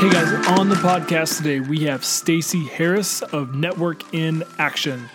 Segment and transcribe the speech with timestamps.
[0.00, 5.10] Hey guys, on the podcast today we have Stacy Harris of Network in Action.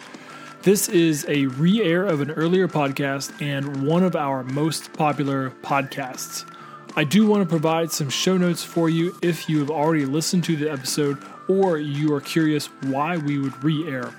[0.61, 6.47] This is a re-air of an earlier podcast and one of our most popular podcasts.
[6.95, 10.43] I do want to provide some show notes for you if you have already listened
[10.43, 11.17] to the episode
[11.47, 14.13] or you are curious why we would re-air.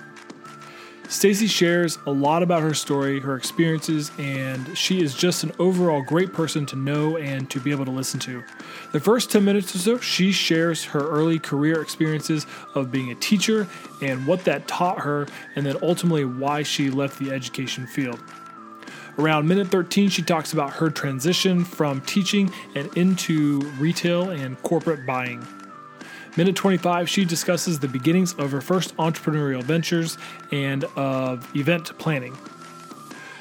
[1.09, 6.01] Stacy shares a lot about her story, her experiences, and she is just an overall
[6.01, 8.43] great person to know and to be able to listen to.
[8.91, 13.15] The first 10 minutes or so, she shares her early career experiences of being a
[13.15, 13.67] teacher
[14.01, 18.19] and what that taught her, and then ultimately why she left the education field.
[19.17, 25.05] Around minute 13, she talks about her transition from teaching and into retail and corporate
[25.07, 25.45] buying.
[26.37, 30.19] Minute 25, she discusses the beginnings of her first entrepreneurial ventures
[30.51, 32.37] and of event planning.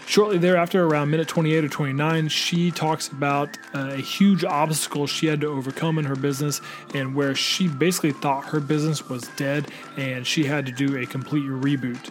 [0.06, 5.26] Shortly thereafter, around minute 28 or 29, she talks about uh, a huge obstacle she
[5.26, 6.62] had to overcome in her business
[6.94, 9.66] and where she basically thought her business was dead
[9.98, 12.10] and she had to do a complete reboot.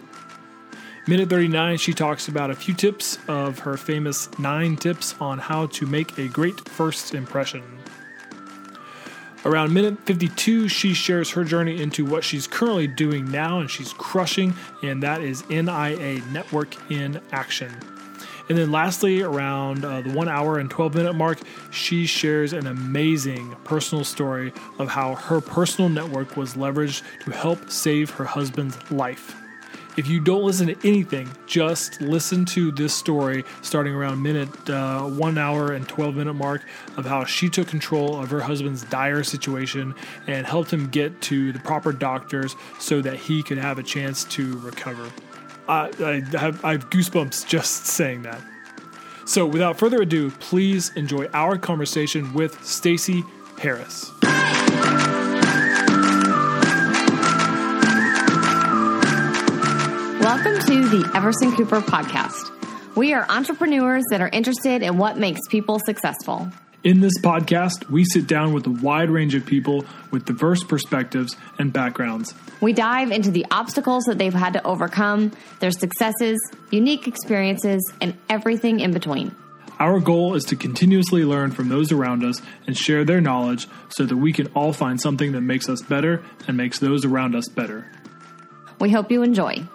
[1.08, 5.66] Minute 39, she talks about a few tips of her famous nine tips on how
[5.66, 7.75] to make a great first impression.
[9.44, 13.92] Around minute 52, she shares her journey into what she's currently doing now and she's
[13.92, 17.72] crushing, and that is NIA Network in Action.
[18.48, 21.38] And then lastly, around uh, the one hour and 12 minute mark,
[21.70, 27.70] she shares an amazing personal story of how her personal network was leveraged to help
[27.70, 29.34] save her husband's life.
[29.96, 35.04] If you don't listen to anything, just listen to this story starting around minute uh,
[35.04, 36.62] one hour and 12 minute mark
[36.98, 39.94] of how she took control of her husband's dire situation
[40.26, 44.24] and helped him get to the proper doctors so that he could have a chance
[44.24, 45.10] to recover.
[45.66, 48.40] I, I, have, I have goosebumps just saying that.
[49.24, 53.24] So, without further ado, please enjoy our conversation with Stacy
[53.58, 54.12] Harris.
[60.26, 62.50] Welcome to the Everson Cooper podcast.
[62.96, 66.50] We are entrepreneurs that are interested in what makes people successful.
[66.82, 71.36] In this podcast, we sit down with a wide range of people with diverse perspectives
[71.60, 72.34] and backgrounds.
[72.60, 76.40] We dive into the obstacles that they've had to overcome, their successes,
[76.72, 79.32] unique experiences, and everything in between.
[79.78, 84.04] Our goal is to continuously learn from those around us and share their knowledge so
[84.04, 87.46] that we can all find something that makes us better and makes those around us
[87.48, 87.92] better.
[88.80, 89.68] We hope you enjoy.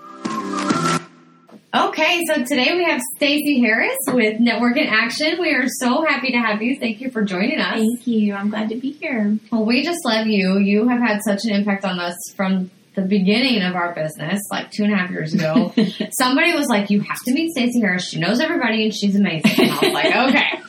[1.74, 5.38] Okay, so today we have Stacy Harris with Network in Action.
[5.40, 6.78] We are so happy to have you.
[6.78, 7.76] Thank you for joining us.
[7.76, 8.34] Thank you.
[8.34, 9.38] I'm glad to be here.
[9.52, 10.58] Well, we just love you.
[10.58, 14.70] You have had such an impact on us from the beginning of our business, like
[14.72, 15.74] two and a half years ago.
[16.12, 18.06] Somebody was like, "You have to meet Stacy Harris.
[18.06, 20.62] She knows everybody and she's amazing." And I was like, "Okay."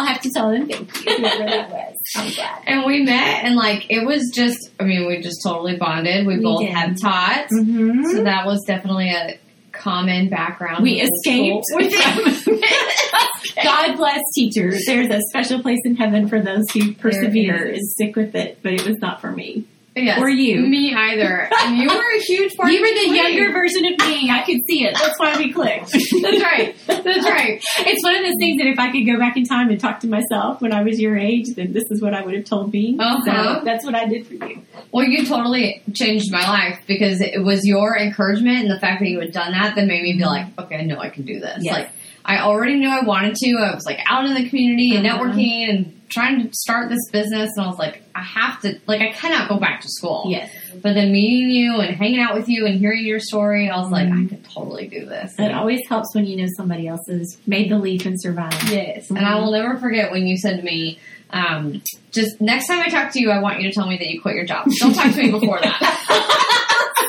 [0.00, 1.96] I'll have to tell them thank you, whoever that was.
[2.16, 2.62] I'm glad.
[2.66, 4.70] and we met, and like it was just.
[4.80, 6.26] I mean, we just totally bonded.
[6.26, 6.70] We, We both did.
[6.70, 8.04] had taught, Mm-hmm.
[8.16, 9.38] so that was definitely a
[9.72, 10.82] common background.
[10.82, 11.64] We escaped.
[13.62, 14.84] God bless teachers.
[14.86, 18.72] There's a special place in heaven for those who persevere and stick with it, but
[18.72, 19.64] it was not for me.
[19.96, 20.60] Yes, Or you.
[20.60, 21.48] Me either.
[21.62, 22.68] And you were a huge part.
[22.70, 22.76] Of me.
[22.76, 24.30] You were the younger version of me.
[24.30, 24.94] I could see it.
[24.94, 25.90] That's why we clicked.
[26.22, 26.74] That's right.
[26.86, 27.60] That's right.
[27.80, 29.98] It's one of those things that if I could go back in time and talk
[30.00, 32.72] to myself when I was your age, then this is what I would have told
[32.72, 32.96] me.
[33.00, 33.24] Uh-huh.
[33.58, 34.62] So that's what I did for you.
[34.92, 39.08] Well, you totally changed my life because it was your encouragement and the fact that
[39.08, 41.40] you had done that that made me be like, okay, I know I can do
[41.40, 41.58] this.
[41.62, 41.74] Yes.
[41.74, 41.90] Like,
[42.24, 43.50] I already knew I wanted to.
[43.56, 45.18] I was like out in the community and Uh-huh.
[45.24, 48.78] networking and trying to start this business, and I was like, I have to.
[48.86, 50.24] Like, I cannot go back to school.
[50.28, 50.50] Yes.
[50.82, 53.90] But then meeting you and hanging out with you and hearing your story, I was
[53.90, 54.28] like, I Mhm.
[54.28, 55.34] could totally do this.
[55.38, 58.70] It always helps when you know somebody else has made the leap and survived.
[58.70, 59.08] Yes.
[59.10, 60.98] And I will never forget when you said to me,
[61.30, 61.80] um,
[62.12, 64.20] just next time I talk to you, I want you to tell me that you
[64.20, 64.66] quit your job.
[64.80, 65.80] Don't talk to me before that.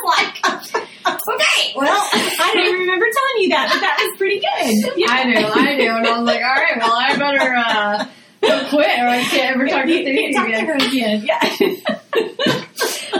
[0.05, 4.93] like, okay, well, I don't even remember telling you that, but that was pretty good.
[4.97, 5.07] Yeah.
[5.09, 5.89] I do, I do.
[5.89, 8.05] And I was like, all right, well, I better uh,
[8.41, 11.23] go quit or I can't ever talk to You Stacy can't talk to again.
[11.23, 11.79] again.
[11.79, 12.65] Yeah.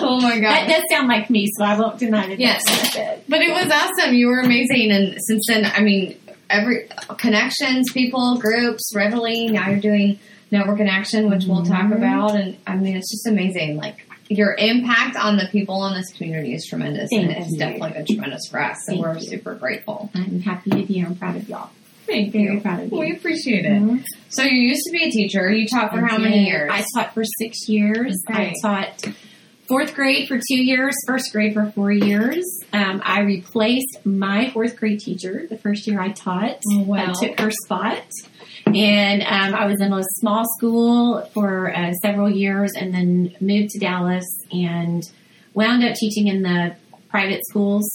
[0.04, 2.40] Oh my god, that does sound like me, so I won't deny that.
[2.40, 2.64] Yes.
[3.30, 4.16] But it was awesome.
[4.16, 4.90] You were amazing.
[4.92, 6.18] And since then, I mean,
[6.50, 6.88] every
[7.18, 10.18] connections, people, groups, Reveille, now you're doing
[10.50, 11.98] Network in Action, which we'll talk Mhm.
[11.98, 12.36] about.
[12.36, 13.78] And I mean, it's just amazing.
[13.78, 13.98] Like,
[14.30, 17.12] your impact on the people in this community is tremendous.
[17.12, 18.78] and it's definitely been tremendous for us.
[18.88, 19.28] And Thank we're you.
[19.30, 20.10] super grateful.
[20.16, 21.06] I'm happy to be here.
[21.06, 21.70] I'm proud of y'all.
[22.12, 22.62] Thank Very you.
[22.62, 23.00] proud of you.
[23.00, 23.82] We appreciate it.
[23.82, 24.04] Mhm.
[24.30, 25.52] So you used to be a teacher.
[25.52, 26.70] You taught for how many years?
[26.72, 28.22] I taught for six years.
[28.28, 29.06] I taught
[29.68, 32.44] fourth grade for two years, first grade for four years.
[32.74, 36.60] Um, I replaced my fourth grade teacher the first year I taught.
[36.74, 37.06] Oh, wow.
[37.10, 38.04] I took her spot.
[38.66, 43.70] And um, I was in a small school for uh, several years and then moved
[43.72, 45.10] to Dallas and
[45.54, 46.76] wound up teaching in the
[47.10, 47.90] private schools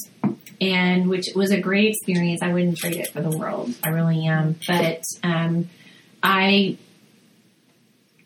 [0.61, 2.41] and which was a great experience.
[2.43, 3.75] I wouldn't trade it for the world.
[3.85, 4.59] I really am.
[4.67, 5.69] But um,
[6.23, 6.79] I,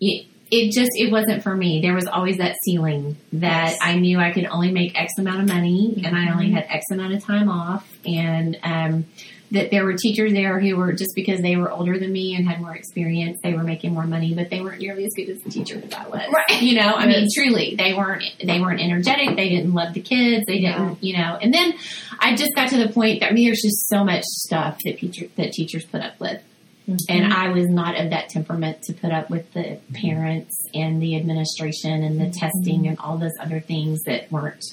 [0.00, 1.80] it, it just it wasn't for me.
[1.80, 3.78] There was always that ceiling that Yes.
[3.80, 6.86] I knew I could only make X amount of money, and I only had X
[6.90, 9.06] amount of time off, and um,
[9.52, 12.48] that there were teachers there who were just because they were older than me and
[12.48, 15.42] had more experience, they were making more money, but they weren't nearly as good as
[15.42, 16.32] the teacher that I was.
[16.32, 16.62] Right.
[16.62, 19.36] You know, I mean, truly, they weren't they weren't energetic.
[19.36, 20.46] They didn't love the kids.
[20.46, 21.38] They didn't, you know.
[21.40, 21.74] And then
[22.18, 24.98] I just got to the point that I mean, there's just so much stuff that
[24.98, 26.40] teacher that teachers put up with.
[26.88, 26.94] Mm-hmm.
[27.08, 31.16] And I was not of that temperament to put up with the parents and the
[31.16, 32.38] administration and the mm-hmm.
[32.38, 34.64] testing and all those other things that weren't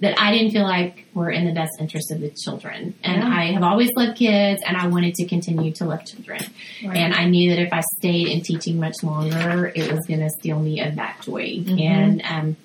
[0.00, 2.94] that I didn't feel like were in the best interest of the children.
[3.02, 3.28] And Yeah.
[3.28, 6.40] I have always loved kids and I wanted to continue to love children.
[6.82, 10.30] And I knew that if I stayed in teaching much longer, it was going to
[10.30, 11.64] steal me of that joy.
[11.66, 12.56] And um,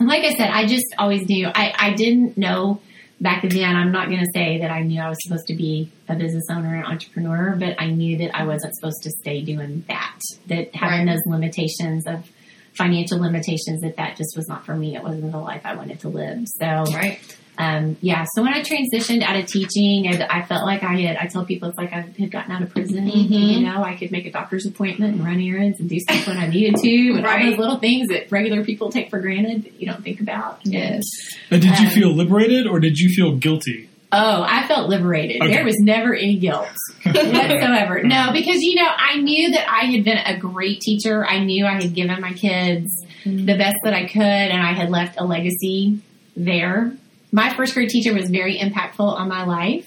[0.00, 1.46] like I said, I just always knew.
[1.46, 2.80] I, I didn't know
[3.20, 3.76] back then.
[3.76, 6.44] I'm not going to say that I knew I was supposed to be a business
[6.50, 10.18] owner and entrepreneur, but I knew that I wasn't supposed to stay doing that.
[10.48, 11.14] That having Right.
[11.14, 12.28] those limitations of
[12.76, 14.96] financial limitations, that that just was not for me.
[14.96, 16.46] It wasn't the life I wanted to live.
[16.58, 17.18] So Right.
[17.58, 21.16] um, yeah, so when I transitioned out of teaching, and I felt like I had,
[21.16, 23.08] I tell people it's like I had gotten out of prison.
[23.08, 23.30] Mhm.
[23.54, 26.36] You know, I could make a doctor's appointment and run errands and do stuff when
[26.38, 29.80] I needed to, and all those little things that regular people take for granted that
[29.80, 30.58] you don't think about.
[30.64, 31.04] Yes.
[31.50, 33.88] And did you Um, feel liberated or did you feel guilty?
[34.16, 35.42] Oh, I felt liberated.
[35.42, 35.52] Okay.
[35.54, 36.68] There was never any guilt
[37.04, 38.02] whatsoever.
[38.04, 41.24] No, because you know, I knew that I had been a great teacher.
[41.26, 42.90] I knew I had given my kids
[43.24, 46.00] the best that I could, and I had left a legacy
[46.36, 46.92] there.
[47.32, 49.86] My first grade teacher was very impactful on my life,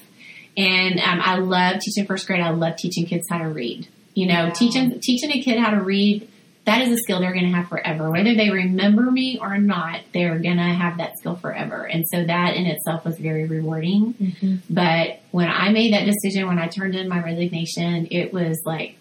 [0.56, 2.40] and um, I love teaching first grade.
[2.40, 3.86] I love teaching kids how to read.
[4.14, 4.52] You know, Wow.
[4.54, 6.28] teaching teaching a kid how to read.
[6.68, 8.10] That is a skill they're going to have forever.
[8.10, 11.84] Whether they remember me or not, they're going to have that skill forever.
[11.84, 14.12] And so that in itself was very rewarding.
[14.14, 14.56] Mm-hmm.
[14.68, 18.96] But when I made that decision, when I turned in my resignation, it was like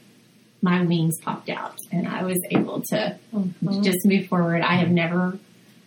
[0.61, 3.81] my wings popped out and I was able to mm-hmm.
[3.81, 4.61] just move forward.
[4.61, 5.37] I have never,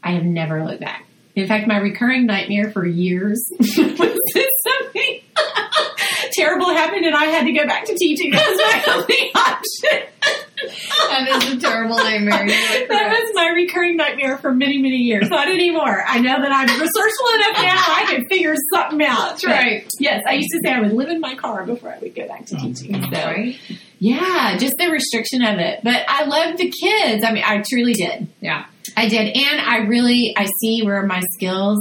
[0.02, 1.06] I have never looked back.
[1.34, 5.20] In fact, my recurring nightmare for years was that something
[6.32, 8.32] terrible happened and I had to go back to teaching.
[8.32, 10.48] That was my only option.
[11.08, 12.46] That is a terrible nightmare.
[12.88, 15.28] That was my recurring nightmare for many, many years.
[15.30, 16.02] Not anymore.
[16.06, 17.94] I know that I'm resourceful enough now.
[17.94, 19.30] I can figure something out.
[19.30, 19.90] That's right.
[19.98, 22.26] Yes, I used to say I would live in my car before I would go
[22.28, 23.02] back to oh, teaching.
[23.02, 23.58] So, Right.
[23.98, 25.80] yeah, just the restriction of it.
[25.82, 27.24] But I loved the kids.
[27.24, 28.28] I mean, I truly did.
[28.40, 28.66] Yeah.
[28.96, 31.78] I did, and I really I see where my skills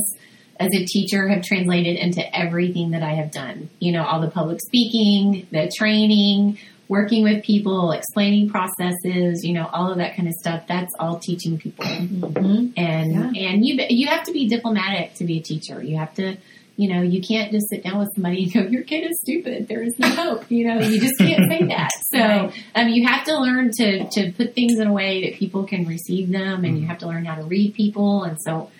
[0.59, 3.69] as a teacher have translated into everything that I have done.
[3.79, 6.59] You know, all the public speaking, the training,
[6.89, 10.63] working with people, explaining processes, you know, all of that kind of stuff.
[10.67, 11.85] That's all teaching people.
[11.85, 12.71] Mm-hmm.
[12.75, 15.81] And and you you have to be diplomatic to be a teacher.
[15.81, 16.35] You have to
[16.79, 19.67] you know, you can't just sit down with somebody and go, "Your kid is stupid.
[19.67, 21.91] There is no hope." You know, you just can't say that.
[22.05, 25.65] So, um, you have to learn to to put things in a way that people
[25.65, 28.23] can receive them, and you have to learn how to read people.
[28.23, 28.71] And so,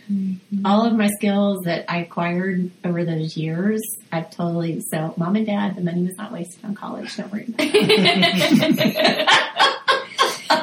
[0.64, 3.82] all of my skills that I acquired over those years,
[4.14, 4.80] I've totally.
[4.80, 7.14] So, mom and dad, the money was not wasted on college.
[7.18, 7.54] Don't worry.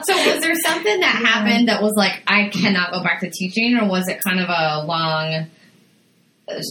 [0.03, 3.77] So was there something that happened that was like I cannot go back to teaching,
[3.77, 5.49] or was it kind of a long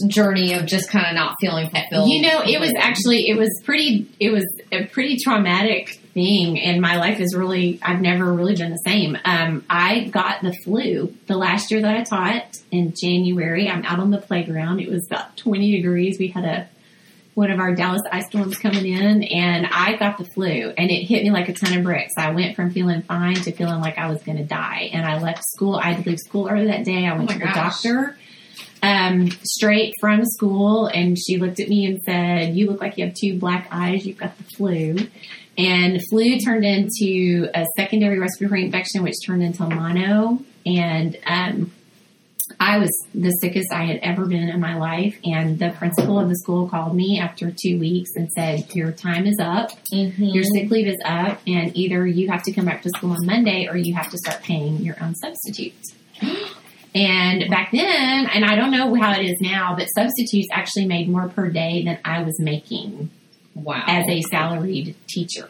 [0.08, 2.08] journey of just kind of not feeling fulfilled?
[2.10, 6.80] You know, it was actually it was pretty it was a pretty traumatic thing and
[6.80, 9.18] my life is really I've never really been the same.
[9.24, 13.68] Um I got the flu the last year that I taught in January.
[13.68, 14.80] I'm out on the playground.
[14.80, 16.18] It was about 20 degrees.
[16.18, 16.68] We had a
[17.34, 21.04] one of our Dallas ice storms coming in and I got the flu and it
[21.04, 22.14] hit me like a ton of bricks.
[22.16, 25.20] I went from feeling fine to feeling like I was going to die and I
[25.20, 25.76] left school.
[25.76, 27.06] I had to leave school early that day.
[27.06, 27.82] I went Oh to the gosh.
[27.82, 28.16] doctor
[28.82, 33.06] um, straight from school and she looked at me and said, you look like you
[33.06, 34.06] have two black eyes.
[34.06, 34.96] You've got the flu.
[35.58, 40.40] And flu turned into a secondary respiratory infection, which turned into mono.
[40.66, 41.72] And, um,
[42.60, 45.18] I was the sickest I had ever been in my life.
[45.24, 49.26] And the principal of the school called me after two weeks and said, your time
[49.26, 49.70] is up.
[49.92, 50.32] Mhm.
[50.34, 53.26] Your sick leave is up and either you have to come back to school on
[53.26, 55.94] Monday or you have to start paying your own substitutes.
[56.96, 61.10] And back then, and I don't know how it is now, but substitutes actually made
[61.10, 63.10] more per day than I was making
[63.54, 63.84] wow.
[63.86, 65.46] as a salaried teacher.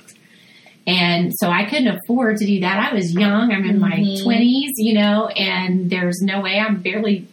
[0.89, 2.91] And so I couldn't afford to do that.
[2.91, 3.53] I was young.
[3.53, 4.25] I'm in my Mhm.
[4.25, 7.27] 20s, you know, and there's no way I'm barely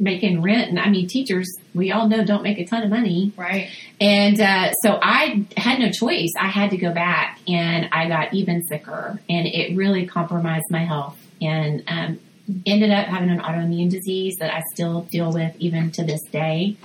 [0.00, 0.70] making rent.
[0.70, 3.32] And I mean, teachers, we all know don't make a ton of money.
[3.36, 3.68] Right.
[4.00, 6.32] And uh, so I had no choice.
[6.38, 10.84] I had to go back, and I got even sicker, and it really compromised my
[10.84, 11.18] health.
[11.40, 12.18] And um,
[12.66, 16.76] ended up having an autoimmune disease that I still deal with even to this day.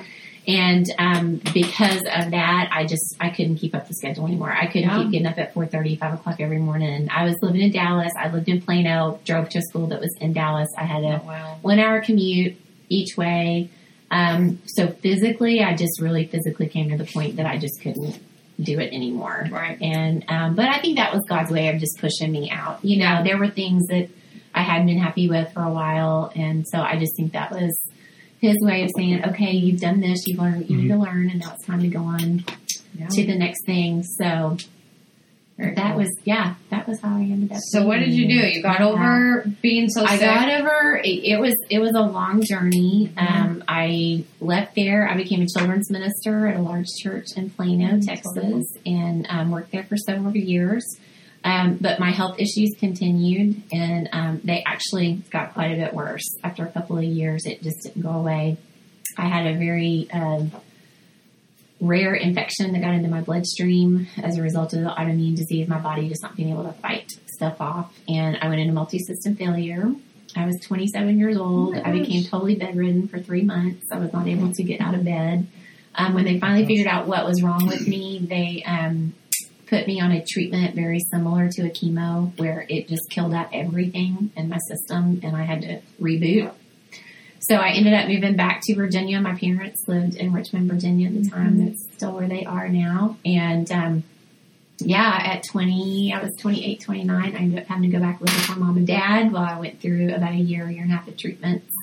[0.45, 4.51] And um, because of that, I just I couldn't keep up the schedule anymore.
[4.51, 5.01] I couldn't Yeah.
[5.03, 7.07] keep getting up at 4.30, 5 o'clock every morning.
[7.09, 8.11] I was living in Dallas.
[8.19, 10.67] I lived in Plano, drove to a school that was in Dallas.
[10.77, 11.57] I had a Oh, wow.
[11.61, 12.57] one hour commute
[12.89, 13.69] each way.
[14.11, 18.19] Um, so physically, I just really physically came to the point that I just couldn't
[18.61, 19.47] do it anymore.
[19.49, 19.81] Right.
[19.81, 22.83] And um, but I think that was God's way of just pushing me out.
[22.83, 24.09] You know, there were things that
[24.55, 27.77] I hadn't been happy with for a while, and so I just think that was
[28.39, 30.27] His way of saying, "Okay, you've done this.
[30.27, 30.57] You've learned.
[30.61, 32.43] what You need to learn, and now it's time to go on
[32.97, 33.07] Yeah.
[33.09, 34.57] to the next thing." So
[35.57, 36.01] Very that cool.
[36.01, 37.59] was yeah, that was how I ended up.
[37.61, 38.33] So what did you do?
[38.33, 40.21] You got over being so I sick.
[40.21, 40.99] got over.
[41.03, 43.11] It, it was it was a long journey.
[43.17, 45.07] Um, I left there.
[45.07, 49.71] I became a children's minister at a large church in Plano, Texas, and um, worked
[49.71, 50.83] there for several years.
[51.43, 56.23] Um, but my health issues continued, and um, they actually got quite a bit worse
[56.43, 57.45] after a couple of years.
[57.45, 58.57] It just didn't go away.
[59.17, 60.51] I had a very um,
[61.81, 65.67] rare infection that got into my bloodstream as a result of the autoimmune disease.
[65.67, 69.35] My body just not being able to fight stuff off, and I went into multi-system
[69.35, 69.93] failure.
[70.35, 71.75] I was 27 years old.
[71.75, 73.85] I became totally bedridden for three months.
[73.91, 75.47] I was not able to get out of bed.
[75.95, 79.13] Um, when they finally figured out what was wrong with me, they um,
[79.73, 83.49] put me on a treatment very similar to a chemo, where it just killed out
[83.51, 86.51] everything in my system, and I had to reboot.
[87.39, 89.19] So I ended up moving back to Virginia.
[89.19, 91.65] My parents lived in Richmond, Virginia at the time.
[91.65, 93.17] That's still where they are now.
[93.25, 94.03] And um,
[94.77, 97.35] yeah, at 20, I was 28, 29.
[97.35, 99.59] I ended up having to go back live with my mom and dad while I
[99.59, 101.73] went through about a year, year and a half of treatments.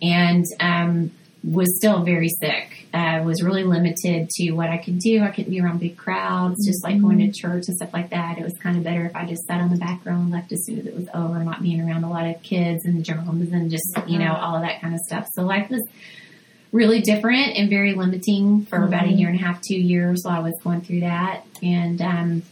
[0.00, 1.10] And um,
[1.42, 2.86] was still very sick.
[2.92, 5.22] Uh, was really limited to what I could do.
[5.22, 8.38] I couldn't be around big crowds, just like going to church and stuff like that.
[8.38, 10.52] It was kind of better if I just sat on the back row and left
[10.52, 13.52] as soon as it was over, not being around a lot of kids and germs
[13.52, 15.28] and just, you know, all of that kind of stuff.
[15.32, 15.86] So life was
[16.72, 20.36] really different and very limiting for about a year and a half, two years while
[20.36, 21.44] I was going through that.
[21.62, 22.42] And um,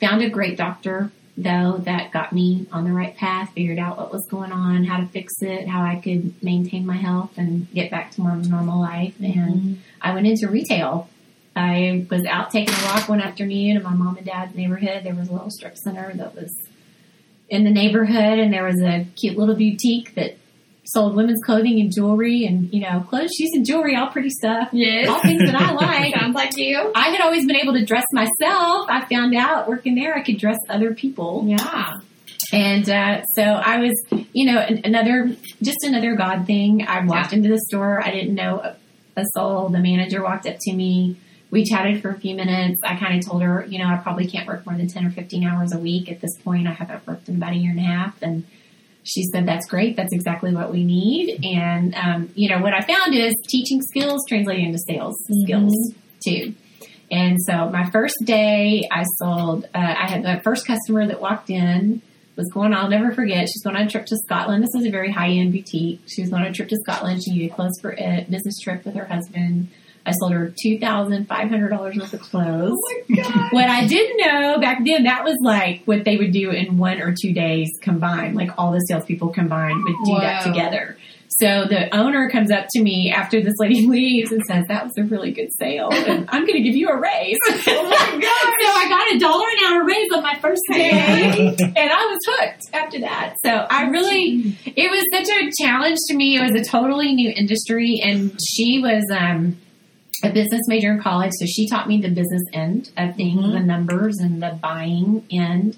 [0.00, 4.12] found a great doctor though that got me on the right path, figured out what
[4.12, 7.90] was going on, how to fix it, how I could maintain my health and get
[7.90, 9.14] back to more of a normal life.
[9.20, 9.40] Mm-hmm.
[9.40, 11.08] And I went into retail.
[11.56, 15.04] I was out taking a walk one afternoon in my mom and dad's neighborhood.
[15.04, 16.52] There was a little strip center that was
[17.48, 20.36] in the neighborhood and there was a cute little boutique that
[20.84, 24.68] sold women's clothing and jewelry and, you know, clothes, shoes and jewelry, all pretty stuff.
[24.72, 25.08] Yes.
[25.08, 26.14] All things that I like.
[26.14, 26.92] Sounds like you.
[26.94, 28.86] I had always been able to dress myself.
[28.90, 31.44] I found out working there I could dress other people.
[31.46, 32.00] Yeah.
[32.52, 36.86] And uh, so I was, you know, another, just another God thing.
[36.86, 38.04] I walked into the store.
[38.04, 38.76] I didn't know a,
[39.16, 39.70] a soul.
[39.70, 41.16] The manager walked up to me.
[41.50, 42.80] We chatted for a few minutes.
[42.84, 45.10] I kind of told her, you know, I probably can't work more than 10 or
[45.10, 46.66] 15 hours a week at this point.
[46.66, 48.20] I haven't worked in about a year and a half.
[48.22, 48.44] And
[49.04, 49.96] she said, that's great.
[49.96, 51.44] That's exactly what we need.
[51.44, 55.92] And, um, you know, what I found is teaching skills translating into sales skills
[56.26, 56.54] too.
[57.10, 59.66] And so my first day, I sold.
[59.74, 62.00] Uh, I had my first customer that walked in
[62.36, 62.72] was going.
[62.72, 63.46] I'll never forget.
[63.48, 64.64] She's going on a trip to Scotland.
[64.64, 66.00] This is a very high end boutique.
[66.06, 67.22] She was going on a trip to Scotland.
[67.22, 69.68] She needed clothes for a business trip with her husband.
[70.06, 72.78] I sold her two thousand five hundred dollars worth of clothes.
[73.50, 77.00] What I didn't know back then, that was like what they would do in one
[77.00, 78.36] or two days combined.
[78.36, 80.98] Like all the salespeople combined would do that together.
[81.40, 84.92] So the owner comes up to me after this lady leaves and says, "That was
[84.98, 88.30] a really good sale, and I'm going to give you a raise." oh my god!
[88.64, 92.18] So I got a dollar an hour raise on my first day, and I was
[92.26, 93.34] hooked after that.
[93.44, 96.36] So I really, it was such a challenge to me.
[96.36, 99.58] It was a totally new industry, and she was um,
[100.24, 103.60] a business major in college, so she taught me the business end of things, the
[103.60, 105.76] numbers and the buying end.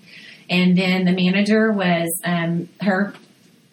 [0.49, 3.15] And then the manager was um, her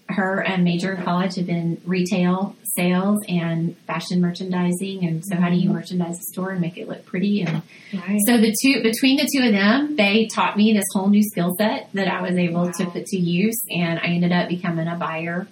[0.10, 5.50] her um, major in college had been retail sales and fashion merchandising, and so how
[5.50, 7.62] do you merchandise a store and make it look pretty and
[7.94, 8.20] Right.
[8.26, 11.56] so the two between the two of them, they taught me this whole new skill
[11.58, 14.96] set that I was able to put to use, and I ended up becoming a
[14.96, 15.48] buyer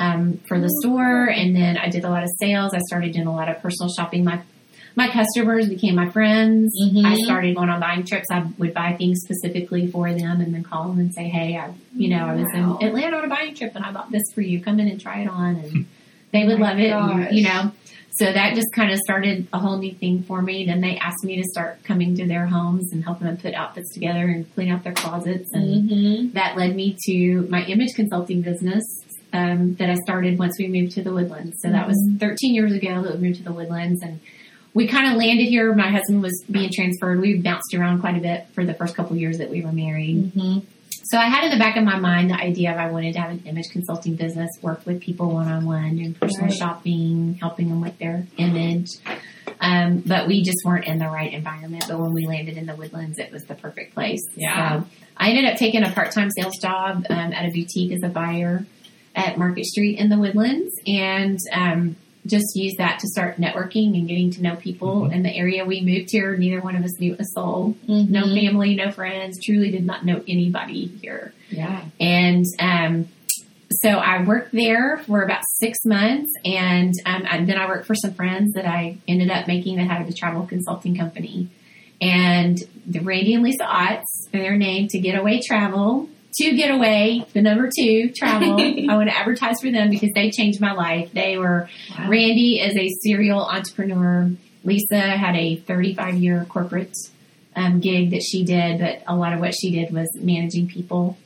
[0.00, 1.26] um, for the store.
[1.26, 2.72] And then I did a lot of sales.
[2.74, 4.24] I started doing a lot of personal shopping.
[4.24, 4.40] My
[4.96, 6.72] my customers became my friends.
[6.80, 7.04] Mhm.
[7.04, 8.26] I started going on buying trips.
[8.30, 11.70] I would buy things specifically for them, and then call them and say, "Hey, I
[11.96, 14.40] you know I was in Atlanta on a buying trip, and I bought this for
[14.40, 14.60] you.
[14.60, 15.86] Come in and try it on." And
[16.32, 16.90] they would Oh love it.
[16.92, 17.72] and, you know.
[18.16, 20.64] So that just kind of started a whole new thing for me.
[20.66, 23.92] Then they asked me to start coming to their homes and helping them put outfits
[23.92, 25.50] together and clean out their closets.
[25.52, 26.30] And Mm-hmm.
[26.34, 28.84] that led me to my image consulting business.
[29.32, 31.56] um, that I started once we moved to the Woodlands.
[31.60, 34.20] So that was 13 years ago that we moved to the Woodlands, and
[34.74, 35.72] we kind of landed here.
[35.72, 37.20] My husband was being transferred.
[37.20, 40.32] We bounced around quite a bit for the first couple years that we were married.
[40.34, 40.58] Mm-hmm.
[41.04, 43.20] So I had in the back of my mind the idea of I wanted to
[43.20, 46.56] have an image consulting business, work with people one on one, doing personal Right.
[46.56, 48.88] shopping, helping them with their image.
[49.60, 51.84] Um, but we just weren't in the right environment.
[51.88, 54.22] But when we landed in the woodlands, it was the perfect place.
[54.34, 54.80] Yeah.
[54.80, 58.02] So I ended up taking a part time sales job um, at a boutique as
[58.02, 58.66] a buyer
[59.14, 64.08] at Market Street in the woodlands and um, just use that to start networking and
[64.08, 65.64] getting to know people in the area.
[65.64, 67.76] We moved here, neither one of us knew a soul.
[67.86, 68.40] No Mhm.
[68.40, 71.32] family, no friends, truly did not know anybody here.
[71.50, 71.84] Yeah.
[72.00, 73.08] And um,
[73.82, 77.94] so I worked there for about six months, and, um, and then I worked for
[77.94, 81.48] some friends that I ended up making that had a travel consulting company.
[82.00, 87.70] And the Randy and Lisa Otts, their name to Getaway Travel, to Getaway, the number
[87.76, 88.54] two travel.
[88.60, 91.12] I want to advertise for them because they changed my life.
[91.12, 92.08] They were Wow.
[92.08, 94.30] Randy is a serial entrepreneur.
[94.64, 96.96] Lisa had a 35 year corporate
[97.56, 101.16] um, gig that she did, but a lot of what she did was managing people,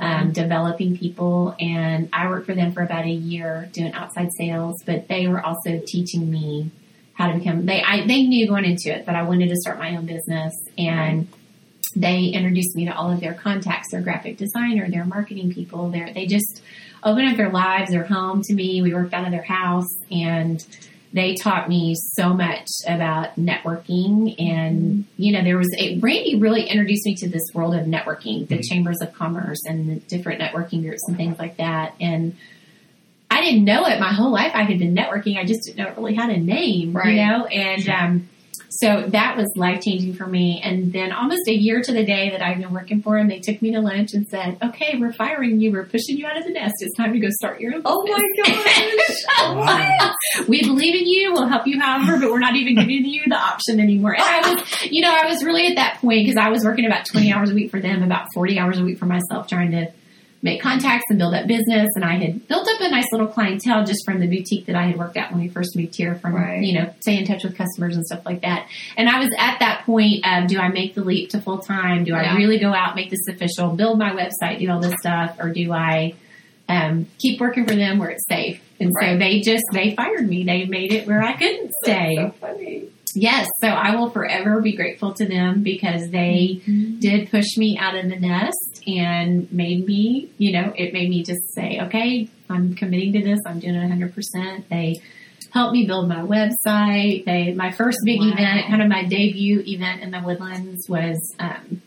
[0.00, 1.54] um, developing people.
[1.60, 5.40] And I worked for them for about a year doing outside sales, but they were
[5.40, 6.70] also teaching me
[7.14, 7.66] how to become.
[7.66, 10.54] They I, they knew going into it that I wanted to start my own business,
[10.76, 11.28] and
[11.96, 15.90] they introduced me to all of their contacts, their graphic designer, their marketing people.
[15.90, 16.62] Their they just
[17.02, 18.82] opened up their lives, their home to me.
[18.82, 20.64] We worked out of their house, and
[21.12, 24.34] they taught me so much about networking.
[24.38, 28.46] And you know, there was a Randy really introduced me to this world of networking,
[28.48, 31.94] the chambers of commerce, and the different networking groups and things like that.
[32.00, 32.36] And
[33.30, 34.52] I didn't know it my whole life.
[34.54, 35.38] I had been networking.
[35.38, 37.10] I just didn't know it really had a name, Right.
[37.14, 37.46] you know.
[37.46, 38.28] And um,
[38.70, 40.60] so that was life changing for me.
[40.62, 43.40] And then almost a year to the day that I've been working for them, they
[43.40, 45.72] took me to lunch and said, "Okay, we're firing you.
[45.72, 46.74] We're pushing you out of the nest.
[46.80, 49.24] It's time to go start your own." Oh my gosh.
[49.58, 50.48] What?
[50.48, 51.32] We believe in you.
[51.32, 54.14] We'll help you however, but we're not even giving you the option anymore.
[54.14, 56.84] And I was, you know, I was really at that point because I was working
[56.84, 59.70] about 20 hours a week for them, about 40 hours a week for myself, trying
[59.72, 59.92] to
[60.40, 61.88] make contacts and build up business.
[61.96, 64.84] And I had built up a nice little clientele just from the boutique that I
[64.86, 66.62] had worked at when we first moved here from, Right.
[66.62, 68.68] you know, stay in touch with customers and stuff like that.
[68.96, 72.04] And I was at that point of, do I make the leap to full time?
[72.04, 72.36] Do I Yeah.
[72.36, 75.36] really go out, make this official, build my website, do all this stuff?
[75.40, 76.14] Or do I,
[76.68, 78.60] um, keep working for them where it's safe?
[78.78, 80.44] And so they just, they fired me.
[80.44, 82.14] They made it where I couldn't stay.
[82.16, 82.84] So funny.
[83.14, 86.60] Yes, so I will forever be grateful to them because they
[87.00, 91.22] did push me out of the nest and made me, you know, it made me
[91.22, 93.40] just say, okay, I'm committing to this.
[93.46, 94.68] I'm doing it 100%.
[94.68, 94.96] They
[95.52, 97.24] helped me build my website.
[97.24, 98.32] They, my first big Wow.
[98.32, 101.82] event, kind of my debut event in the Woodlands was, um,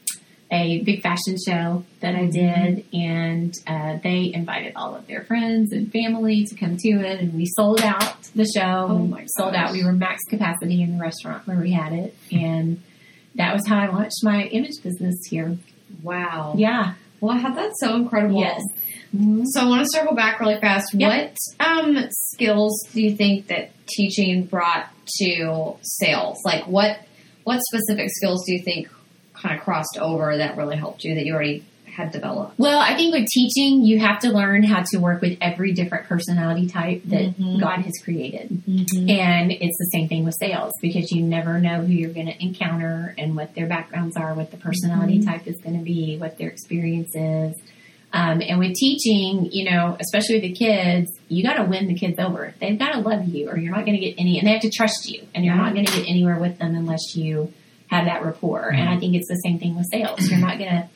[0.51, 5.71] a big fashion show that I did, and uh, they invited all of their friends
[5.71, 8.87] and family to come to it, and we sold out the show.
[8.89, 9.69] Oh my sold gosh.
[9.69, 9.71] out.
[9.71, 12.81] We were max capacity in the restaurant where we had it, and
[13.35, 15.57] that was how I launched my image business here.
[16.03, 16.55] Wow.
[16.57, 16.95] Yeah.
[17.21, 18.41] Well, how- that's so incredible.
[18.41, 18.61] Yes.
[19.53, 20.93] So I want to circle back really fast.
[20.93, 21.35] Yep.
[21.59, 24.87] What um, skills do you think that teaching brought
[25.19, 26.37] to sales?
[26.45, 26.99] Like what
[27.43, 28.87] what specific skills do you think
[29.41, 32.57] kind of crossed over that really helped you that you already had developed?
[32.57, 36.05] Well, I think with teaching, you have to learn how to work with every different
[36.07, 37.59] personality type that Mhm.
[37.59, 38.49] God has created.
[38.49, 39.09] Mm-hmm.
[39.09, 42.41] And it's the same thing with sales because you never know who you're going to
[42.41, 45.25] encounter and what their backgrounds are, what the personality Mhm.
[45.25, 47.55] type is going to be, what their experience is.
[48.13, 51.93] Um, and with teaching, you know, especially with the kids, you got to win the
[51.93, 52.53] kids over.
[52.59, 54.61] They've got to love you, or you're not going to get any, and they have
[54.61, 57.51] to trust you, and you're not going to get anywhere with them unless you
[57.91, 58.69] have that rapport.
[58.71, 60.27] And I think it's the same thing with sales.
[60.29, 60.89] You're not going to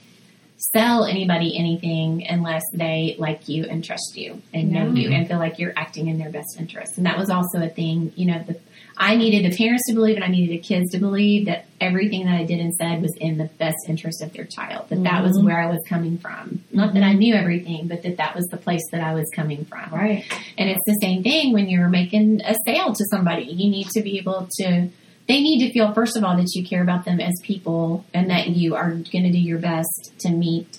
[0.74, 5.02] sell anybody anything unless they like you and trust you and know Yeah.
[5.10, 6.94] you and feel like you're acting in their best interest.
[6.98, 8.58] And that was also a thing, you know, the,
[8.98, 12.24] I needed the parents to believe and I needed the kids to believe that everything
[12.26, 15.22] that I did and said was in the best interest of their child, that that
[15.22, 15.44] was Mhm.
[15.44, 16.64] where I was coming from.
[16.72, 19.66] Not that I knew everything, but that that was the place that I was coming
[19.66, 19.90] from.
[19.92, 20.24] Right.
[20.58, 23.44] And it's the same thing when you're making a sale to somebody.
[23.44, 24.88] You need to be able to,
[25.28, 28.30] they need to feel, first of all, that you care about them as people and
[28.30, 30.78] that you are going to do your best to meet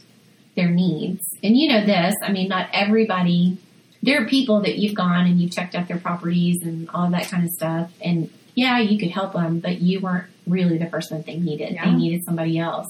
[0.54, 1.22] their needs.
[1.42, 3.58] And you know this, I mean, not everybody,
[4.02, 7.28] there are people that you've gone and you've checked out their properties and all that
[7.28, 7.90] kind of stuff.
[8.00, 11.74] And yeah, you could help them, but you weren't really the person that they needed.
[11.74, 11.84] Yeah.
[11.84, 12.88] They needed somebody else.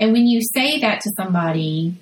[0.00, 1.94] And when you say that to somebody,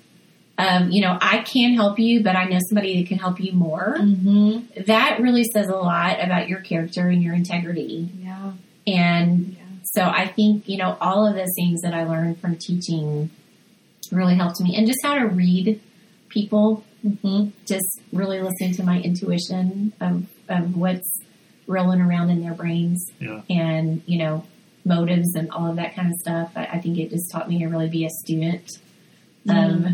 [0.57, 3.51] um, you know, I can help you, but I know somebody that can help you
[3.51, 4.83] more Mm-hmm.
[4.87, 8.09] that really says a lot about your character and your integrity.
[8.19, 8.53] Yeah.
[8.87, 9.63] And Yeah.
[9.83, 13.29] so I think, you know, all of those things that I learned from teaching
[14.11, 14.75] really helped me.
[14.75, 15.79] And just how to read
[16.29, 16.83] people.
[17.05, 17.51] Mhm.
[17.65, 21.09] Just really listening to my intuition of, of what's
[21.67, 23.41] rolling around in their brains Yeah.
[23.49, 24.43] and, you know,
[24.85, 26.51] motives and all of that kind of stuff.
[26.55, 28.69] I, I think it just taught me to really be a student
[29.49, 29.85] of,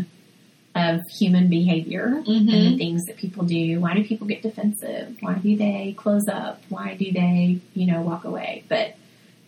[0.74, 2.78] of human behavior and the Mhm.
[2.78, 3.78] things that people do.
[3.80, 5.16] Why do people get defensive?
[5.20, 6.62] Why do they close up?
[6.70, 8.62] Why do they, you know, walk away?
[8.68, 8.94] But,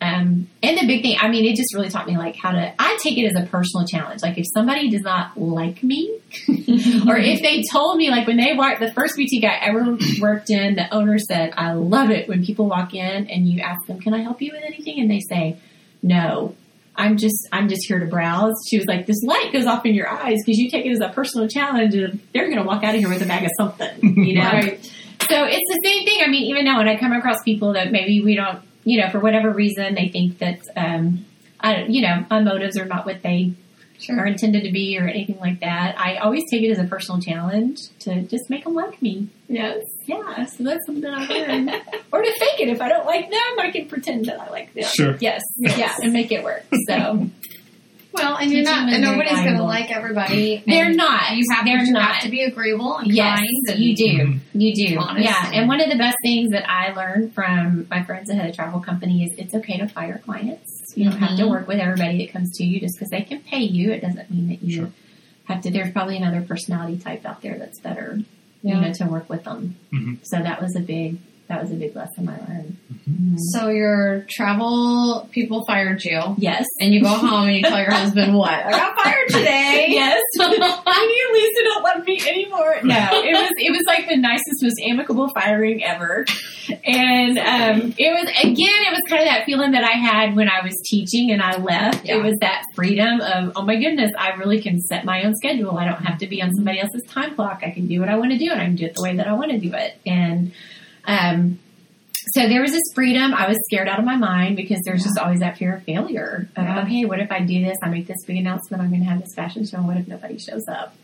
[0.02, 2.74] um, and the big thing, I mean, it just really taught me like how to,
[2.78, 4.22] I take it as a personal challenge.
[4.22, 6.10] Like if somebody does not like me,
[7.08, 10.50] or if they told me, like when they walked, the first boutique I ever worked
[10.50, 13.98] in, the owner said, I love it when people walk in and you ask them,
[13.98, 15.00] can I help you with anything?
[15.00, 15.56] And they say,
[16.02, 16.54] no.
[16.96, 18.54] I'm just, I'm just here to browse.
[18.68, 21.00] She was like, this light goes off in your eyes because you take it as
[21.00, 23.50] a personal challenge and they're going to walk out of here with a bag of
[23.56, 24.42] something, you know?
[24.42, 24.84] Right.
[25.28, 26.20] So it's the same thing.
[26.22, 29.10] I mean, even now when I come across people that maybe we don't, you know,
[29.10, 31.24] for whatever reason, they think that, um,
[31.58, 33.54] I don't, you know, my motives are not what they
[34.00, 34.18] Sure.
[34.20, 35.98] are intended to be or anything like that.
[35.98, 39.28] I always take it as a personal challenge to just make them like me.
[39.48, 39.82] Yes.
[40.06, 41.70] Yeah, so that's something I learned.
[42.12, 42.68] or to fake it.
[42.68, 44.84] If I don't like them, I can pretend that I like them.
[44.84, 45.16] Sure.
[45.20, 45.42] Yes.
[45.58, 46.64] Yeah, and make it work.
[46.88, 47.28] So
[48.12, 50.62] Well, and you're not, and nobody's going to like everybody.
[50.66, 51.36] they're not.
[51.36, 52.14] You have, they're you not.
[52.14, 53.48] have to be agreeable and Yes, kind.
[53.68, 54.04] And you do.
[54.04, 54.40] Mhm.
[54.54, 54.98] You do.
[54.98, 55.24] Honest.
[55.24, 55.50] Yeah.
[55.54, 58.52] And one of the best things that I learned from my friends that had a
[58.52, 60.73] travel company is it's okay to fire clients.
[60.94, 61.50] You don't have to Mhm.
[61.50, 63.90] work with everybody that comes to you just because they can pay you.
[63.92, 64.90] It doesn't mean that you Sure.
[65.44, 65.70] have to.
[65.70, 68.20] There's probably another personality type out there that's better,
[68.62, 68.76] Yeah.
[68.76, 69.76] you know, to work with them.
[69.92, 70.18] Mhm.
[70.22, 71.16] So that was a big,
[71.48, 72.76] that was a big lesson I learned.
[73.52, 76.66] So your travel people fired you, Yes.
[76.80, 78.50] and you go home and you tell your husband what?
[78.50, 79.86] I got fired today.
[79.90, 80.22] yes.
[80.40, 80.48] I
[81.06, 82.76] knew Lisa don't love me anymore.
[82.82, 86.24] No, it was it was like the nicest, most amicable firing ever.
[86.84, 88.54] And um, it was again,
[88.86, 91.58] it was kind of that feeling that I had when I was teaching and I
[91.58, 92.06] left.
[92.06, 92.16] Yeah.
[92.16, 95.76] It was that freedom of, oh my goodness, I really can set my own schedule.
[95.76, 97.60] I don't have to be on somebody else's time clock.
[97.62, 99.16] I can do what I want to do and I can do it the way
[99.16, 99.98] that I want to do it.
[100.06, 100.52] And
[101.06, 101.58] um,
[102.32, 103.34] so there was this freedom.
[103.34, 106.48] I was scared out of my mind because there's just always that fear of failure.
[106.56, 106.82] Of, Yeah.
[106.82, 107.76] okay, what if I do this?
[107.82, 108.82] I make this big announcement.
[108.82, 109.78] I'm going to have this fashion show.
[109.78, 110.94] What if nobody shows up?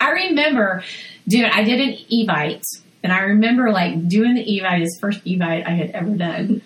[0.00, 0.82] I remember
[1.28, 1.44] doing.
[1.46, 2.64] I did an Evite,
[3.02, 6.62] and I remember like doing the Evite, this first Evite I had ever done.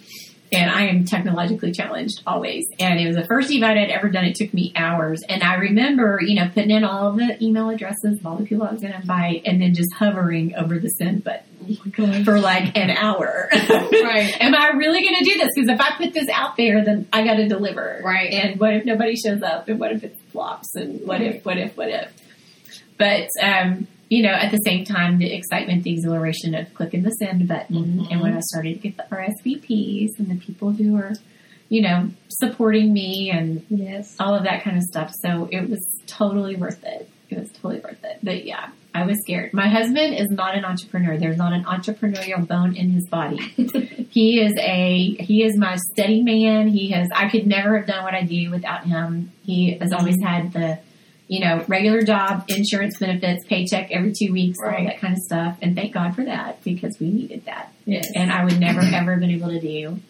[0.53, 2.67] And I am technologically challenged always.
[2.79, 4.25] And it was the first Evite I'd ever done.
[4.25, 5.23] It took me hours.
[5.29, 8.67] And I remember, you know, putting in all the email addresses of all the people
[8.67, 12.77] I was going to invite and then just hovering over the send button for like
[12.77, 13.49] an hour.
[14.01, 14.35] Right.
[14.41, 15.51] Am I really going to do this?
[15.55, 18.01] Because if I put this out there, then I got to deliver.
[18.03, 18.33] Right.
[18.33, 19.69] And what if nobody shows up?
[19.69, 20.75] And what if it flops?
[20.75, 22.11] And what if, what if, what if?
[22.99, 27.11] But, um, you know, at the same time, the excitement, the exhilaration of clicking the
[27.13, 27.77] send button.
[27.77, 28.11] Mhm.
[28.11, 31.13] And when I started to get the RSVPs and the people who are,
[31.69, 34.17] you know, supporting me and Yes.
[34.21, 35.15] all of that kind of stuff.
[35.23, 37.09] So it was totally worth it.
[37.31, 38.19] It was totally worth it.
[38.23, 39.53] But yeah, I was scared.
[39.53, 41.17] My husband is not an entrepreneur.
[41.17, 43.39] There's not an entrepreneurial bone in his body.
[44.11, 46.67] he is a he is my steady man.
[46.67, 49.31] He has I could never have done what I do without him.
[49.47, 50.81] He has always had the
[51.31, 55.57] you know, regular job, insurance benefits, paycheck every two weeks, all that kind of stuff.
[55.63, 58.11] And thank God for that because we needed that Yes.
[58.17, 58.95] and I would never mm-hmm.
[58.95, 60.01] ever been able to do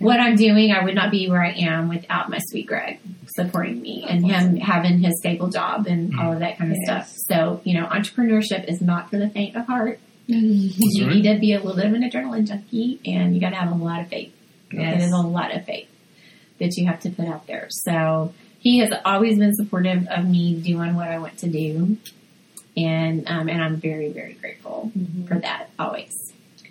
[0.00, 0.72] what I'm doing.
[0.72, 4.56] I would not be where I am without my sweet Greg supporting me and him
[4.56, 6.18] having his stable job and mm-hmm.
[6.18, 7.06] all of that kind of Yes.
[7.06, 7.14] stuff.
[7.28, 10.00] So, you know, entrepreneurship is not for the faint of heart.
[10.28, 11.14] That's You right.
[11.14, 13.70] need to be a little bit of an adrenaline junkie and you got to have
[13.70, 14.32] a lot of faith.
[14.72, 15.00] Yes.
[15.00, 15.88] It is a lot of faith
[16.58, 17.68] that you have to put out there.
[17.70, 21.96] So he has always been supportive of me doing what I want to do.
[22.76, 25.26] And, um, and I'm very, very grateful Mm-hmm.
[25.26, 26.14] for that always.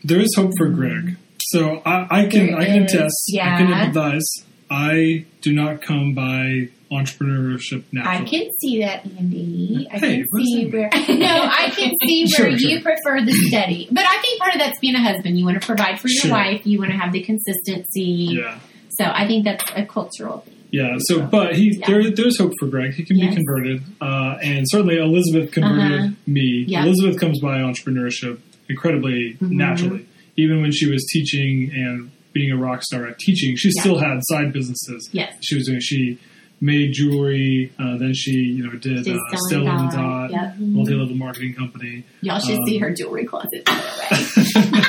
[0.04, 1.18] There is hope for Greg.
[1.42, 3.32] So I, I can There I can is, attest.
[3.34, 3.92] I can yeah.
[3.92, 4.24] empathize.
[4.72, 8.18] I do not come by entrepreneurship naturally.
[8.18, 9.88] I can see that, Andy.
[9.92, 12.50] I Hey, can see that where no, I can see where sure.
[12.50, 13.88] you prefer the steady.
[13.92, 15.38] But I think part of that's being a husband.
[15.38, 16.32] You want to provide for your Sure.
[16.32, 16.66] wife.
[16.66, 18.38] You want to have the consistency.
[18.40, 18.60] yeah.
[18.92, 20.56] So I think that's a cultural thing.
[20.72, 21.88] Yeah, so but he Yeah.
[21.88, 22.94] there there's hope for Greg.
[22.94, 23.30] He can Yes.
[23.30, 26.10] be converted, uh, and certainly Elizabeth converted Uh-huh.
[26.28, 26.66] me.
[26.68, 26.84] Yeah.
[26.86, 28.38] Elizabeth comes by entrepreneurship
[28.70, 29.52] incredibly Mhm.
[29.52, 30.06] naturally.
[30.38, 33.82] Even when she was teaching and being a rock star at teaching, she Yeah.
[33.82, 35.10] still had side businesses.
[35.12, 35.34] Yes.
[35.42, 35.80] She was doing.
[35.80, 36.18] She
[36.62, 37.72] made jewelry.
[37.80, 40.60] Uh, then she you know did uh, Stella Stella and Dot, Dot, yep.
[40.60, 42.04] multi-level marketing company.
[42.22, 43.64] Y'all should Um, see her jewelry closet.
[43.66, 44.82] By the way.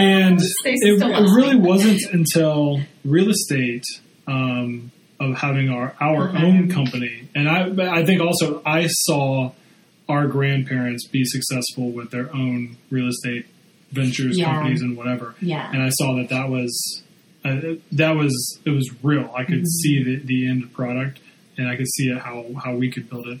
[0.00, 3.84] and it, it really wasn't until real estate
[4.26, 6.46] um, of having our our Uh-huh.
[6.46, 9.52] own company, and I but I think also I saw
[10.08, 13.46] our grandparents be successful with their own real estate
[13.92, 14.52] ventures, Yeah.
[14.54, 15.70] companies, and whatever, Yeah.
[15.72, 17.02] and I saw that that was
[17.44, 17.60] uh,
[17.92, 19.32] that was it was real.
[19.36, 19.66] I could Mhm.
[19.82, 21.20] see the, the end product,
[21.56, 23.38] and I could see it how how we could build it.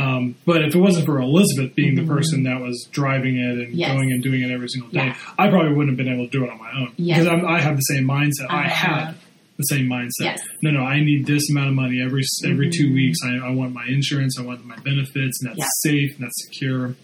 [0.00, 3.58] Um, but if it wasn't for Elizabeth being the person that was driving it and
[3.68, 3.74] Mm-hmm.
[3.78, 3.92] Yes.
[3.92, 5.16] going and doing it every single day, Yeah.
[5.38, 7.18] I probably wouldn't have been able to do it on my own Yes.
[7.18, 8.46] because I'm, I have the same mindset.
[8.50, 8.68] I Uh-huh.
[9.04, 9.14] had
[9.56, 10.10] the same mindset.
[10.20, 10.42] Yes.
[10.62, 12.94] No, no, I need this amount of money every every two Mhm.
[12.94, 13.18] weeks.
[13.24, 14.38] I, I want my insurance.
[14.38, 15.90] I want my benefits, and that's Yeah.
[15.90, 16.94] safe and that's secure.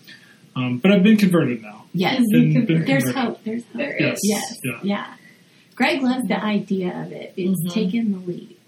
[0.54, 1.84] Um, but I've been converted now.
[1.94, 2.22] Yes.
[2.30, 3.42] Been, been There's hope.
[3.44, 3.74] There's hope.
[3.76, 4.20] There Yes.
[4.22, 4.56] Yes.
[4.64, 4.78] Yeah.
[4.84, 5.06] Yeah.
[5.74, 7.34] Greg loves the idea of it.
[7.36, 7.72] It's Mhm.
[7.74, 8.58] taking the leap.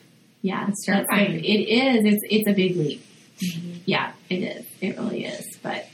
[0.43, 0.67] Yeah.
[0.69, 1.45] It's that's terrifying.
[1.45, 2.05] It is.
[2.05, 3.03] It's it's a big leap.
[3.43, 3.79] Mm-hmm.
[3.85, 4.65] Yeah, it is.
[4.81, 5.59] It really is.
[5.63, 5.87] But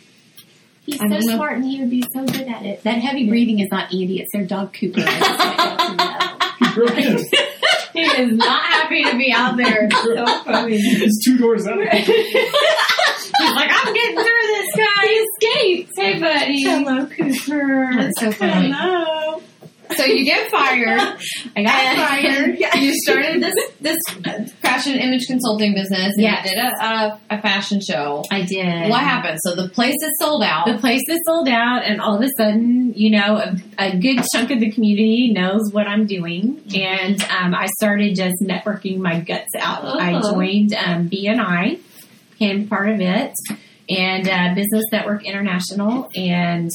[0.85, 2.83] he's I so smart and he would be so good at it.
[2.85, 5.01] That heavy breathing is not Andy, it's their dog Cooper.
[5.05, 6.19] I just want you to know.
[6.75, 7.19] Broke in.
[7.93, 9.85] He is not happy to be out there.
[9.85, 10.77] It's so funny.
[10.79, 11.79] it's two doors out.
[13.39, 15.07] He's like, I'm getting through this, guy.
[15.07, 15.93] He escaped.
[15.97, 16.63] Hey, buddy.
[16.63, 17.91] Hello, Cooper.
[17.97, 18.73] That's so funny.
[18.73, 19.43] Hello.
[19.97, 21.01] So you get fired.
[21.57, 22.59] I got fired.
[22.83, 23.99] You started this this
[24.61, 26.13] fashion image consulting business.
[26.15, 26.45] And Yes.
[26.47, 28.25] You did a, a, a fashion show.
[28.31, 28.89] I did.
[28.91, 29.39] What happened?
[29.43, 30.67] So the place is sold out.
[30.67, 34.23] The place is sold out, and all of a sudden, you know, a, a good
[34.35, 39.21] chunk of the community knows what I'm doing, and um, I started just networking my
[39.21, 39.85] guts out.
[39.85, 40.33] I Oh.
[40.33, 41.79] joined um, BNI,
[42.33, 43.33] became part of it,
[43.89, 46.71] and uh, Business Network International, and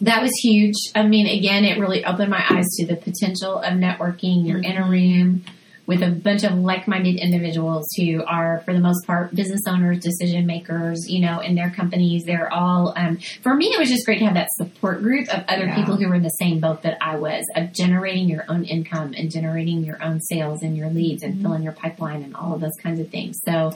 [0.00, 0.74] that was huge.
[0.94, 4.46] I mean, again, it really opened my eyes to the potential of networking.
[4.46, 5.44] You're in a room
[5.86, 10.44] with a bunch of like-minded individuals who are, for the most part, business owners, decision
[10.44, 11.06] makers.
[11.08, 12.92] You know, in their companies, they're all.
[12.96, 15.76] Um, for me, it was just great to have that support group of other Yeah.
[15.76, 19.14] people who were in the same boat that I was, of generating your own income
[19.16, 22.60] and generating your own sales and your leads and filling your pipeline and all of
[22.60, 23.38] those kinds of things.
[23.44, 23.72] So.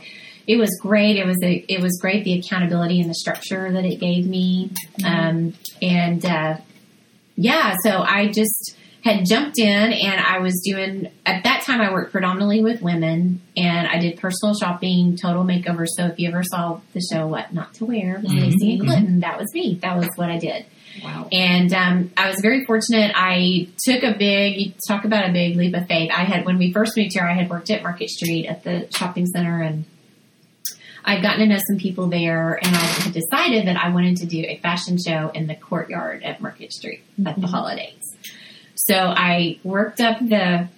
[0.46, 1.16] It was great.
[1.16, 4.70] It was a, it was great the accountability and the structure that it gave me,
[5.05, 6.57] um, and uh,
[7.37, 7.74] yeah.
[7.85, 12.12] So I just had jumped in and I was doing at that time I worked
[12.12, 15.87] predominantly with women and I did personal shopping, total makeover.
[15.88, 18.50] So if you ever saw the show What Not to Wear with Mhm.
[18.50, 19.79] Stacy and Clinton, that was me.
[19.81, 20.66] That was what I did.
[21.03, 21.29] wow.
[21.33, 23.12] And um, I was very fortunate.
[23.14, 26.11] I took a big, you talk about a big leap of faith.
[26.14, 28.87] I had, when we first moved here, I had worked at Market Street at the
[28.94, 29.87] shopping center and
[31.05, 34.27] I'd gotten to know some people there and I had decided that I wanted to
[34.27, 38.17] do a fashion show in the courtyard at Market Street at the holidays.
[38.75, 40.69] So I worked up the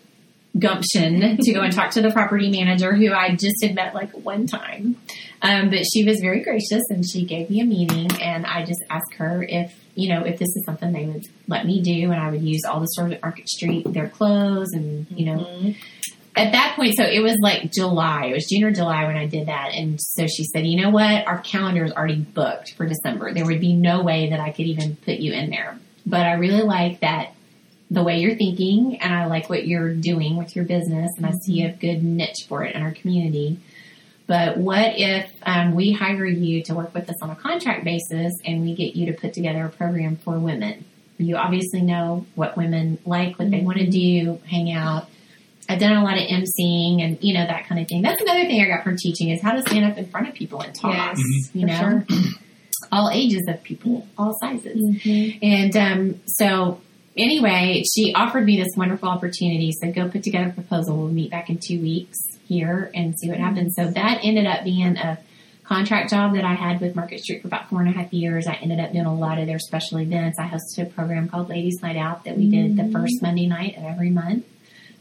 [0.59, 4.13] gumption to go and talk to the property manager who I just had met like
[4.13, 4.97] one time.
[5.41, 8.83] Um, but she was very gracious and she gave me a meeting and I just
[8.91, 12.21] asked her if, you know, if this is something they would let me do and
[12.21, 15.77] I would use all the stores at Market Street, their clothes and, you know, Mhm.
[16.35, 18.27] At that point, so it was like July.
[18.27, 19.73] It was June or July when I did that.
[19.75, 21.27] And so she said, you know what?
[21.27, 23.35] Our calendar is already booked for December.
[23.35, 25.79] There would be no way that I could even put you in there.
[26.07, 27.35] But I really like that
[27.91, 31.33] the way you're thinking and I like what you're doing with your business and I
[31.33, 33.59] see a good niche for it in our community.
[34.27, 38.33] But what if um, we hire you to work with us on a contract basis
[38.47, 40.87] and we get you to put together a program for women?
[41.19, 45.07] You obviously know what women like, what they want to do, hang out.
[45.73, 48.03] I've done a lot of emceeing and you know that kind of thing.
[48.03, 50.35] That's another thing I got from teaching is how to stand up in front of
[50.35, 50.95] people and talk.
[51.17, 52.03] Yes, You for know,
[52.93, 54.77] all ages of people, all sizes.
[54.77, 55.39] Mhm.
[55.43, 56.81] And um, so,
[57.17, 59.73] anyway, she offered me this wonderful opportunity.
[59.81, 60.97] So, go put together a proposal.
[60.99, 63.75] We'll meet back in two weeks here and see what happens.
[63.77, 65.19] So, that ended up being a
[65.65, 68.47] contract job that I had with Market Street for about four and a half years.
[68.47, 70.39] I ended up doing a lot of their special events.
[70.39, 73.79] I hosted a program called Ladies Night Out that we did the first Monday night
[73.79, 74.45] of every month.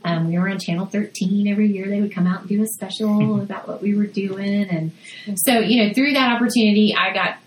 [0.04, 1.88] Um, we were on Channel 13 every year.
[1.88, 4.64] They would come out and do a special about what we were doing.
[4.68, 4.92] And
[5.36, 7.38] so, you know, through that opportunity, I got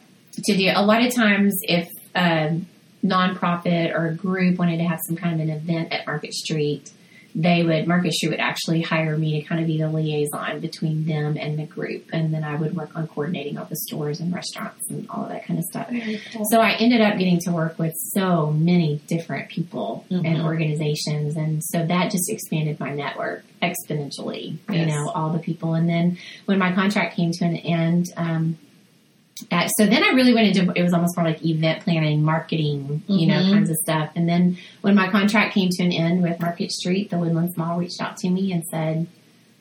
[0.45, 2.61] to do a lot of times if a
[3.05, 6.91] nonprofit or a group wanted to have some kind of an event at Market Street,
[7.35, 11.37] they would Marcus, would actually hire me to kind of be the liaison between them
[11.37, 14.89] and the group, and then I would work on coordinating all the stores and restaurants
[14.89, 15.89] and all of that kind of stuff.
[16.51, 20.45] So I ended up getting to work with so many different people and Mhm.
[20.45, 24.57] organizations, and so that just expanded my network exponentially.
[24.71, 28.07] You know, all the people, and then when my contract came to an end.
[28.17, 28.59] Um,
[29.51, 33.03] uh, so then I really went into it was almost more like event planning, marketing,
[33.09, 33.53] you know, Mhm.
[33.53, 34.11] kinds of stuff.
[34.15, 37.79] And then when my contract came to an end with Market Street, the Woodlands Mall
[37.79, 39.07] reached out to me and said,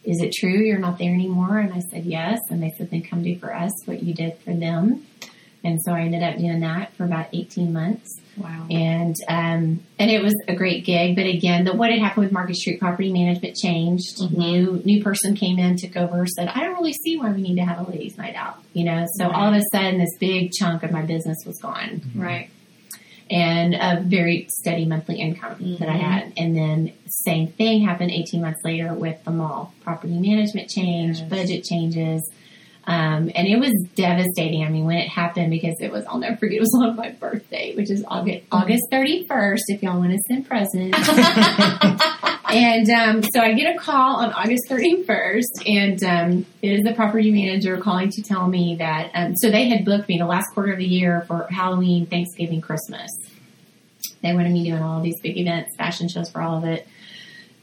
[0.04, 3.02] "Is it true you're not there anymore?" And I said, "Yes." And they said, "Then
[3.02, 5.02] come do for us what you did for them."
[5.66, 8.66] And so I ended up doing that for about 18 months Wow.
[8.72, 11.16] and um, and it was a great gig.
[11.16, 14.18] But again, the what had happened with Market Street property management changed.
[14.20, 14.32] Mhm.
[14.38, 17.56] New new person came in, took over, said, "I don't really see why we need
[17.58, 19.36] to have a ladies' night out." You know, so Right.
[19.36, 22.50] all of a sudden, this big chunk of my business was gone, Right.
[23.30, 26.34] and a very steady monthly income that I had.
[26.36, 31.30] And then same thing happened 18 months later with the mall property management change, Yes.
[31.30, 32.28] budget changes.
[32.86, 34.64] Um, and it was devastating.
[34.64, 37.12] I mean, when it happened, because it was, I'll never forget, it was on my
[37.12, 40.98] birthday, which is August, August 31st, if y'all want to send presents.
[42.50, 46.94] and um, so I get a call on August 31st, and um, it is the
[46.94, 50.48] property manager calling to tell me that, um, so they had booked me the last
[50.54, 53.12] quarter of the year for Halloween, Thanksgiving, Christmas.
[54.22, 56.86] They wanted me doing all these big events, fashion shows for all of it.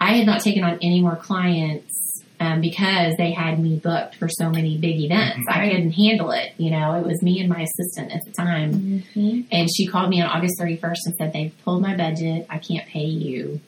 [0.01, 2.00] I had not taken on any more clients
[2.41, 5.47] um, because they had me booked for so many big events.
[5.49, 6.55] I couldn't handle it.
[6.57, 9.05] You know, it was me and my assistant at the time.
[9.53, 12.47] And she called me on August 31st and said, They've pulled my budget.
[12.49, 13.61] I can't pay you.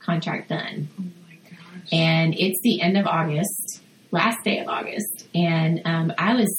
[0.00, 0.88] Contract done.
[0.98, 1.88] Oh my gosh.
[1.92, 5.28] And it's the end of August, last day of August.
[5.32, 6.52] And um, I was,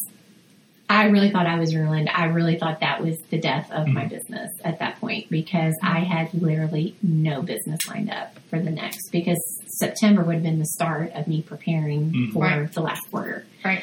[0.90, 2.10] I really thought I was ruined.
[2.10, 6.00] I really thought that was the death of my business at that point because I
[6.00, 10.66] had literally no business lined up for the next because September would have been the
[10.66, 12.32] start of me preparing Mhm.
[12.34, 12.72] for Right.
[12.72, 13.44] the last quarter.
[13.66, 13.82] Right.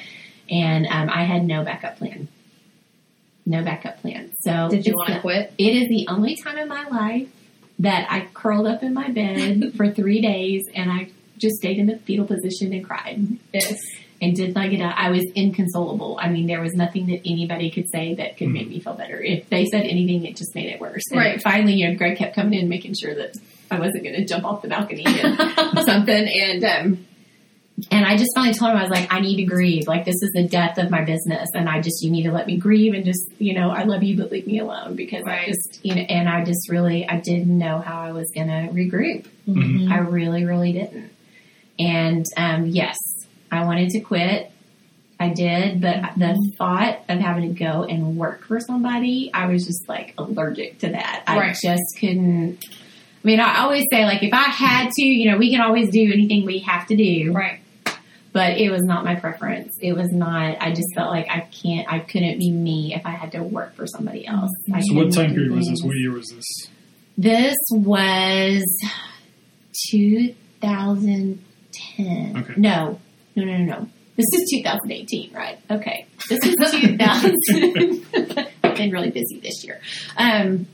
[0.50, 2.28] And um, I had no backup plan.
[3.44, 4.30] No backup plan.
[4.40, 5.52] So Did you want to quit?
[5.58, 7.28] it is the only time in my life
[7.80, 11.08] that I curled up in my bed for three days and I
[11.38, 13.20] just stayed in the fetal position and cried
[13.54, 13.78] Yes.
[14.20, 14.94] and did not get up.
[14.96, 16.18] I was inconsolable.
[16.20, 19.20] I mean, there was nothing that anybody could say that could make me feel better.
[19.22, 21.02] If they said anything, it just made it worse.
[21.10, 21.40] And Right.
[21.42, 23.34] finally, you know, Greg kept coming in, making sure that
[23.70, 25.36] I wasn't going to jump off the balcony and
[25.86, 26.28] something.
[26.28, 27.06] And, um,
[27.90, 29.86] and I just finally told him, I was like, I need to grieve.
[29.86, 31.48] Like, this is the death of my business.
[31.54, 34.02] And I just, you need to let me grieve and just, you know, I love
[34.02, 37.20] you, but leave me alone because I just, you know, and I just really, I
[37.20, 39.26] didn't know how I was going to regroup.
[39.46, 39.90] Mhm.
[39.92, 41.10] I really, really didn't.
[41.78, 42.96] And, um, yes,
[43.52, 44.50] I wanted to quit.
[45.20, 49.66] I did, but the thought of having to go and work for somebody, I was
[49.66, 51.24] just like allergic to that.
[51.26, 52.64] I just couldn't.
[53.22, 55.90] I mean, I always say, like, if I had to, you know, we can always
[55.90, 57.60] do anything we have to do Right.
[58.32, 59.76] but it was not my preference.
[59.80, 60.56] It was not.
[60.60, 61.90] I just felt like I can't.
[61.92, 64.50] I couldn't be me if I had to work for somebody else.
[64.72, 65.82] I So what time period was this?
[65.82, 66.46] What year was this?
[67.16, 68.62] This was
[69.90, 72.36] 2010.
[72.36, 72.54] Okay.
[72.56, 73.00] No,
[73.36, 73.88] no, no, no, no.
[74.16, 75.58] This is 2018, right?
[75.70, 76.06] Okay.
[76.28, 76.98] This is 2000.
[78.64, 79.80] I've been really busy this year.
[80.16, 80.66] Um,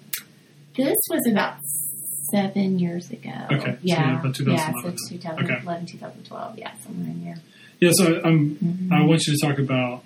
[0.77, 1.57] this was about
[2.31, 3.31] seven years ago.
[3.53, 3.73] Okay.
[3.73, 4.21] So Yeah.
[4.21, 4.71] about yeah.
[4.73, 4.99] 2011.
[4.99, 6.59] So 2011, 2012.
[6.59, 7.37] Yeah, somewhere in there.
[7.81, 8.93] Yeah, so I'm, Mhm.
[8.93, 10.05] I want you to talk about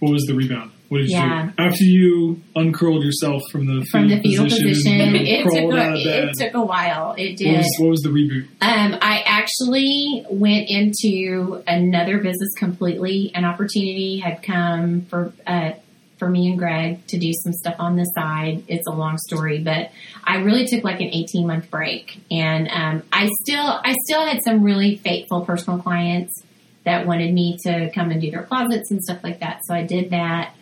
[0.00, 0.70] what was the rebound?
[0.88, 1.46] What did you Yeah.
[1.56, 1.62] do?
[1.62, 6.32] After you uncurled yourself from the From the fetal position, position, it took a, it
[6.38, 7.14] took a while.
[7.18, 7.56] It what, did.
[7.56, 8.42] was, what was the reboot?
[8.60, 13.32] Um, I actually went into another business completely.
[13.34, 15.72] An opportunity had come for uh,
[16.18, 18.62] for me and Greg to do some stuff on the side.
[18.68, 19.90] It's a long story, but
[20.24, 24.42] I really took like an eighteen month break, and um, I still I still had
[24.42, 26.42] some really faithful personal clients
[26.84, 29.60] that wanted me to come and do their closets and stuff like that.
[29.66, 30.54] So I did that.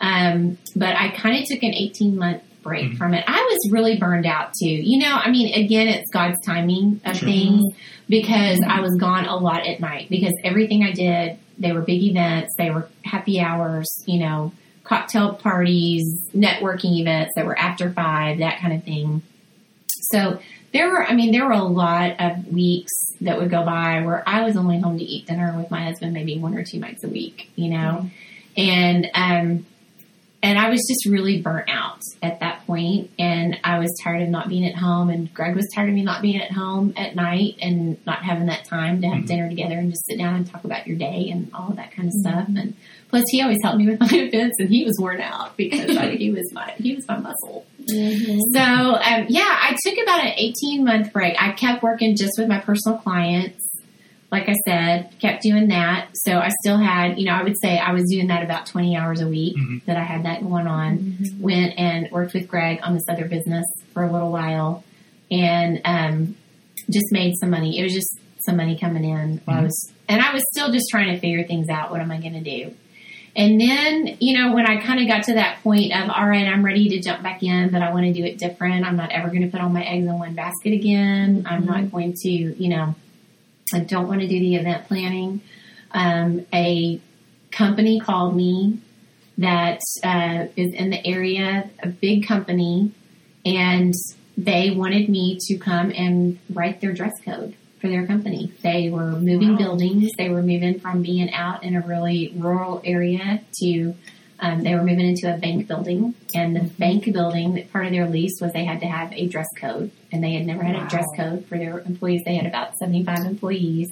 [0.00, 2.96] Um, but I kind of took an 18 month break Mhm.
[2.98, 3.24] from it.
[3.26, 4.68] I was really burned out too.
[4.70, 7.28] You know, I mean, again, it's God's timing of Sure.
[7.28, 7.74] things
[8.08, 12.02] because I was gone a lot at night because everything I did, they were big
[12.02, 14.52] events, they were happy hours, you know,
[14.84, 19.22] cocktail parties, networking events that were after five, that kind of thing.
[20.10, 20.40] So
[20.72, 24.22] there were, I mean, there were a lot of weeks that would go by where
[24.26, 27.04] I was only home to eat dinner with my husband maybe one or two nights
[27.04, 28.10] a week, you know,
[28.56, 29.66] and um,
[30.42, 34.28] and I was just really burnt out at that point, and I was tired of
[34.28, 37.14] not being at home, and Greg was tired of me not being at home at
[37.14, 39.26] night and not having that time to have Mhm.
[39.26, 41.92] dinner together and just sit down and talk about your day and all of that
[41.92, 42.46] kind of stuff.
[42.48, 42.74] And
[43.08, 46.10] plus, he always helped me with my events, and he was worn out because I,
[46.16, 47.64] he was my he was my muscle.
[47.86, 51.34] So um, yeah, I took about an 18 month break.
[51.40, 53.61] I kept working just with my personal clients.
[54.32, 56.08] Like I said, kept doing that.
[56.14, 58.96] So I still had, you know, I would say I was doing that about 20
[58.96, 59.84] hours a week Mhm.
[59.84, 61.18] that I had that going on.
[61.38, 64.84] Went and worked with Greg on this other business for a little while
[65.30, 66.34] and um,
[66.90, 67.78] just made some money.
[67.78, 70.86] It was just some money coming in while I was, and I was still just
[70.90, 71.90] trying to figure things out.
[71.90, 72.74] What am I going to do?
[73.36, 76.46] And then, you know, when I kind of got to that point of, all right,
[76.46, 78.84] I'm ready to jump back in, but I want to do it different.
[78.86, 81.46] I'm not ever going to put all my eggs in one basket again.
[81.48, 82.94] I'm not going to, you know,
[83.74, 85.40] I don't want to do the event planning.
[85.92, 87.00] Um, a
[87.50, 88.78] company called me
[89.38, 92.92] that uh, is in the area, a big company,
[93.44, 93.94] and
[94.36, 98.52] they wanted me to come and write their dress code for their company.
[98.62, 99.58] They were moving Wow.
[99.58, 100.10] buildings.
[100.16, 103.94] They were moving from being out in a really rural area to
[104.42, 108.08] um, they were moving into a bank building, and the bank building part of their
[108.08, 110.86] lease was they had to have a dress code, and they had never had Wow.
[110.86, 112.22] a dress code for their employees.
[112.26, 113.90] They had about seventy five employees,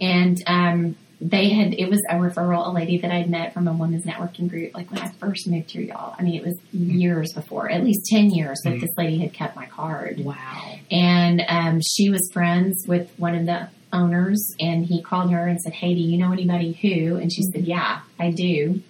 [0.00, 3.72] and um, they had it was a referral, a lady that I'd met from a
[3.72, 6.14] women's networking group, like when I first moved here, y'all.
[6.18, 9.56] I mean, it was years before, at least ten years that this lady had kept
[9.56, 10.20] my card.
[10.24, 10.74] Wow.
[10.90, 15.60] And um, she was friends with one of the owners, and he called her and
[15.60, 18.82] said, "Hey, do you know anybody who?" And she said, "Yeah, I do."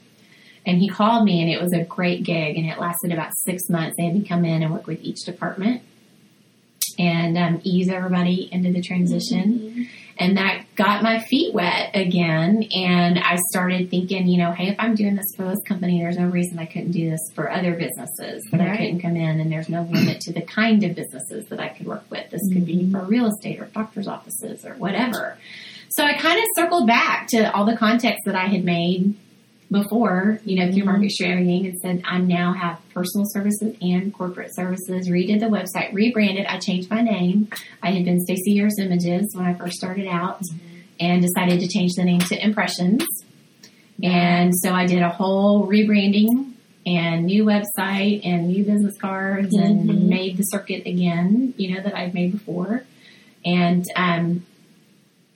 [0.67, 3.71] And he called me, and it was a great gig, and it lasted about six
[3.71, 3.97] months.
[3.97, 5.83] They had me come in and work with each department
[6.99, 9.89] and um, ease everybody into the transition.
[10.19, 12.65] And that got my feet wet again.
[12.75, 16.17] And I started thinking, you know, hey, if I'm doing this for this company, there's
[16.17, 19.41] no reason I couldn't do this for other businesses that I couldn't come in.
[19.41, 22.31] And there's no limit to the kind of businesses that I could work with.
[22.31, 25.37] This could be for real estate or doctor's offices or whatever.
[25.91, 29.17] So I kind of circled back to all the contacts that I had made
[29.71, 30.93] before, you know, through mm-hmm.
[30.93, 35.09] market sharing and said, I now have personal services and corporate services.
[35.09, 36.47] Redid the website, rebranded.
[36.47, 37.49] I changed my name.
[37.83, 40.77] I had been Stacy Years Images when I first started out mm-hmm.
[41.01, 43.05] and decided to change the name to Impressions.
[44.03, 46.53] And so I did a whole rebranding
[46.85, 50.09] and new website and new business cards and mm-hmm.
[50.09, 52.85] made the circuit again, you know, that I'd made before.
[53.45, 54.47] And, um,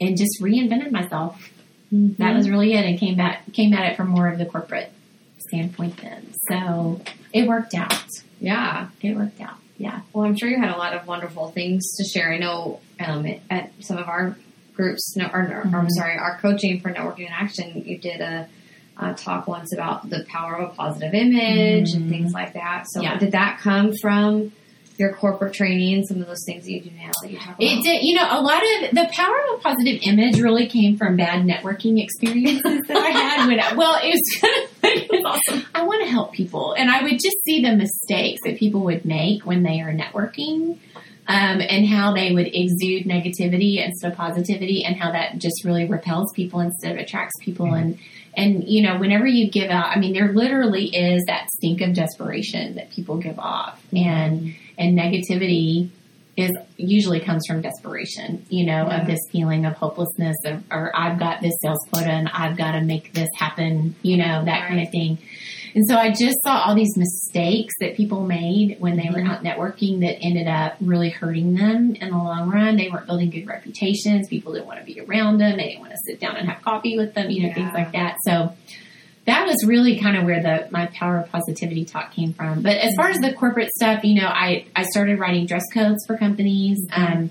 [0.00, 1.50] and just reinvented myself
[1.92, 4.92] that was really it and came back came at it from more of the corporate
[5.38, 7.00] standpoint then so
[7.32, 8.04] it worked out
[8.40, 8.88] Yeah.
[9.02, 12.04] it worked out yeah Well, I'm sure you had a lot of wonderful things to
[12.04, 12.32] share.
[12.32, 14.36] I know um, at some of our
[14.74, 18.46] groups, no, or, or, I'm sorry, our coaching for networking in action, you did a,
[18.98, 22.10] uh talk once about the power of a positive image and Mhm.
[22.10, 22.84] things like that.
[22.90, 23.18] So, Yeah.
[23.18, 24.52] did that come from
[25.00, 27.62] your corporate training some of those things that you do now that you talk about?
[27.62, 30.96] it did you know a lot of the power of a positive image really came
[30.96, 34.96] from bad networking experiences that i had when I, well it was kind of like
[35.04, 35.66] it was awesome.
[35.74, 39.04] i want to help people and i would just see the mistakes that people would
[39.04, 40.78] make when they are networking
[41.30, 45.86] um, and how they would exude negativity instead of positivity and how that just really
[45.86, 47.98] repels people instead of attracts people and
[48.34, 51.94] and you know whenever you give out i mean there literally is that stink of
[51.94, 55.90] desperation that people give off and and negativity
[56.36, 59.00] is usually comes from desperation you know Yeah.
[59.00, 62.72] of this feeling of hopelessness or, or i've got this sales quota and i've got
[62.72, 65.18] to make this happen you know that kind of thing
[65.74, 69.30] and so I just saw all these mistakes that people made when they were mm-hmm.
[69.30, 72.76] out networking that ended up really hurting them in the long run.
[72.76, 74.28] They weren't building good reputations.
[74.28, 75.56] People didn't want to be around them.
[75.56, 77.92] They didn't want to sit down and have coffee with them, you know, things like
[77.92, 78.16] that.
[78.26, 78.52] So
[79.26, 82.62] that was really kind of where the my power of positivity talk came from.
[82.62, 86.04] But as far as the corporate stuff, you know, I I started writing dress codes
[86.06, 87.30] for companies, um,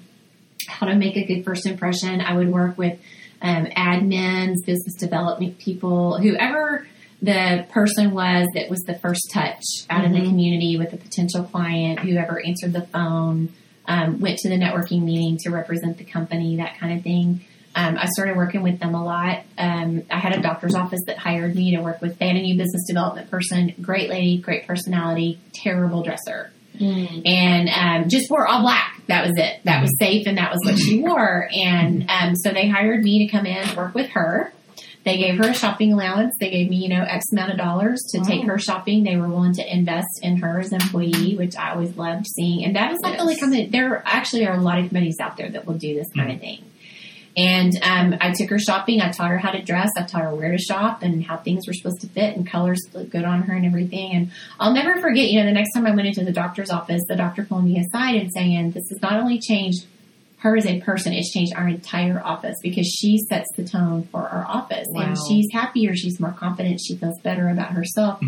[0.67, 2.21] how to make a good first impression.
[2.21, 2.99] I would work with
[3.41, 6.85] um, admins, business development people, whoever
[7.21, 10.27] the person was that was the first touch out in the Mhm.
[10.29, 13.49] community with a potential client, whoever answered the phone,
[13.87, 17.41] um, went to the networking meeting to represent the company, that kind of thing.
[17.75, 19.43] Um, I started working with them a lot.
[19.57, 22.17] Um, I had a doctor's office that hired me to work with.
[22.17, 27.23] They had a new business development person, great lady, great personality, terrible dresser Mm.
[27.27, 27.69] and
[28.03, 29.01] um, just wore all black.
[29.07, 29.59] That was it.
[29.65, 31.49] That was safe, and that was what she wore.
[31.51, 34.53] And um, so they hired me to come in and work with her.
[35.03, 36.35] They gave her a shopping allowance.
[36.39, 39.03] They gave me, you know, X amount of dollars to take her shopping.
[39.03, 42.63] They were willing to invest in her as an employee, which I always loved seeing.
[42.63, 43.41] And that was not the only Yes.
[43.41, 43.65] company.
[43.67, 46.39] There actually are a lot of companies out there that will do this kind of
[46.39, 46.59] thing.
[47.37, 49.01] And um, I took her shopping.
[49.01, 49.89] I taught her how to dress.
[49.95, 52.79] I taught her where to shop and how things were supposed to fit and colors
[52.93, 54.11] look good on her and everything.
[54.13, 57.01] And I'll never forget, you know, the next time I went into the doctor's office,
[57.07, 59.85] the doctor pulled me aside and saying, This has not only changed
[60.39, 64.27] her as a person, it's changed our entire office because she sets the tone for
[64.27, 64.87] our office.
[64.93, 68.21] And she's happier, she's more confident, she feels better about herself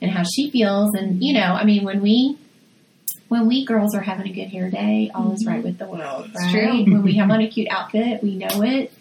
[0.00, 0.90] and how she feels.
[0.94, 2.38] And, you know, I mean, when we
[3.30, 6.26] when we girls are having a good hair day, all is right with the world.
[6.34, 6.84] It's Right?
[6.84, 6.92] true.
[6.92, 8.92] when we have on a cute outfit, we know it.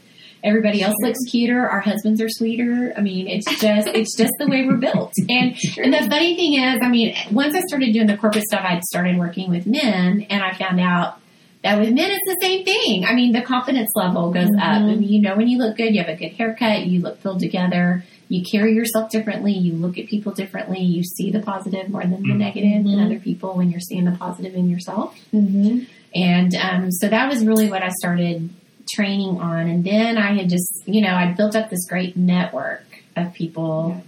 [0.43, 1.67] Everybody else looks cuter.
[1.67, 2.93] Our husbands are sweeter.
[2.95, 5.11] I mean, it's just it's just the way we're built.
[5.27, 8.61] And and the funny thing is, I mean, once I started doing the corporate stuff,
[8.63, 11.19] I'd started working with men, and I found out
[11.63, 13.03] that with men it's the same thing.
[13.03, 14.63] I mean, the confidence level goes up.
[14.63, 17.21] I mean, you know, when you look good, you have a good haircut, you look
[17.21, 21.89] pulled together, you carry yourself differently, you look at people differently, you see the positive
[21.89, 25.17] more than the negative in other people when you're seeing the positive in yourself.
[25.33, 25.83] Mm-hmm.
[26.13, 28.49] And um, so that was really what I started
[28.91, 29.67] training on.
[29.67, 34.01] And then I had just, you know, I built up this great network of people.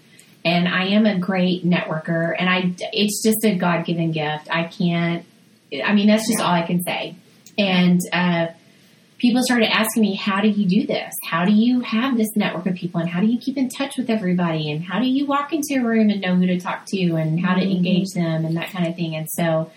[0.45, 2.35] And I am a great networker.
[2.37, 4.47] And I, it's just a God given gift.
[4.49, 5.25] I can't,
[5.83, 7.15] I mean, that's just all I can say.
[7.57, 8.47] And uh,
[9.21, 11.13] people started asking me, how do you do this?
[11.23, 12.99] How do you have this network of people?
[12.99, 14.71] And how do you keep in touch with everybody?
[14.71, 17.39] And how do you walk into a room and know who to talk to and
[17.39, 17.71] how to mm-hmm.
[17.71, 19.15] engage them and that kind of thing?
[19.15, 19.71] And so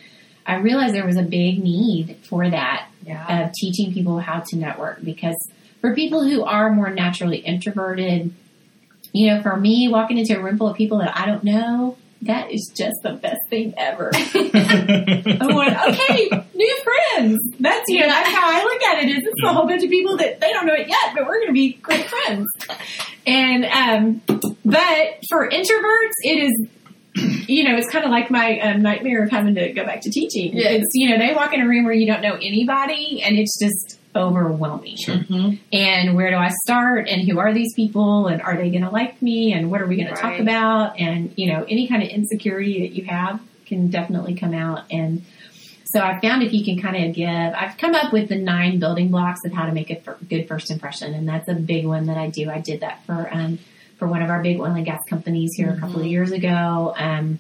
[0.47, 3.45] I realized there was a big need for that Yeah.
[3.45, 5.36] of teaching people how to network because
[5.82, 8.32] for people who are more naturally introverted,
[9.12, 11.99] you know, for me, walking into a room full of people that I don't know,
[12.27, 14.11] that is just the best thing ever.
[14.35, 17.41] I'm going, okay, new friends.
[17.61, 19.11] That's you know, that's how I look at it.
[19.11, 21.41] Is it's a whole bunch of people that they don't know it yet, but we're
[21.41, 22.49] going to be great friends.
[23.27, 24.22] And um,
[24.64, 26.68] but for introverts, it is.
[27.47, 30.11] You know, it's kind of like my um, nightmare of having to go back to
[30.11, 30.53] teaching.
[30.53, 30.70] Yeah.
[30.70, 33.57] It's you know, they walk in a room where you don't know anybody, and it's
[33.57, 34.97] just overwhelming.
[34.97, 35.17] Sure.
[35.17, 35.59] Mhm.
[35.73, 37.09] And where do I start?
[37.09, 38.27] And who are these people?
[38.29, 39.53] And are they going to like me?
[39.53, 40.99] And what are we going to talk about?
[41.01, 44.85] And you know, any kind of insecurity that you have can definitely come out.
[44.91, 45.23] And
[45.87, 48.79] so I found if you can kind of give, I've come up with the nine
[48.81, 51.87] building blocks of how to make a fir- good first impression, and that's a big
[51.87, 52.51] one that I do.
[52.51, 53.59] I did that for um,
[53.99, 56.93] for one of our big oil and gas companies here a couple of years ago,
[56.97, 57.39] um,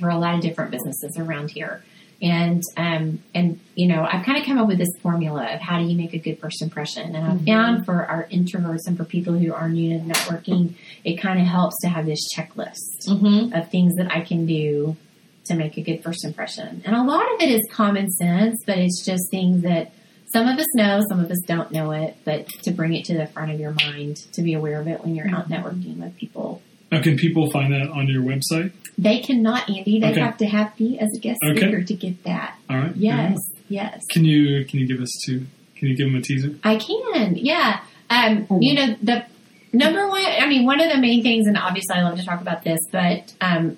[0.00, 1.82] for a lot of different businesses around here.
[2.20, 5.78] And um, and you know, I've kind of come up with this formula of how
[5.78, 7.14] do you make a good first impression.
[7.14, 11.16] And I've found for our introverts and for people who are new to networking, it
[11.20, 13.56] kind of helps to have this checklist Mhm.
[13.56, 14.96] of things that I can do
[15.44, 16.82] to make a good first impression.
[16.84, 19.92] And a lot of it is common sense, but it's just things that
[20.32, 23.14] some of us know, some of us don't know it, but to bring it to
[23.16, 26.16] the front of your mind, to be aware of it when you're out networking with
[26.16, 26.60] people.
[26.90, 28.72] Now, can people find that on your website?
[28.96, 30.00] They cannot, Andy.
[30.00, 30.20] They Okay.
[30.20, 31.60] have to have me as a guest Okay.
[31.60, 32.54] speaker to get that.
[32.70, 32.96] All right.
[32.96, 34.02] Yes, yes.
[34.10, 35.46] Can you can you give us two?
[35.76, 36.54] Can you give them a teaser?
[36.64, 37.80] I can, yeah.
[38.10, 39.24] Um, you know, the
[39.72, 42.40] number one, I mean, one of the main things, and obviously I love to talk
[42.40, 43.76] about this, but um,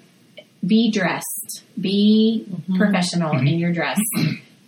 [0.67, 2.47] be dressed, be
[2.77, 3.99] professional in your dress.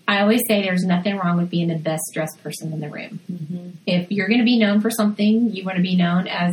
[0.09, 3.20] I always say there's nothing wrong with being the best dressed person in the room.
[3.86, 6.53] If you're going to be known for something, you want to be known as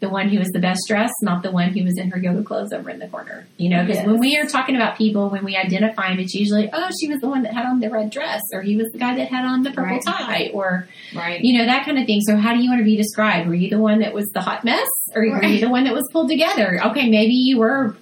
[0.00, 2.44] the one who was the best dressed, not the one who was in her yoga
[2.44, 3.46] clothes over in the corner.
[3.56, 4.06] You know, because Yes.
[4.06, 7.20] when we are talking about people, when we identify them, it's usually, oh, she was
[7.20, 9.44] the one that had on the red dress, or he was the guy that had
[9.44, 10.02] on the purple Right.
[10.06, 10.86] tie, or
[11.16, 11.40] Right.
[11.42, 12.20] you know that kind of thing.
[12.20, 13.48] So how do you want to be described?
[13.48, 15.94] Were you the one that was the hot mess, or were you the one that
[15.94, 16.80] was pulled together?
[16.86, 17.96] Okay, maybe you were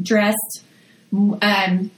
[0.00, 0.62] dressed.
[1.12, 1.90] Um,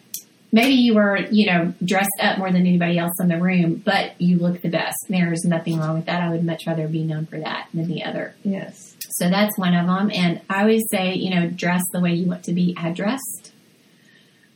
[0.52, 4.20] maybe you were, you know, dressed up more than anybody else in the room, but
[4.20, 4.96] you look the best.
[5.08, 6.22] There's nothing wrong with that.
[6.22, 8.34] I would much rather be known for that than the other.
[8.44, 8.87] Yes.
[9.18, 10.10] So that's one of them.
[10.14, 13.52] And I always say, you know, dress the way you want to be addressed.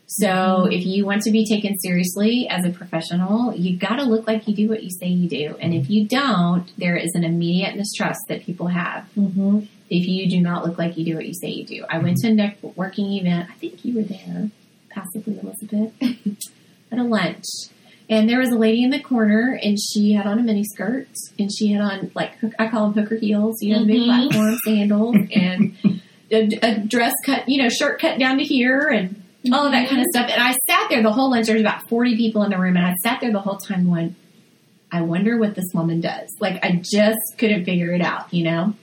[0.07, 4.27] So if you want to be taken seriously as a professional, you've got to look
[4.27, 5.57] like you do what you say you do.
[5.59, 9.61] And if you don't, there is an immediate mistrust that people have Mm-hmm.
[9.91, 11.85] if you do not look like you do what you say you do.
[11.89, 13.49] I went to a networking event.
[13.51, 14.51] I think you were there,
[14.91, 15.93] possibly Elizabeth,
[16.93, 17.45] at a lunch.
[18.11, 21.09] And there was a lady in the corner, and she had on a mini skirt,
[21.39, 24.03] and she had on like hook- I call them hooker heels, you know, the big
[24.03, 24.29] mm-hmm.
[24.29, 25.77] platform sandals, and
[26.31, 29.23] a, a dress cut, you know, shirt cut down to here, and
[29.53, 30.25] all of that kind of mm-hmm.
[30.25, 30.31] stuff.
[30.31, 31.47] And I sat there the whole lunch.
[31.47, 33.87] There was about forty people in the room, and I sat there the whole time
[33.87, 34.15] going,
[34.91, 38.75] "I wonder what this woman does." Like I just couldn't figure it out, you know.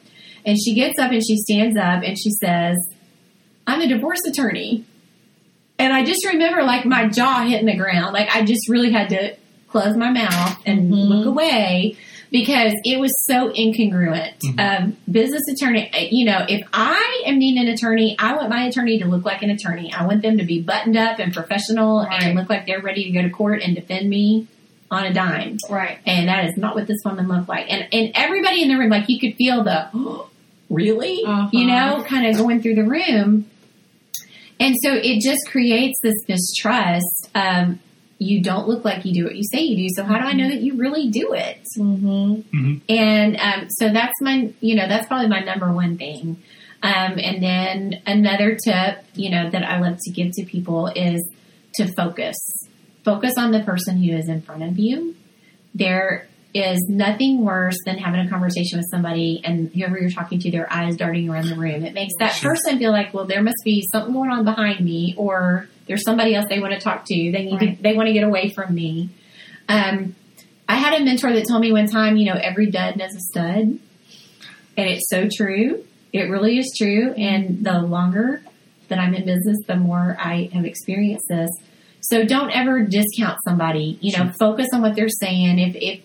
[0.46, 2.78] And she gets up and she stands up and she says,
[3.68, 4.86] I'm a divorce attorney.
[5.80, 8.14] And I just remember like my jaw hitting the ground.
[8.14, 9.36] Like I just really had to
[9.70, 11.08] close my mouth and Mhm.
[11.10, 11.96] look away
[12.32, 14.34] because it was so incongruent.
[14.60, 18.66] Um, business attorney, uh, you know, if I am needing an attorney, I want my
[18.66, 19.92] attorney to look like an attorney.
[19.98, 22.24] I want them to be buttoned up and professional Right.
[22.24, 24.48] and look like they're ready to go to court and defend me
[24.92, 25.58] on a dime.
[25.70, 25.98] Right.
[26.06, 27.68] And that is not what this woman looked like.
[27.72, 29.86] And and everybody in the room, like you could feel the
[30.70, 31.50] really, Uh-huh.
[31.52, 33.46] you know, kind of going through the room.
[34.60, 37.30] And so it just creates this mistrust.
[37.34, 37.80] Um,
[38.18, 39.94] you don't look like you do what you say you do.
[39.96, 41.66] So how do I know that you really do it?
[41.78, 42.80] Mm-hmm.
[42.90, 46.42] And um, so that's my, you know, that's probably my number one thing.
[46.82, 51.22] Um, and then another tip, you know, that I love to give to people is
[51.76, 52.38] to focus.
[53.04, 55.16] Focus on the person who is in front of you.
[55.74, 60.50] There is nothing worse than having a conversation with somebody and whoever you're talking to,
[60.50, 61.86] their eyes darting around the room.
[61.86, 65.14] It makes that person feel like, well, there must be something going on behind me,
[65.18, 67.14] or there's somebody else they want to talk to.
[67.32, 67.78] They need Right.
[67.78, 69.10] to, they want to get away from me.
[69.68, 70.16] Um,
[70.68, 73.20] I had a mentor that told me one time, you know, every dud knows a
[73.20, 73.80] stud.
[74.78, 75.84] And it's so true.
[76.14, 77.14] It really is true.
[77.14, 78.42] And the longer
[78.88, 81.50] that I'm in business, the more I have experienced this.
[82.02, 84.00] So don't ever discount somebody.
[84.02, 85.60] You know, focus on what they're saying.
[85.60, 86.00] If if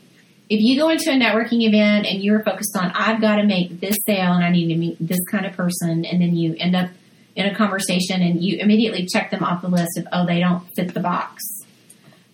[0.51, 3.81] if you go into a networking event and you're focused on I've got to make
[3.81, 6.77] this sale and I need to meet this kind of person, and then you end
[6.77, 6.91] up
[7.37, 10.63] in a conversation and you immediately check them off the list of oh they don't
[10.77, 11.43] fit the box.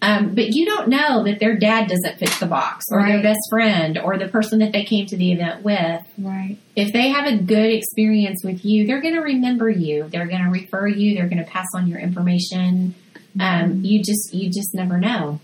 [0.02, 3.40] Um, but you don't know that their dad doesn't fit the box, or their best
[3.50, 6.56] friend, or the person that they came to the event with Right.
[6.74, 10.08] if they have a good experience with you, they're going to remember you.
[10.08, 11.14] They're going to refer you.
[11.16, 12.94] They're going to pass on your information.
[13.38, 15.38] Um, you just you just never know.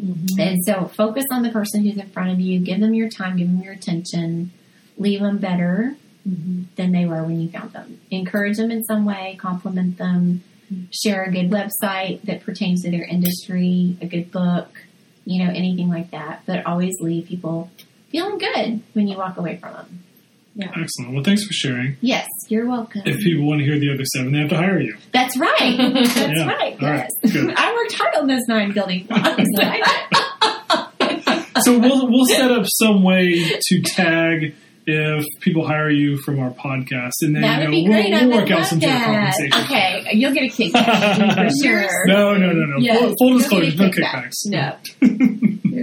[0.00, 0.40] Mm-hmm.
[0.40, 2.60] And so focus on the person who's in front of you.
[2.60, 3.36] Give them your time.
[3.36, 4.52] Give them your attention.
[4.98, 6.62] Leave them better mm-hmm.
[6.76, 8.00] than they were when you found them.
[8.10, 9.36] Encourage them in some way.
[9.40, 10.42] Compliment them.
[10.72, 10.84] Mm-hmm.
[10.92, 13.96] Share a good website that pertains to their industry.
[14.00, 14.68] A good book.
[15.24, 16.42] You know, anything like that.
[16.46, 17.70] But always leave people
[18.10, 20.02] feeling good when you walk away from them.
[20.60, 21.12] Excellent.
[21.14, 21.96] Well, thanks for sharing.
[22.00, 23.02] Yes, you're welcome.
[23.04, 24.96] If people want to hear the other seven, they have to hire you.
[25.12, 25.76] That's right.
[25.94, 26.46] That's Yeah.
[26.46, 26.82] right.
[26.82, 27.10] All right.
[27.22, 27.32] Yes.
[27.32, 27.54] Good.
[27.56, 29.42] I worked hard on those nine building blocks.
[31.62, 34.54] So we'll we'll set up some way to tag
[34.86, 38.38] if people hire you from our podcast, and then that you know be we'll, we'll
[38.42, 39.34] work out some sort of that.
[39.34, 39.64] compensation.
[39.64, 42.06] Okay, you'll get a kickback for sure.
[42.06, 42.76] No, no, no, no.
[42.78, 44.34] Yes, full, full disclosure, no kickbacks.
[44.44, 44.76] No,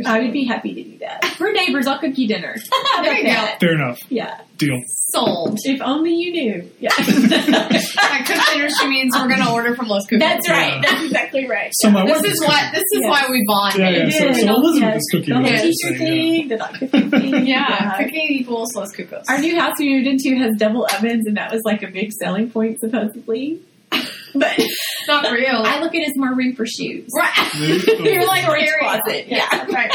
[0.05, 1.25] I would be happy to do that.
[1.25, 2.55] For neighbors, I'll cook you dinner.
[3.01, 3.47] There you go.
[3.59, 3.99] Fair enough.
[4.09, 4.39] Yeah.
[4.57, 4.81] Deal.
[4.87, 5.59] Sold.
[5.63, 6.71] If only you knew.
[6.79, 6.89] Yeah.
[6.97, 10.19] By cook dinner, she means we're going to order from Los Cucos.
[10.19, 10.73] That's right.
[10.75, 10.81] Yeah.
[10.81, 11.71] That's exactly right.
[11.73, 12.69] So my This is why.
[12.71, 13.09] This is Yes.
[13.09, 13.75] why we bond.
[13.77, 14.07] Yeah, yeah.
[14.07, 14.41] It So, is.
[14.41, 14.97] so Elizabeth Yes.
[14.97, 15.33] is cooking.
[15.33, 15.97] The whole teacher yeah.
[15.97, 17.45] thing, the not cooking thing.
[17.53, 19.23] Yeah, cooking equals Los Cucos.
[19.27, 22.11] Our new house we moved into has double ovens, and that was like a big
[22.11, 23.59] selling point, supposedly.
[24.35, 24.59] But
[25.07, 25.57] not real.
[25.63, 27.07] I look at it as more room for shoes.
[27.15, 27.53] right.
[27.55, 29.27] You're like Storage storage closet.
[29.27, 29.65] Yeah.
[29.71, 29.91] right.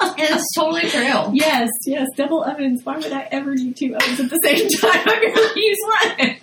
[0.18, 1.30] it's totally true.
[1.32, 2.84] Yes, yes, double ovens.
[2.84, 4.90] Why would I ever need two ovens at the same time?
[5.06, 6.36] I barely use one.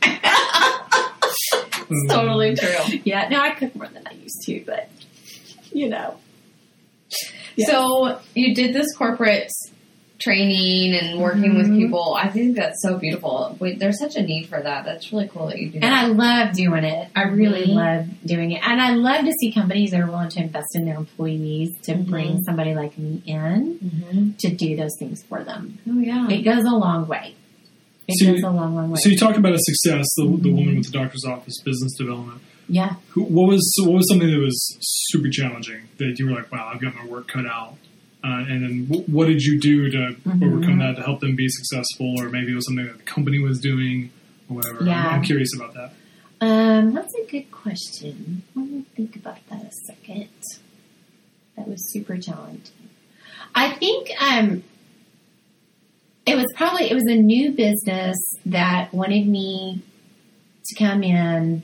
[1.89, 2.99] it's Totally true.
[3.05, 4.89] yeah, no, I cook more than I used to, but
[5.71, 6.15] you know.
[7.55, 7.69] Yes.
[7.69, 9.49] So you did this corporate
[10.19, 11.77] training and working with Mhm.
[11.77, 12.15] people.
[12.17, 13.55] I think that's so beautiful.
[13.59, 14.85] Wait, there's such a need for that.
[14.85, 17.09] That's really cool that you do And I love doing it.
[17.15, 17.75] I really Mhm.
[17.75, 18.61] love doing it.
[18.65, 21.93] And I love to see companies that are willing to invest in their employees to
[21.95, 22.05] Mhm.
[22.09, 24.29] bring somebody like me in mm-hmm.
[24.39, 25.79] to do those things for them.
[25.89, 26.29] Oh yeah.
[26.29, 27.33] It goes a long way.
[28.07, 28.99] It So you- goes a long, long way.
[29.01, 30.55] So you talked about a success, the, the Mhm.
[30.55, 32.39] woman with the doctor's office, business development.
[32.69, 32.95] yeah.
[33.09, 36.71] Who, what was what was something that was super challenging that you were like, wow,
[36.73, 37.75] I've got my work cut out.
[38.25, 40.43] Uh, and then wh- what did you do to Mhm.
[40.47, 43.37] overcome that to help them be successful, or maybe it was something that the company
[43.39, 44.09] was doing,
[44.49, 44.79] or whatever.
[44.89, 45.93] I'm- I'm, curious about that.
[46.41, 48.41] Um, that's a good question.
[48.55, 50.29] Let me think about that a second.
[51.55, 52.71] That was super challenging.
[53.53, 54.63] I think um,
[56.25, 58.17] it was probably it was a new business
[58.47, 59.81] that wanted me
[60.65, 61.61] to come in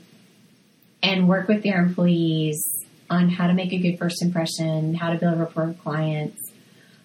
[1.02, 2.62] and work with their employees
[3.10, 6.38] on how to make a good first impression, how to build rapport with clients.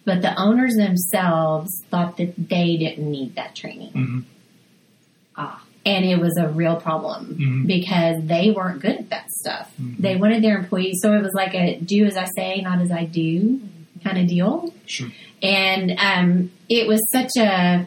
[0.08, 3.92] But the owners themselves thought that they didn't need that training.
[3.92, 4.20] hmm
[5.36, 5.62] Ah.
[5.86, 7.68] And it was a real problem Mhm.
[7.68, 9.70] because they weren't good at that stuff.
[9.80, 9.98] Mhm.
[10.00, 12.90] They wanted their employees, so it was like a do as I say, not as
[12.92, 13.60] I do
[14.04, 14.74] kind of deal.
[14.86, 15.10] Sure.
[15.44, 17.86] And um, it was such a,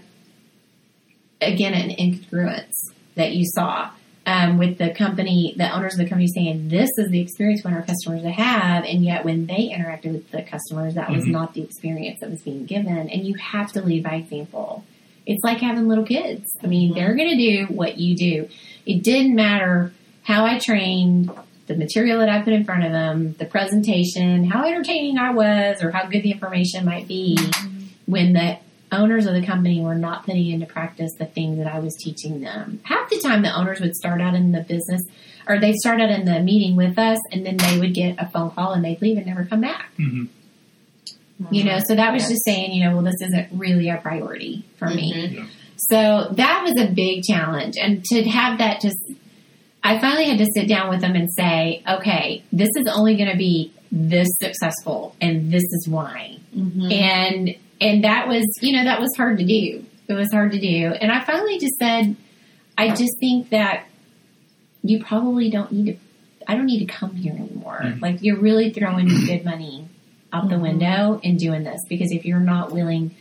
[1.40, 2.74] again, an incongruence
[3.16, 3.90] that you saw
[4.30, 7.70] um, with the company, the owners of the company saying, this is the experience we
[7.72, 8.84] want our customers to have.
[8.84, 11.32] And yet when they interacted with the customers, that was Mhm.
[11.32, 13.08] not the experience that was being given.
[13.10, 14.84] And you have to lead by example.
[15.26, 16.46] It's like having little kids.
[16.62, 16.94] I mean, Mhm.
[16.94, 18.48] they're going to do what you do.
[18.86, 21.30] It didn't matter how I trained,
[21.66, 25.82] the material that I put in front of them, the presentation, how entertaining I was,
[25.82, 27.36] or how good the information might be
[28.06, 28.58] when the
[28.92, 32.40] owners of the company were not putting into practice the things that I was teaching
[32.40, 32.80] them.
[32.84, 35.00] Half the time, the owners would start out in the business
[35.48, 38.28] or they'd start out in the meeting with us and then they would get a
[38.28, 39.90] phone call and they'd leave and never come back.
[39.96, 40.24] hmm
[41.50, 42.30] You know, so that was Yes.
[42.32, 45.12] just saying, you know, well, this isn't really a priority for me.
[45.14, 45.34] Mhm.
[45.34, 45.46] Yeah.
[45.88, 47.76] So that was a big challenge.
[47.82, 48.98] And to have that just,
[49.82, 53.30] I finally had to sit down with them and say, okay, this is only going
[53.30, 56.36] to be this successful and this is why.
[56.54, 56.92] Mhm.
[56.92, 59.84] And, and that was, you know, that was hard to do.
[60.08, 60.92] It was hard to do.
[61.00, 62.16] And I finally just said,
[62.76, 63.86] I just think that
[64.82, 65.96] you probably don't need to,
[66.48, 67.80] I don't need to come here anymore.
[67.82, 68.02] Mhm.
[68.02, 69.86] Like you're really throwing good money
[70.32, 73.14] out the window in doing this because if you're not willing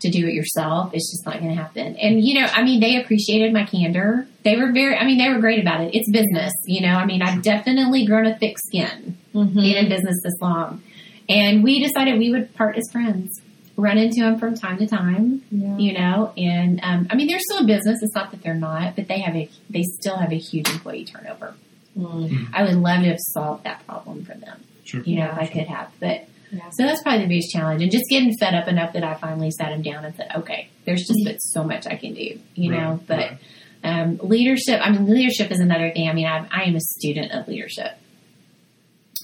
[0.00, 1.96] to do it yourself, it's just not going to happen.
[1.96, 4.26] And you know, I mean, they appreciated my candor.
[4.42, 5.94] They were very, I mean, they were great about it.
[5.94, 6.94] It's business, you know.
[6.94, 9.54] I mean, I've definitely grown a thick skin Mhm.
[9.54, 10.82] being in business this long,
[11.30, 13.40] and we decided we would part as friends.
[13.78, 15.76] Run into them from time to time, Yeah.
[15.76, 17.98] you know, and um, I mean, they're still a business.
[18.02, 21.04] It's not that they're not, but they have a, they still have a huge employee
[21.04, 21.54] turnover.
[21.98, 22.48] Mm.
[22.54, 25.02] I would love to have solved that problem for them Sure.
[25.02, 25.32] you know, Yeah.
[25.32, 25.88] if I could have.
[26.00, 26.70] But Yeah.
[26.70, 29.50] so that's probably the biggest challenge, and just getting fed up enough that I finally
[29.50, 32.70] sat him down and said, "Okay, there's just but so much I can do," you
[32.70, 33.00] know.
[33.06, 33.38] But right.
[33.84, 36.08] um, leadership, I mean, leadership is another thing.
[36.08, 37.92] I mean, I, I am a student of leadership.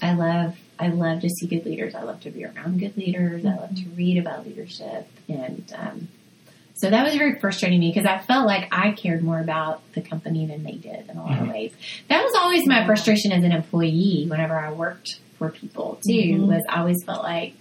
[0.01, 1.95] I love, I love to see good leaders.
[1.95, 3.45] I love to be around good leaders.
[3.45, 6.07] I love to read about leadership, and um,
[6.75, 9.81] so that was very frustrating to me because I felt like I cared more about
[9.93, 11.51] the company than they did in a lot of Mhm.
[11.53, 11.73] ways.
[12.09, 16.13] That was always my frustration as an employee whenever I worked for for people too.
[16.13, 16.47] Mhm.
[16.47, 17.53] Was I always felt like,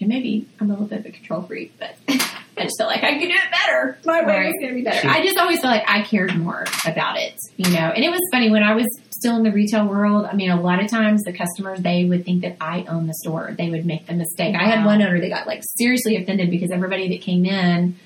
[0.00, 1.96] and maybe I'm a little bit of a control freak, but
[2.58, 3.98] I just felt like I could do it better.
[4.06, 4.46] My way Right.
[4.46, 5.00] was going to be better.
[5.02, 5.10] Sure.
[5.10, 7.90] I just always felt like I cared more about it, you know.
[7.94, 10.26] And it was funny when I was still in the retail world.
[10.30, 13.14] I mean, a lot of times the customers they would think that I own the
[13.14, 13.54] store.
[13.56, 14.54] They would make the mistake.
[14.54, 17.96] I had one owner that got like seriously offended because everybody that came in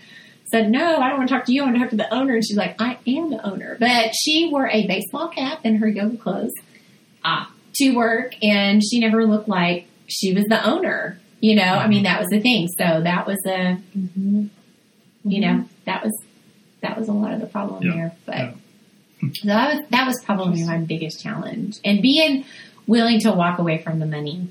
[0.51, 1.63] said, "No, I don't want to talk to you.
[1.63, 4.13] I want to talk to the owner." And she's like, "I am the owner," but
[4.21, 6.53] she wore a baseball cap and her yoga clothes
[7.25, 7.53] Ah.
[7.75, 11.19] to work, and she never looked like she was the owner.
[11.41, 12.05] You know, I mean, mm-hmm.
[12.05, 12.69] that was the thing.
[12.69, 14.47] So that was a, mm-hmm.
[15.25, 15.67] you know, mm-hmm.
[15.87, 16.13] that was
[16.83, 17.95] that was a lot of the problem Yeah.
[17.95, 18.13] there.
[18.27, 19.31] But Yeah.
[19.35, 22.45] so that was that was probably my biggest challenge, and being
[22.87, 24.49] willing to walk away from the money.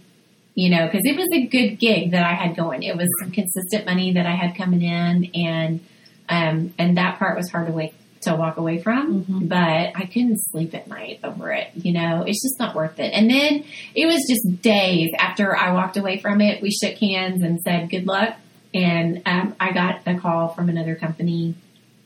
[0.55, 2.83] You know, because it was a good gig that I had going.
[2.83, 5.79] It was some consistent money that I had coming in, and
[6.27, 9.23] um, and that part was hard to wait to walk away from.
[9.23, 9.47] Mhm.
[9.49, 11.67] But I couldn't sleep at night over it.
[11.75, 13.11] You know, it's just not worth it.
[13.13, 13.63] And then
[13.95, 16.61] it was just days after I walked away from it.
[16.61, 18.35] We shook hands and said good luck,
[18.73, 21.55] and um, I got a call from another company,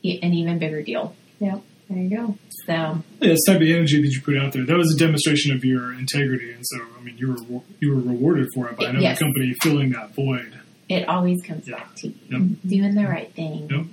[0.04, 1.14] an even bigger deal.
[1.40, 1.62] Yep.
[1.90, 2.38] There you go.
[2.66, 5.52] So Yeah, this type of energy that you put out there, that was a demonstration
[5.54, 6.52] of your integrity.
[6.52, 9.18] And so, I mean, you were you were rewarded for it by another Yes.
[9.18, 10.52] company filling that void.
[10.86, 11.76] it always comes Yeah.
[11.76, 12.42] back to you Yep.
[12.66, 13.68] doing the right thing.
[13.70, 13.86] Yep.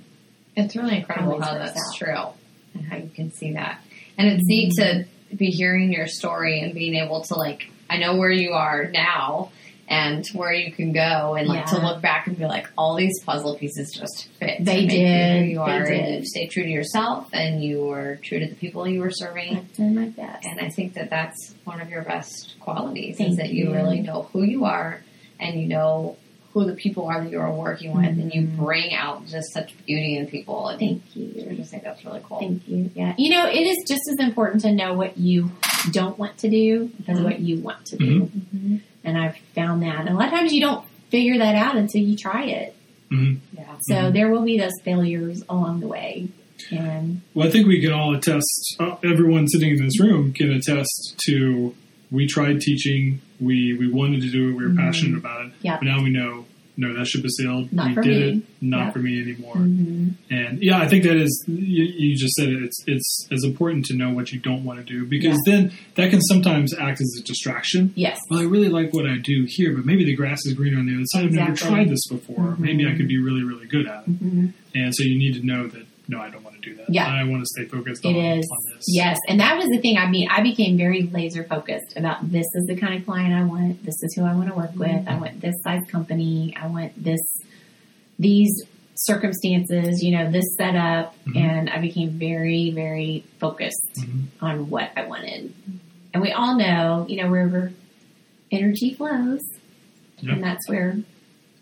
[0.56, 1.96] It's really incredible how that's out.
[1.96, 2.26] true
[2.74, 3.80] and how you can see that.
[4.18, 5.02] And it's neat mm-hmm.
[5.30, 8.88] to be hearing your story and being able to like, I know where you are
[8.88, 9.50] now
[9.88, 13.20] and where you can go and like to look back and be like, all these
[13.24, 14.64] puzzle pieces just fit.
[14.64, 15.42] They you did.
[15.42, 16.00] Who you They are did.
[16.00, 19.10] and you stay true to yourself and you were true to the people you were
[19.10, 19.56] serving.
[19.56, 20.46] I've done my best.
[20.46, 23.74] And I think that that's one of your best qualities Thank is that you you.
[23.74, 25.02] really know who you are
[25.38, 26.16] and you know
[26.52, 28.56] who the people are that you're working with and you Mhm.
[28.56, 30.68] bring out just such beauty in people.
[30.68, 31.56] And Thank I you.
[31.56, 32.40] just think that's really cool.
[32.40, 32.90] Thank you.
[32.94, 33.14] Yeah.
[33.16, 35.50] You know, it is just as important to know what you
[35.92, 37.24] don't want to do as Mhm.
[37.24, 38.30] what you want to do.
[38.54, 38.80] Mhm.
[39.04, 40.00] And I've found that.
[40.00, 42.74] And a lot of times you don't figure that out until you try it.
[43.10, 43.64] hmm Yeah.
[43.82, 46.28] So there will be those failures along the way.
[46.70, 48.76] And Well, I think we can all attest.
[48.78, 51.74] Uh, everyone sitting in this room can attest to.
[52.10, 53.20] We tried teaching.
[53.42, 54.52] We we wanted to do it.
[54.52, 54.76] We were Mhm.
[54.76, 55.52] passionate about it.
[55.62, 55.76] Yeah.
[55.78, 56.46] But now we know.
[56.74, 57.70] No, that ship has sailed.
[57.70, 58.38] Not we for did me.
[58.40, 58.42] it.
[58.62, 59.56] Not for me anymore.
[59.56, 60.14] mhm.
[60.30, 62.62] And yeah, I think that is you, you just said it.
[62.62, 66.08] It's it's as important to know what you don't want to do because then that
[66.10, 67.92] can sometimes act as a distraction.
[67.94, 68.18] yes.
[68.30, 70.86] Well, I really like what I do here, but maybe the grass is greener on
[70.86, 71.24] the other side.
[71.26, 72.56] I've never tried this before.
[72.56, 72.60] Mhm.
[72.60, 74.12] Maybe I could be really really good at it.
[74.12, 76.86] hmm And so you need to know that no, I don't do that.
[76.88, 77.06] Yeah.
[77.06, 78.48] I want to stay focused It on, is.
[78.50, 78.84] on this.
[78.88, 79.18] Yes.
[79.28, 79.96] And that was the thing.
[79.98, 83.44] I mean, I became very laser focused about this is the kind of client I
[83.44, 83.84] want.
[83.84, 85.06] This is who I want to work with.
[85.08, 86.56] I want this size company.
[86.60, 87.20] I want this,
[88.18, 88.52] these
[88.94, 91.14] circumstances, you know, this setup.
[91.26, 91.36] Mhm.
[91.36, 94.24] And I became very, very focused Mhm.
[94.40, 95.52] on what I wanted.
[96.14, 97.72] And we all know, you know, wherever
[98.50, 99.40] energy flows,
[100.20, 100.34] Yep.
[100.34, 100.98] and that's where,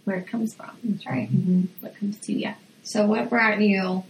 [0.05, 0.71] where it comes from.
[0.83, 1.29] That's right.
[1.29, 2.51] hmm What comes to you.
[2.83, 4.03] So what brought you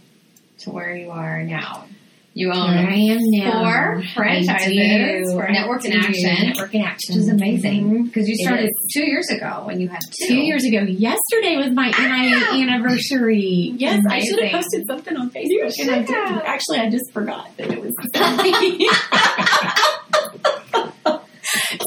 [0.61, 1.85] to where you are now?
[2.33, 3.61] You own I am now.
[3.61, 5.91] four franchises for Network in.
[5.91, 6.47] Action.
[6.47, 7.15] Network in Action.
[7.15, 8.03] which is amazing Mhm.
[8.05, 10.27] because you started two years ago when you had two.
[10.29, 13.73] Two years ago, yesterday was my NIA anniversary.
[13.77, 15.77] Yes, I should have posted something on Facebook.
[15.81, 16.41] And I didn't.
[16.45, 17.93] Actually, I just forgot that it was.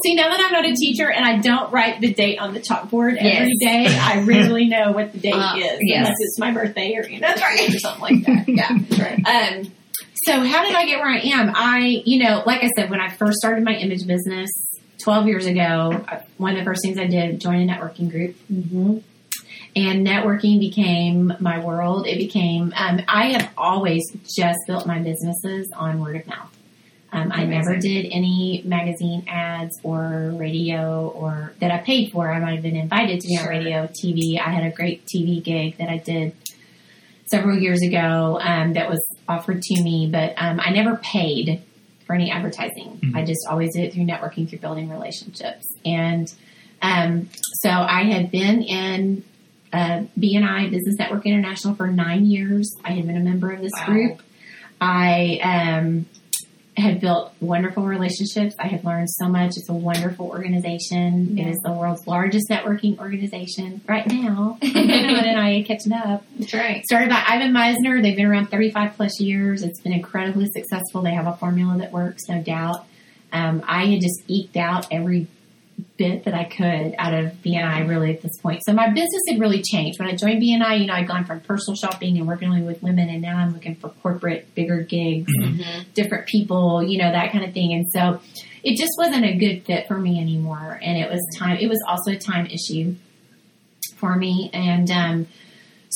[0.03, 2.59] See, now that I'm not a teacher and I don't write the date on the
[2.59, 5.97] chalkboard every day, I rarely know what the date Uh, is yes.
[5.99, 7.69] unless it's my birthday or you know, That's right.
[7.73, 8.47] or something like that.
[8.47, 8.77] Yeah.
[8.77, 9.25] That's right.
[9.59, 9.71] Um,
[10.25, 11.51] so how did I get where I am?
[11.55, 14.49] I, you know, like I said, when I first started my image business
[15.03, 16.03] 12 years ago,
[16.37, 18.35] one of the first things I did, join a networking group.
[18.51, 18.97] Mm-hmm.
[19.77, 22.07] And networking became my world.
[22.07, 26.49] It became, um, I have always just built my businesses on word of mouth.
[27.15, 32.29] Um, I never did any magazine ads or radio or that I paid for.
[32.29, 34.39] I might have been invited to be on radio, TV.
[34.39, 36.35] I had a great TV gig that I did
[37.27, 41.61] several years ago um, that was offered to me, but um, I never paid
[42.05, 42.99] for any advertising.
[43.01, 43.15] Mhm.
[43.15, 45.65] I just always did it through networking, through building relationships.
[45.85, 46.31] And
[46.81, 47.29] um,
[47.61, 49.23] so I had been in
[49.73, 52.75] uh, BNI Business Network International for nine years.
[52.83, 53.85] I had been a member of this Wow.
[53.87, 54.21] group.
[54.79, 56.05] I um,
[56.77, 58.53] had built wonderful relationships.
[58.59, 59.51] I have learned so much.
[59.55, 61.39] It's a wonderful organization.
[61.39, 64.57] It is the world's largest networking organization right now.
[64.61, 66.25] and I catching up.
[66.37, 66.83] That's right.
[66.85, 68.01] Started by Ivan Misner.
[68.01, 69.63] They've been around 35 plus years.
[69.63, 71.01] It's been incredibly successful.
[71.01, 72.85] They have a formula that works, no doubt.
[73.31, 75.27] Um, I had just eked out every
[75.97, 78.61] bit that I could out of BNI really at this point.
[78.65, 79.99] So my business had really changed.
[79.99, 82.83] When I joined BNI, you know, I'd gone from personal shopping and working only with
[82.83, 85.31] women and now I'm looking for corporate, bigger gigs,
[85.93, 87.73] different people, you know, that kind of thing.
[87.73, 88.19] And so
[88.63, 90.79] it just wasn't a good fit for me anymore.
[90.81, 92.95] And it was time, it was also a time issue
[93.95, 94.49] for me.
[94.53, 95.27] And, um,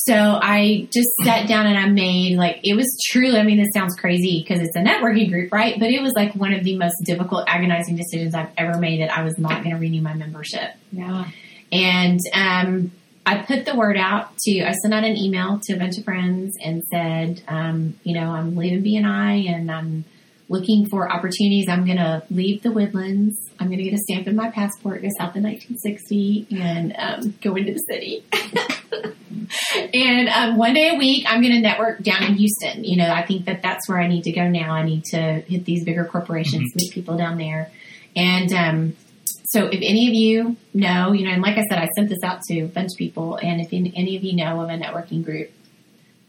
[0.06, 3.38] so I just sat down and I made like it was truly.
[3.38, 5.78] I mean, this sounds crazy because it's a networking group, right?
[5.78, 9.00] But it was like one of the most difficult, agonizing decisions I've ever made.
[9.00, 11.26] That I was not going to renew my membership, Yeah.
[11.72, 12.92] and um,
[13.26, 14.62] I put the word out to.
[14.62, 18.30] I sent out an email to a bunch of friends and said, um, you know,
[18.30, 20.04] I'm leaving BNI and I'm
[20.50, 21.68] looking for opportunities.
[21.68, 23.38] I'm going to leave the Woodlands.
[23.58, 27.34] I'm going to get a stamp in my passport, go south in 1960, and um,
[27.40, 28.24] go into the city.
[29.94, 32.82] and um, one day a week, I'm going to network down in Houston.
[32.82, 34.72] You know, I think that that's where I need to go now.
[34.72, 37.70] I need to hit these bigger corporations, meet people down there.
[38.16, 38.96] And um,
[39.44, 42.24] so, if any of you know, you know, and like I said, I sent this
[42.24, 43.36] out to a bunch of people.
[43.36, 45.52] And if any of you know of a networking group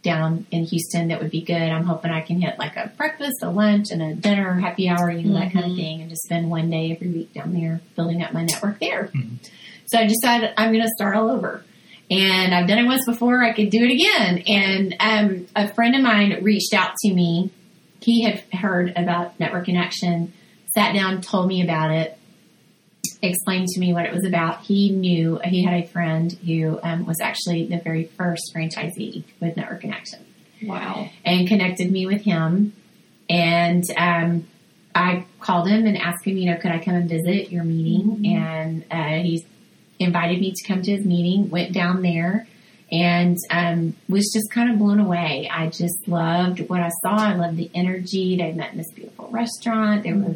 [0.03, 3.43] down in Houston that would be good, I'm hoping I can hit like a breakfast,
[3.43, 6.23] a lunch, and a dinner, happy hour, you know, that kind of thing, and just
[6.23, 9.11] spend one day every week down there building up my network there.
[9.85, 11.63] So I decided I'm going to start all over.
[12.09, 13.41] And I've done it once before.
[13.41, 14.43] I could do it again.
[14.45, 17.51] And um, a friend of mine reached out to me.
[18.01, 20.33] He had heard about Network in Action,
[20.73, 22.17] sat down, told me about it,
[23.21, 24.61] explained to me what it was about.
[24.61, 29.55] He knew he had a friend who um, was actually the very first franchisee with
[29.57, 30.25] Network in Action
[30.63, 31.09] Wow.
[31.23, 32.73] and connected me with him.
[33.29, 34.47] And um,
[34.93, 38.25] I called him and asked him, you know, could I come and visit your meeting?
[38.25, 39.45] And uh, he
[39.99, 41.49] invited me to come to his meeting.
[41.49, 42.47] Went down there
[42.91, 45.49] and um, was just kind of blown away.
[45.49, 47.15] I just loved what I saw.
[47.15, 48.35] I loved the energy.
[48.35, 50.03] They met in this beautiful restaurant.
[50.03, 50.35] There were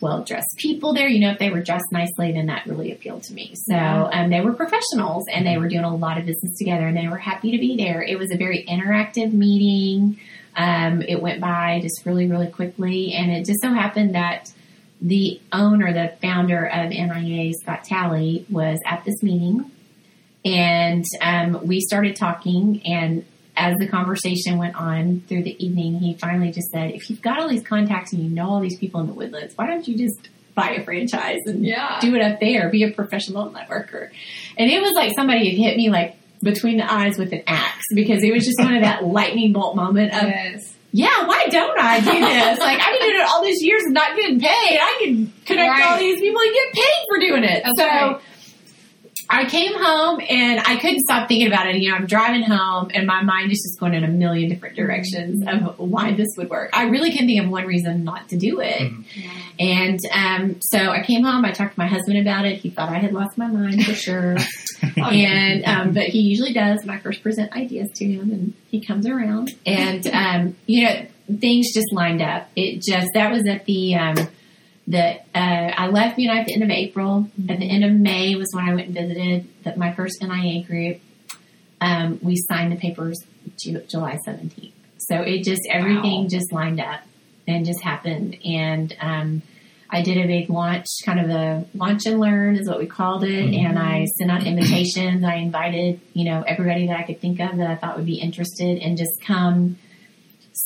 [0.00, 1.08] well dressed people there.
[1.08, 3.54] You know, if they were dressed nicely, then that really appealed to me.
[3.54, 6.96] So um, they were professionals and they were doing a lot of business together and
[6.96, 8.02] they were happy to be there.
[8.02, 10.20] It was a very interactive meeting.
[10.56, 13.12] Um, it went by just really, really quickly.
[13.12, 14.52] And it just so happened that
[15.00, 19.70] the owner, the founder of NIA, Scott Talley, was at this meeting.
[20.44, 22.82] And um, we started talking.
[22.86, 23.24] And
[23.56, 27.40] as the conversation went on through the evening, he finally just said, If you've got
[27.40, 29.96] all these contacts and you know all these people in the woodlands, why don't you
[29.96, 31.98] just buy a franchise and Yeah.
[32.00, 32.68] do it up there?
[32.70, 34.10] Be a professional networker.
[34.56, 37.84] And it was like somebody had hit me like between the eyes with an axe
[37.94, 40.74] because it was just one of that lightning bolt moment of Yes.
[40.92, 42.58] yeah, why don't I do this?
[42.58, 44.78] Like I've been doing it all these years and not getting paid.
[44.80, 45.82] I can connect Right.
[45.90, 47.62] all these people and get paid for doing it.
[47.64, 48.20] That's so right.
[49.28, 51.76] I came home and I couldn't stop thinking about it.
[51.76, 54.76] You know, I'm driving home and my mind is just going in a million different
[54.76, 56.70] directions of why this would work.
[56.72, 58.92] I really can think of one reason not to do it.
[59.58, 61.44] And um, so I came home.
[61.44, 62.58] I talked to my husband about it.
[62.58, 64.36] He thought I had lost my mind for sure.
[64.96, 68.84] and um, but he usually does when I first present ideas to him, and he
[68.84, 69.54] comes around.
[69.64, 71.06] And um, you know,
[71.40, 72.48] things just lined up.
[72.54, 73.94] It just that was at the
[74.86, 77.28] the uh, I left BNI at the end of April.
[77.48, 80.64] At the end of May was when I went and visited the, my first NIA
[80.64, 81.00] group.
[81.80, 83.18] Um, we signed the papers
[83.58, 84.74] Ju- July seventeenth.
[84.98, 86.28] So it just everything Wow.
[86.28, 87.00] just lined up
[87.46, 88.36] and just happened.
[88.44, 89.42] And um,
[89.90, 93.22] I did a big launch, kind of a launch and learn is what we called
[93.24, 93.54] it.
[93.54, 95.22] And I sent out invitations.
[95.24, 98.18] I invited, you know, everybody that I could think of that I thought would be
[98.20, 99.78] interested and just come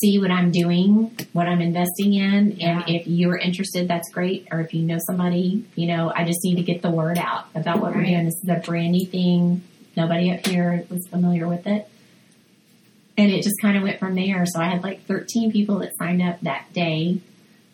[0.01, 2.61] see what I'm doing, what I'm investing in.
[2.61, 4.49] And if you're interested, that's great.
[4.51, 7.47] Or if you know somebody, you know, I just need to get the word out
[7.55, 8.25] about what we're doing.
[8.25, 9.63] This is a brand new thing.
[9.97, 11.89] Nobody up here was familiar with it.
[13.19, 14.47] And it just kind of went from there.
[14.47, 17.21] So I had like 13 people that signed up that day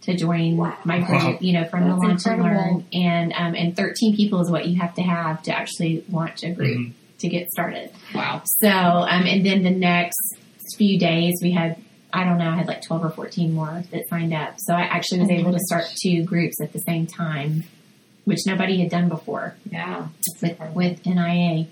[0.02, 1.38] to join my group, Wow.
[1.40, 2.84] you know, from the That's launch and learn.
[2.92, 6.50] And, um, and 13 people is what you have to have to actually launch a
[6.50, 7.90] group to get started.
[8.14, 8.42] Wow.
[8.60, 10.16] So, um, and then the next
[10.76, 11.76] few days we had,
[12.16, 14.54] I don't know, I had like 12 or 14 more that signed up.
[14.58, 17.64] So I actually was Oh able to start two groups at the same time,
[18.24, 20.08] which nobody had done before Yeah.
[20.40, 21.66] With, with NIA.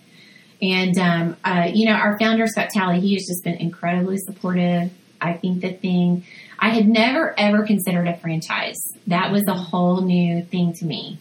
[0.60, 4.90] And, um, uh, you know, our founder, Scott Talley, he has just been incredibly supportive.
[5.18, 6.24] I think the thing,
[6.58, 8.76] I had never ever considered a franchise.
[9.06, 11.18] That was a whole new thing to me.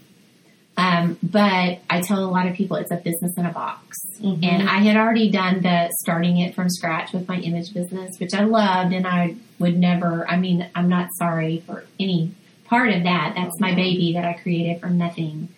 [0.75, 4.02] Um, but I tell a lot of people it's a business in a box.
[4.21, 4.43] Mhm.
[4.43, 8.33] And I had already done the starting it from scratch with my image business, which
[8.33, 12.31] I loved and I would never, I mean, I'm not sorry for any
[12.65, 13.33] part of that.
[13.35, 15.49] That's my baby that I created from nothing.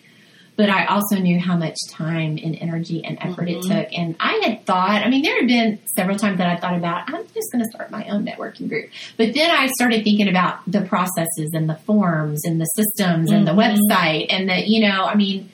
[0.56, 3.88] But I also knew how much time and energy and effort it took.
[3.92, 7.04] And I had thought, I mean, there had been several times that I thought about,
[7.08, 8.88] I'm just going to start my own networking group.
[9.18, 13.46] But then I started thinking about the processes and the forms and the systems and
[13.46, 13.76] the Mhm.
[13.90, 15.50] website and the, you know, I mean,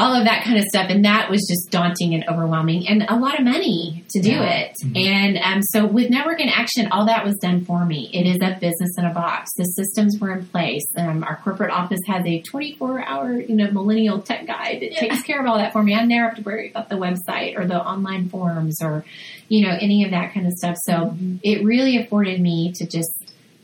[0.00, 0.86] all of that kind of stuff.
[0.90, 4.44] And that was just daunting and overwhelming and a lot of money to do Yeah.
[4.70, 4.76] it.
[4.94, 8.08] And um, so with Network in Action, all that was done for me.
[8.14, 9.50] It is a business in a box.
[9.56, 10.86] The systems were in place.
[10.96, 15.22] Um, our corporate office has a 24 hour, you know, millennial tech guy that takes
[15.22, 15.94] care of all that for me.
[15.96, 19.04] I never have to worry about the website or the online forums or,
[19.48, 20.76] you know, any of that kind of stuff.
[20.84, 23.10] So it really afforded me to just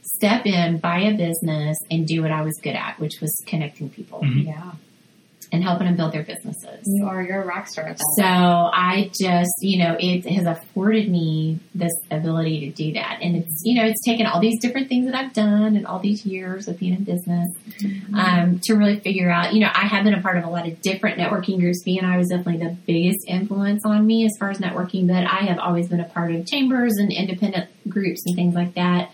[0.03, 3.89] step in, buy a business and do what I was good at, which was connecting
[3.89, 4.47] people Mhm.
[4.47, 4.72] Yeah.
[5.55, 6.80] And helping them build their businesses.
[6.84, 8.14] You are, you're a rock star at that.
[8.18, 13.20] So I just, you know, it has afforded me this ability to do that.
[13.22, 16.00] And it's, you know, it's taken all these different things that I've done and all
[16.00, 17.48] these years of being in business
[18.14, 20.66] um, to really figure out, you know, I have been a part of a lot
[20.66, 21.84] of different networking groups.
[21.86, 25.61] BNI was definitely the biggest influence on me as far as networking, but I have
[25.61, 29.12] always been a part of chambers and independent groups and things like that.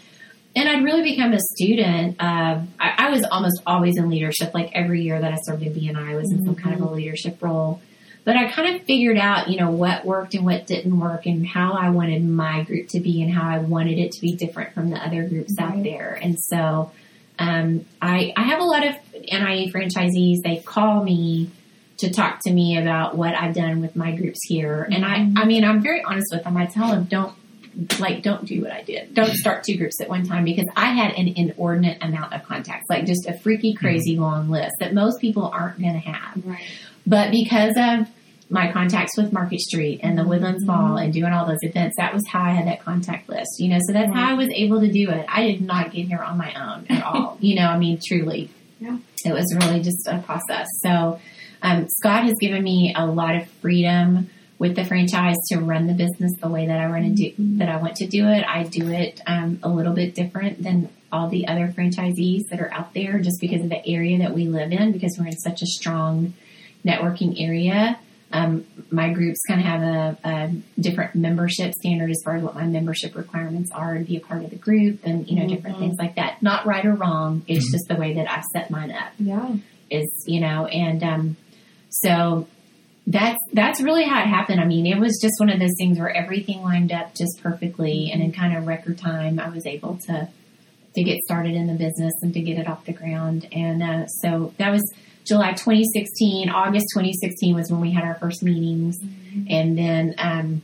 [0.56, 4.52] And I'd really become a student of, I, I was almost always in leadership.
[4.52, 6.92] Like every year that I served in BNI, I was in some kind of a
[6.92, 7.80] leadership role.
[8.24, 11.46] But I kind of figured out, you know, what worked and what didn't work and
[11.46, 14.74] how I wanted my group to be and how I wanted it to be different
[14.74, 16.18] from the other groups out there.
[16.20, 16.90] And so,
[17.38, 20.42] um, I, I have a lot of NIA franchisees.
[20.44, 21.50] They call me
[21.98, 24.86] to talk to me about what I've done with my groups here.
[24.90, 26.56] And I, I mean, I'm very honest with them.
[26.56, 27.34] I tell them, don't,
[27.98, 29.14] like, don't do what I did.
[29.14, 32.86] Don't start two groups at one time because I had an inordinate amount of contacts,
[32.88, 36.44] like just a freaky crazy long list that most people aren't going to have.
[36.44, 36.64] Right.
[37.06, 38.08] But because of
[38.50, 42.12] my contacts with Market Street and the Woodlands Mall and doing all those events, that
[42.12, 43.60] was how I had that contact list.
[43.60, 45.24] You know, so that's how I was able to do it.
[45.28, 47.38] I did not get here on my own at all.
[47.40, 48.50] you know, I mean, truly.
[48.80, 48.98] Yeah.
[49.24, 50.66] It was really just a process.
[50.82, 51.20] So
[51.62, 54.30] um, Scott has given me a lot of freedom
[54.60, 57.68] with the franchise to run the business the way that I want to do that
[57.68, 58.44] I want to do it.
[58.46, 62.72] I do it um, a little bit different than all the other franchisees that are
[62.72, 65.62] out there, just because of the area that we live in, because we're in such
[65.62, 66.34] a strong
[66.84, 67.98] networking area.
[68.32, 72.54] Um, my groups kind of have a, a different membership standard as far as what
[72.54, 75.78] my membership requirements are to be a part of the group, and you know different
[75.78, 76.42] things like that.
[76.42, 77.42] Not right or wrong.
[77.48, 79.56] It's just the way that I set mine up Yeah.
[79.88, 81.36] is you know and um
[81.88, 82.46] so
[83.06, 85.98] that's that's really how it happened i mean it was just one of those things
[85.98, 89.96] where everything lined up just perfectly and in kind of record time i was able
[89.96, 90.28] to
[90.94, 94.06] to get started in the business and to get it off the ground and uh,
[94.06, 94.82] so that was
[95.24, 98.98] july 2016 august 2016 was when we had our first meetings
[99.48, 100.62] and then um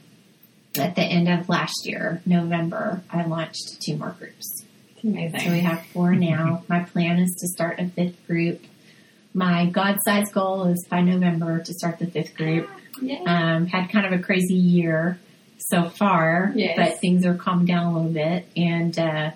[0.79, 4.67] at the end of last year november i launched two more groups
[5.07, 5.41] amazing.
[5.41, 6.65] so we have four now.
[6.69, 8.63] My plan is to start a fifth group.
[9.37, 12.71] My God size goal is by November to start the fifth group.
[13.03, 13.21] yeah.
[13.27, 15.19] Um, had kind of a crazy year
[15.59, 16.75] so far, Yes.
[16.77, 18.47] but things are calmed down a little bit.
[18.57, 19.31] And uh,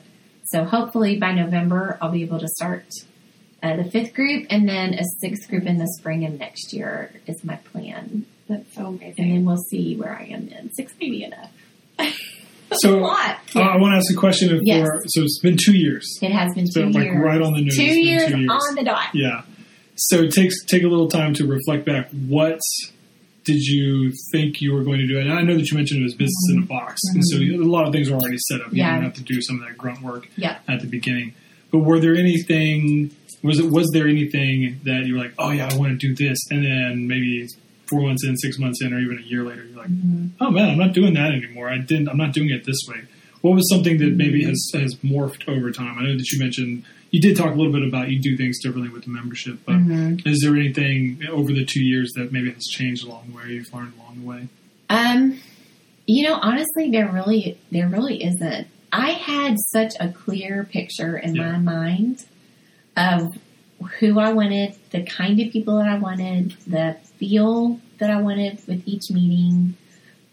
[0.45, 2.87] so hopefully by November, I'll be able to start
[3.63, 7.13] uh, the fifth group and then a sixth group in the spring of next year
[7.27, 8.25] is my plan.
[8.49, 9.15] That's so amazing.
[9.19, 10.73] And then we'll see where I am then.
[10.73, 11.53] Six may be enough.
[12.73, 13.41] So a lot.
[13.57, 14.49] uh, I want to ask a question.
[14.51, 14.89] Before, Yes.
[15.09, 16.07] so it's been two years.
[16.23, 17.21] It has been So, two like, years.
[17.21, 18.51] right on the nose, Two it's been years, two years.
[18.69, 19.09] on the dot.
[19.13, 19.43] Yeah.
[20.03, 22.09] So it takes take a little time to reflect back.
[22.11, 22.59] What
[23.45, 25.19] did you think you were going to do?
[25.19, 26.69] And I know that you mentioned it was business in a mm-hmm.
[26.69, 27.63] box, and so mm-hmm.
[27.63, 28.73] a lot of things were already set up.
[28.73, 28.93] You Yeah.
[28.93, 30.59] didn't have to do some of that grunt work Yeah.
[30.67, 31.35] at the beginning.
[31.71, 33.11] But were there anything?
[33.43, 36.15] Was it was there anything that you were like, oh yeah, I want to do
[36.15, 37.47] this, and then maybe
[37.91, 40.43] four months in, six months in, or even a year later, you're like, mm-hmm.
[40.43, 41.69] oh man, I'm not doing that anymore.
[41.69, 42.09] I didn't.
[42.09, 43.03] I'm not doing it this way.
[43.43, 45.99] What was something that maybe has has morphed over time?
[45.99, 48.59] I know that you mentioned you did talk a little bit about you do things
[48.63, 49.77] differently with the membership, but
[50.25, 53.45] is there anything over the two years that maybe has changed along the way?
[53.49, 54.49] You've learned along the way.
[54.89, 55.39] Um,
[56.07, 58.67] you know, honestly, there really, there really isn't.
[58.93, 61.53] I had such a clear picture in Yeah.
[61.53, 62.25] my mind
[62.97, 63.37] of
[64.01, 68.59] who I wanted, the kind of people that I wanted, the feel that I wanted
[68.67, 69.75] with each meeting,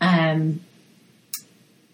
[0.01, 0.59] um,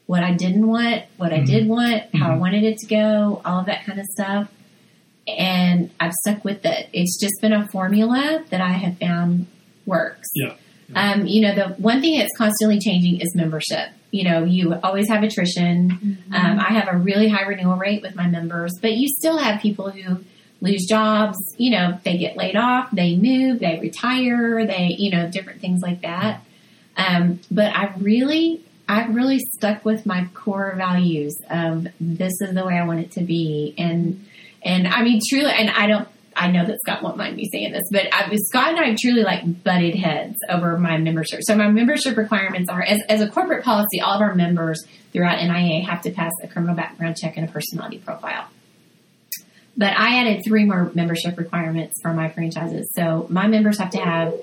[0.08, 1.46] what I didn't want, what I Mhm.
[1.46, 2.40] did want, how I Mhm.
[2.40, 4.50] wanted it to go, all of that kind of stuff.
[5.28, 6.90] And I've stuck with it.
[6.92, 9.48] It's just been a formula that I have found
[9.86, 10.28] works.
[10.36, 10.56] Yeah.
[10.96, 13.90] Um, you know, the one thing that's constantly changing is membership.
[14.12, 16.18] You know, you always have attrition.
[16.32, 19.62] Um, I have a really high renewal rate with my members, but you still have
[19.62, 20.24] people who
[20.62, 21.38] lose jobs.
[21.58, 25.82] You know, they get laid off, they move, they retire, they, you know, different things
[25.82, 26.42] like that.
[26.96, 32.66] Um, but I really, I've really stuck with my core values of this is the
[32.66, 33.74] way I want it to be.
[33.78, 34.28] And,
[34.64, 37.74] and I mean, truly, and I don't, I know that Scott won't mind me saying
[37.74, 41.42] this, but I, Scott and I truly like butted heads over my membership.
[41.44, 45.44] So my membership requirements are, as, as a corporate policy, all of our members throughout
[45.44, 48.48] NIA have to pass a criminal background check and a personality profile.
[49.78, 52.92] But I added three more membership requirements for my franchises.
[52.96, 54.34] So my members have to have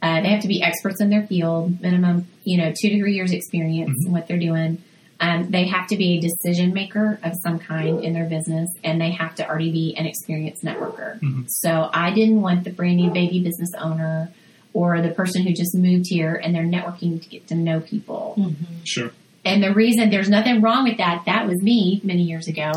[0.00, 3.14] Uh, they have to be experts in their field, minimum, you know, two to three
[3.14, 4.80] years experience in what they're doing.
[5.20, 9.00] Um, they have to be a decision maker of some kind in their business, and
[9.00, 11.18] they have to already be an experienced networker.
[11.20, 11.42] Mm-hmm.
[11.48, 14.32] So I didn't want the brand new baby business owner
[14.72, 18.34] or the person who just moved here and they're networking to get to know people.
[18.38, 18.84] Mm-hmm.
[18.84, 19.10] Sure.
[19.44, 22.72] And the reason there's nothing wrong with that, that was me many years ago.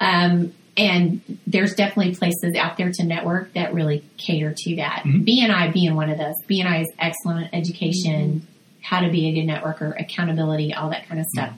[0.00, 5.02] Um, and there's definitely places out there to network that really cater to that.
[5.04, 5.24] Mm-hmm.
[5.24, 6.34] BNI being one of those.
[6.48, 8.46] BNI is excellent education,
[8.80, 11.52] how to be a good networker, accountability, all that kind of stuff.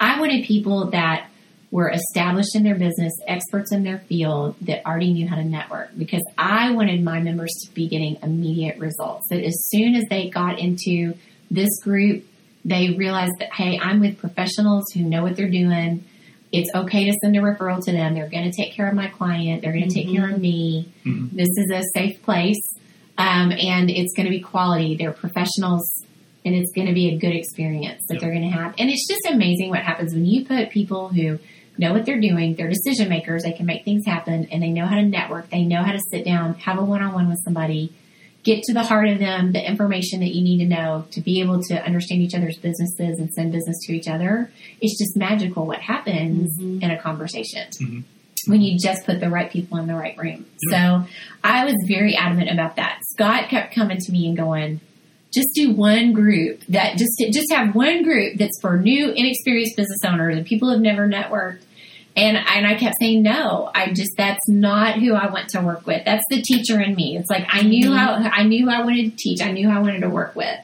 [0.00, 1.28] I wanted people that
[1.70, 5.90] were established in their business, experts in their field that already knew how to network
[5.96, 9.26] because I wanted my members to be getting immediate results.
[9.30, 11.14] That as soon as they got into
[11.50, 12.24] this group,
[12.64, 16.04] they realized that, hey, I'm with professionals who know what they're doing.
[16.52, 18.14] It's okay to send a referral to them.
[18.14, 19.62] They're going to take care of my client.
[19.62, 20.92] They're going to take care of me.
[21.04, 22.62] This is a safe place.
[23.18, 24.96] Um, and it's going to be quality.
[24.96, 25.82] They're professionals
[26.46, 28.20] and it's going to be a good experience that Yep.
[28.22, 28.74] they're going to have.
[28.78, 31.40] And it's just amazing what happens when you put people who
[31.76, 34.86] know what they're doing, they're decision makers, they can make things happen, and they know
[34.86, 37.40] how to network, they know how to sit down, have a one on one with
[37.44, 37.92] somebody,
[38.44, 41.40] get to the heart of them, the information that you need to know to be
[41.40, 44.50] able to understand each other's businesses and send business to each other.
[44.80, 46.82] It's just magical what happens mm-hmm.
[46.82, 48.50] in a conversation mm-hmm.
[48.50, 50.46] when you just put the right people in the right room.
[50.70, 51.04] So
[51.42, 53.00] I was very adamant about that.
[53.10, 54.80] Scott kept coming to me and going,
[55.36, 60.00] just do one group that just just have one group that's for new inexperienced business
[60.04, 61.60] owners and people who have never networked.
[62.16, 63.70] And and I kept saying no.
[63.74, 66.06] I just that's not who I want to work with.
[66.06, 67.18] That's the teacher in me.
[67.18, 68.22] It's like I knew mm-hmm.
[68.22, 69.42] how I knew I wanted to teach.
[69.42, 70.58] I knew I wanted to work with,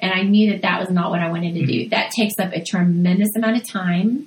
[0.00, 1.84] and I knew that that was not what I wanted to mm-hmm.
[1.84, 1.88] do.
[1.90, 4.26] That takes up a tremendous amount of time.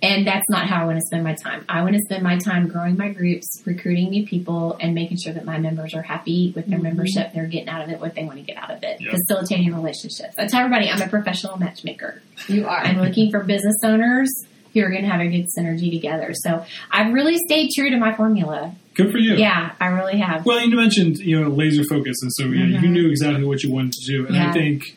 [0.00, 1.64] And that's not how I want to spend my time.
[1.68, 5.32] I want to spend my time growing my groups, recruiting new people, and making sure
[5.32, 7.32] that my members are happy with their membership.
[7.34, 9.00] They're getting out of it what they want to get out of it.
[9.00, 9.10] Yeah.
[9.10, 10.34] Facilitating relationships.
[10.38, 12.22] I tell everybody I'm a professional matchmaker.
[12.46, 12.78] You are.
[12.78, 14.28] I'm looking for business owners
[14.72, 16.30] who are going to have a good synergy together.
[16.34, 18.76] So I've really stayed true to my formula.
[18.94, 19.34] Good for you.
[19.34, 20.46] Yeah, I really have.
[20.46, 22.90] Well, you mentioned you know laser focus, and so yeah, you Mhm.
[22.90, 24.96] knew exactly what you wanted to do, and I think,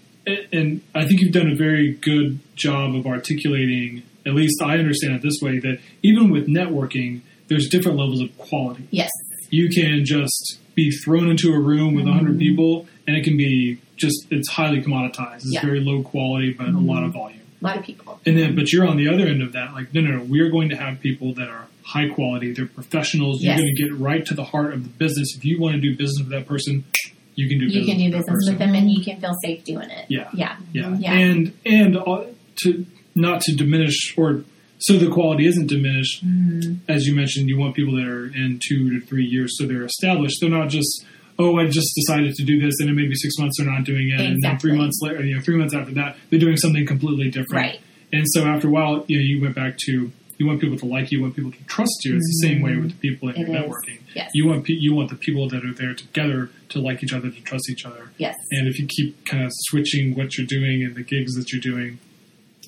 [0.54, 4.04] and I think you've done a very good job of articulating.
[4.26, 8.36] At least I understand it this way that even with networking, there's different levels of
[8.38, 8.88] quality.
[8.91, 9.09] Yes.
[9.49, 12.17] You can just be thrown into a room with a Mm-hmm.
[12.17, 15.38] 100 people, and it can be just it's highly commoditized.
[15.38, 15.61] It's Yeah.
[15.61, 17.39] very low quality, but a lot of volume.
[17.61, 18.19] A lot of people.
[18.26, 19.74] And then, but you're on the other end of that.
[19.74, 20.24] Like, no, no, no.
[20.24, 22.53] We're going to have people that are high quality.
[22.53, 23.41] They're professionals.
[23.41, 23.57] Yes.
[23.57, 25.36] You're going to get right to the heart of the business.
[25.36, 26.86] If you want to do business with that person,
[27.36, 27.65] you can do.
[27.65, 28.53] You business can do with business person.
[28.53, 30.05] with them and you can feel safe doing it.
[30.09, 30.30] Yeah.
[30.34, 30.55] Yeah.
[30.74, 30.95] Yeah.
[30.97, 31.13] Yeah.
[31.13, 32.24] And and uh,
[32.63, 32.86] to
[33.16, 34.43] not to diminish or
[34.80, 36.26] so the quality isn't diminished.
[36.26, 36.89] Mm-hmm.
[36.89, 39.86] As you mentioned, you want people that are in two to three years, so they're
[39.86, 40.38] established.
[40.41, 41.05] They're not just.
[41.39, 44.09] Oh, I just decided to do this, and then maybe six months they're not doing
[44.09, 46.86] it, and then three months later, you know, three months after that, they're doing something
[46.86, 47.53] completely different.
[47.53, 47.80] Right.
[48.14, 50.86] And so after a while, you know, you went back to you want people to
[50.86, 52.16] like you, you want people to trust you.
[52.16, 53.64] It's the same way with the people that It you're is.
[53.64, 53.99] networking.
[54.14, 54.32] Yes.
[54.34, 57.30] You want pe- you want the people that are there together to like each other,
[57.32, 58.09] to trust each other.
[58.18, 58.36] Yes.
[58.51, 61.62] And if you keep kind of switching what you're doing and the gigs that you're
[61.62, 61.99] doing,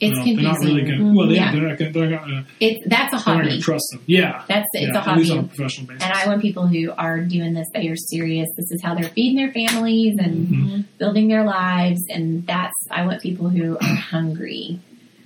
[0.10, 0.36] It's confusing.
[0.44, 1.00] they're not really going.
[1.00, 1.52] to Well, yeah, Yeah.
[1.52, 1.92] they're not going.
[1.94, 3.60] They're not going It, that's a to hobby.
[3.62, 4.02] trust them.
[4.06, 5.40] Yeah, That's it's yeah, a At least hobby.
[5.40, 6.04] on a professional basis.
[6.04, 8.50] And I want people who are doing this, they are serious.
[8.58, 10.82] This is how they're feeding their families and Mm-hmm.
[10.98, 12.02] building their lives.
[12.10, 14.80] And that's, I want people who are hungry,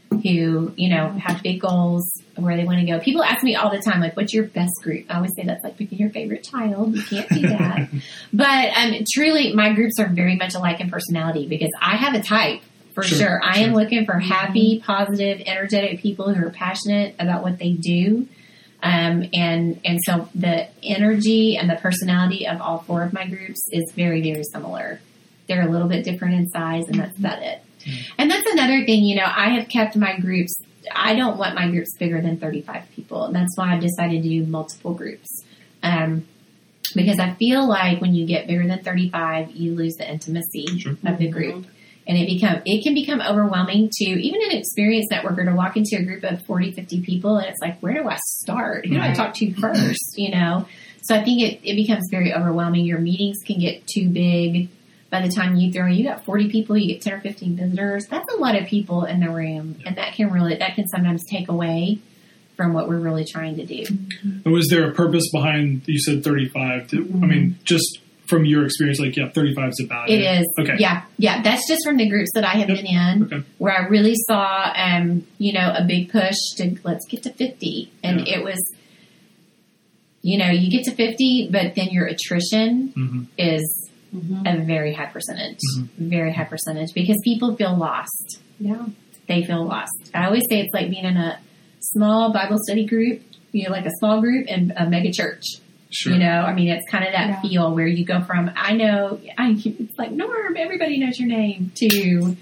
[0.09, 2.99] who, you know, have big goals where they want to go.
[2.99, 5.05] People ask me all the time, like, what's your best group?
[5.09, 6.95] I always say that's like picking your favorite child.
[6.95, 7.89] You can't do that.
[8.34, 12.21] but um, truly, my groups are very much alike in personality because I have a
[12.21, 12.61] type.
[12.98, 13.41] For Sure, sure.
[13.43, 18.28] I am looking for happy, positive, energetic people who are passionate about what they do.
[18.82, 23.60] Um, and and so the energy and the personality of all four of my groups
[23.72, 24.99] is very very similar.
[25.48, 27.61] They're a little bit different in size, and that's about it.
[28.18, 29.03] And that's another thing.
[29.03, 30.56] You know, I have kept my groups.
[30.91, 34.24] I don't want my groups bigger than thirty five people, and that's why I've decided
[34.24, 35.44] to do multiple groups.
[35.84, 36.26] Um,
[36.95, 40.65] because I feel like when you get bigger than thirty five, you lose the intimacy
[40.80, 40.94] Sure.
[41.06, 41.68] of the group
[42.07, 45.97] and it become it can become overwhelming to even an experienced networker to walk into
[45.97, 48.85] a group of 40 50 people and it's like where do i start?
[48.85, 50.67] Who do i talk to first you know?
[51.01, 52.85] So i think it, it becomes very overwhelming.
[52.85, 54.69] Your meetings can get too big.
[55.09, 58.05] By the time you throw you got 40 people you get 10 or 15 visitors
[58.07, 61.23] that's a lot of people in the room and that can really that can sometimes
[61.25, 61.99] take away
[62.57, 63.85] from what we're really trying to do.
[64.43, 65.84] And was there a purpose behind?
[65.85, 66.88] You said 35.
[66.88, 67.63] Did- I mean, mm-hmm.
[67.63, 70.45] just from your experience, like yeah, 35 is about It is.
[70.60, 70.76] Okay.
[70.80, 71.04] Yeah.
[71.18, 71.41] Yeah.
[71.41, 72.78] That's just from the groups that I have Yep.
[72.78, 73.44] been in Okay.
[73.58, 77.90] where I really saw, um, you know, a big push to let's get to 50.
[78.04, 78.38] And Yeah.
[78.40, 78.60] it was,
[80.22, 83.64] you know, you get to 50, but then your attrition hmm is
[84.45, 85.88] a very high percentage, Mhm.
[85.98, 88.40] very high percentage because people feel lost.
[88.60, 88.86] Yeah.
[89.28, 89.91] They feel lost.
[90.14, 91.38] I always say it's like being in a
[91.82, 93.22] small Bible study group,
[93.52, 95.44] you know, like a small group and a mega church.
[95.89, 96.14] Sure.
[96.14, 97.41] You know, I mean, it's kind of that Yeah.
[97.41, 101.72] feel where you go from, I know, I, it's like, Norm, everybody knows your name,
[101.76, 102.35] to,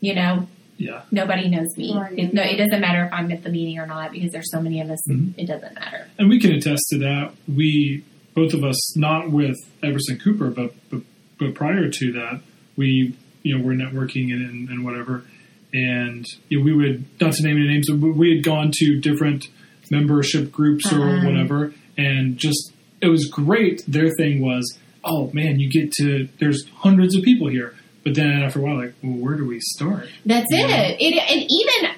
[0.00, 1.02] you know, Yeah.
[1.10, 1.94] nobody knows me.
[1.96, 2.18] Right.
[2.18, 4.60] It, no, it doesn't matter if I'm at the meeting or not because there's so
[4.60, 5.34] many of us, Mhm.
[5.36, 6.06] it doesn't matter.
[6.18, 7.32] And we can attest to that.
[7.48, 8.02] We,
[8.34, 11.02] both of us, not with Everson Cooper, but but,
[11.38, 12.40] but prior to that,
[12.76, 15.24] we you know were networking and, and, and whatever,
[15.72, 19.00] and you know, we would not to name any names, but we had gone to
[19.00, 19.46] different
[19.90, 21.26] membership groups or Uh-huh.
[21.26, 22.72] whatever, and just
[23.02, 23.84] it was great.
[23.86, 28.42] Their thing was, oh man, you get to there's hundreds of people here, but then
[28.42, 30.08] after a while, like, well, where do we start?
[30.24, 30.66] That's Yeah.
[30.68, 30.96] it.
[31.00, 31.30] it.
[31.30, 31.96] And even,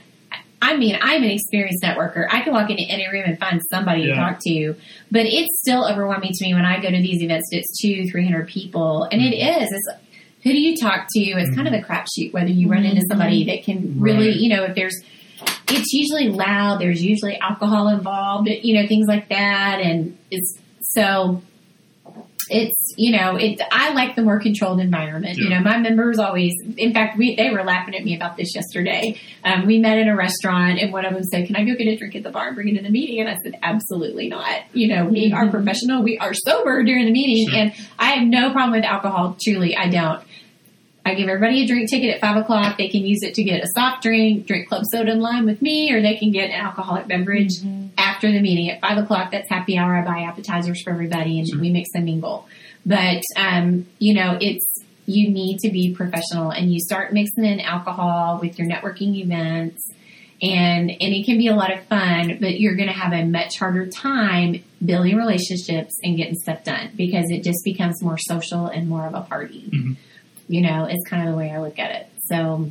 [0.62, 2.27] I mean, I'm an experienced networker.
[2.31, 4.74] I can walk into any room and find somebody to talk to,
[5.10, 7.48] but it's still overwhelming to me when I go to these events.
[7.52, 9.62] It's two, three hundred people, and it Mm-hmm.
[9.62, 9.70] is.
[9.72, 9.89] It's
[10.43, 11.20] who do you talk to?
[11.20, 14.36] It's kind of a crapshoot whether you run into somebody that can really, Right.
[14.36, 14.97] you know, if there's.
[15.70, 16.80] It's usually loud.
[16.80, 21.42] There's usually alcohol involved, you know, things like that, and it's so
[22.52, 26.52] it's you know it i like the more controlled environment you know my members always
[26.76, 29.16] in fact we they were laughing at me about this yesterday.
[29.44, 31.86] Um, we met in a restaurant and one of them said can i go get
[31.86, 33.20] a drink at the bar and bring it to the meeting?
[33.20, 34.62] And i said absolutely not.
[34.72, 37.59] You know we are professional we are sober during the meeting Sure.
[37.60, 40.20] and i have no problem with alcohol truly i don't
[41.11, 42.78] I give everybody a drink ticket at five o'clock.
[42.78, 45.61] They can use it to get a soft drink, drink club soda and lime with
[45.61, 47.51] me, or they can get an alcoholic beverage
[47.99, 49.32] after the meeting at five o'clock.
[49.32, 49.97] That's happy hour.
[49.97, 51.61] I buy appetizers for everybody, and Sure.
[51.61, 52.47] we mix and mingle.
[52.87, 54.65] But um, you know, it's
[55.07, 59.82] you need to be professional, and you start mixing in alcohol with your networking events,
[60.41, 62.39] and and it can be a lot of fun.
[62.41, 66.91] But you're going to have a much harder time building relationships and getting stuff done
[66.97, 69.69] because it just becomes more social and more of a party.
[69.73, 69.97] Mhm.
[70.51, 72.09] You know, it's kind of the way I look at it.
[72.27, 72.70] So.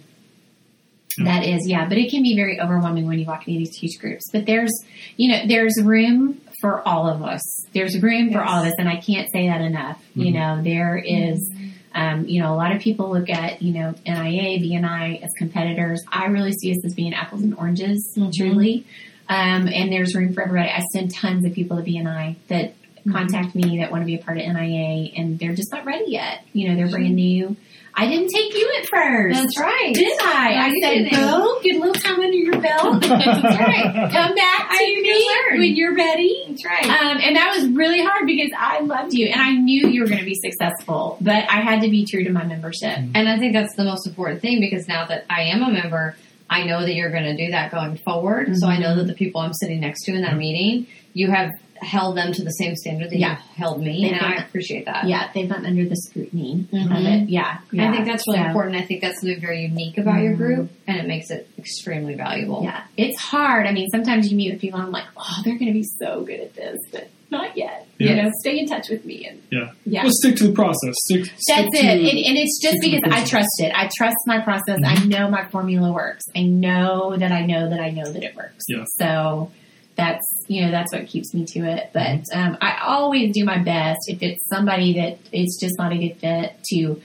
[1.18, 4.00] That is, yeah, but it can be very overwhelming when you walk into these huge
[4.00, 4.30] groups.
[4.32, 4.72] But there's,
[5.18, 7.42] you know, there's room for all of us.
[7.74, 10.02] There's room for all of us, and I can't say that enough.
[10.16, 10.34] You Mhm.
[10.34, 11.52] know, there is,
[11.94, 16.02] um, you know, a lot of people look at, you know, NIA, BNI as competitors.
[16.10, 18.32] I really see us as being apples and oranges, Mhm.
[18.34, 18.86] truly.
[19.28, 20.70] Um, and there's room for everybody.
[20.70, 22.76] I send tons of people to BNI that
[23.12, 26.06] contact me that want to be a part of NIA, and they're just not ready
[26.12, 26.46] yet.
[26.54, 27.58] You know, they're brand new.
[28.00, 29.38] I didn't take you at first.
[29.38, 29.92] That's right.
[29.94, 30.54] Did I?
[30.54, 31.12] No, I you said, didn't.
[31.12, 33.02] go, get a little time under your belt.
[33.02, 34.10] That's right.
[34.10, 35.60] Come back to need to me learn.
[35.60, 36.46] when you're ready.
[36.48, 36.86] That's right.
[36.86, 40.08] Um, and that was really hard because I loved you and I knew you were
[40.08, 42.98] going to be successful, but I had to be true to my membership.
[42.98, 43.12] Mm-hmm.
[43.16, 46.16] And I think that's the most important thing because now that I am a member,
[46.50, 48.56] I know that you're going to do that going forward.
[48.56, 48.82] So I mm-hmm.
[48.82, 50.40] know that the people I'm sitting next to in that mm-hmm.
[50.40, 51.52] meeting, you have
[51.82, 53.32] held them to the same standard that Yeah.
[53.32, 55.08] you've held me, They've and done I appreciate that.
[55.08, 57.24] Yeah, they've been under the scrutiny of Mhm.
[57.24, 57.30] it.
[57.30, 58.76] Yeah, I think that's really So, important.
[58.76, 60.38] I think that's something very unique about your Mhm.
[60.38, 62.62] group, and it makes it extremely valuable.
[62.64, 63.68] Yeah, it's hard.
[63.68, 65.84] I mean, sometimes you meet with people and I'm like, oh, they're going to be
[66.00, 67.86] so good at this, but not yet.
[68.00, 68.10] Yeah.
[68.10, 69.28] You know, stay in touch with me.
[69.30, 69.70] And Yeah.
[69.86, 70.04] yeah.
[70.04, 70.96] Well, stick to the process.
[71.06, 71.26] Stick.
[71.26, 72.00] stick That's to, it.
[72.00, 73.72] And, and it's just stick to the because I trust it.
[73.76, 74.80] I trust my process.
[74.84, 76.24] I know my formula works.
[76.36, 78.66] I know that I know that I know that it works.
[78.68, 78.84] Yeah.
[78.98, 79.52] So
[80.00, 81.90] that's, you know, that's what keeps me to it.
[81.94, 82.40] But Mm-hmm.
[82.40, 86.18] um, I always do my best if it's somebody that it's just not a good
[86.18, 87.02] fit to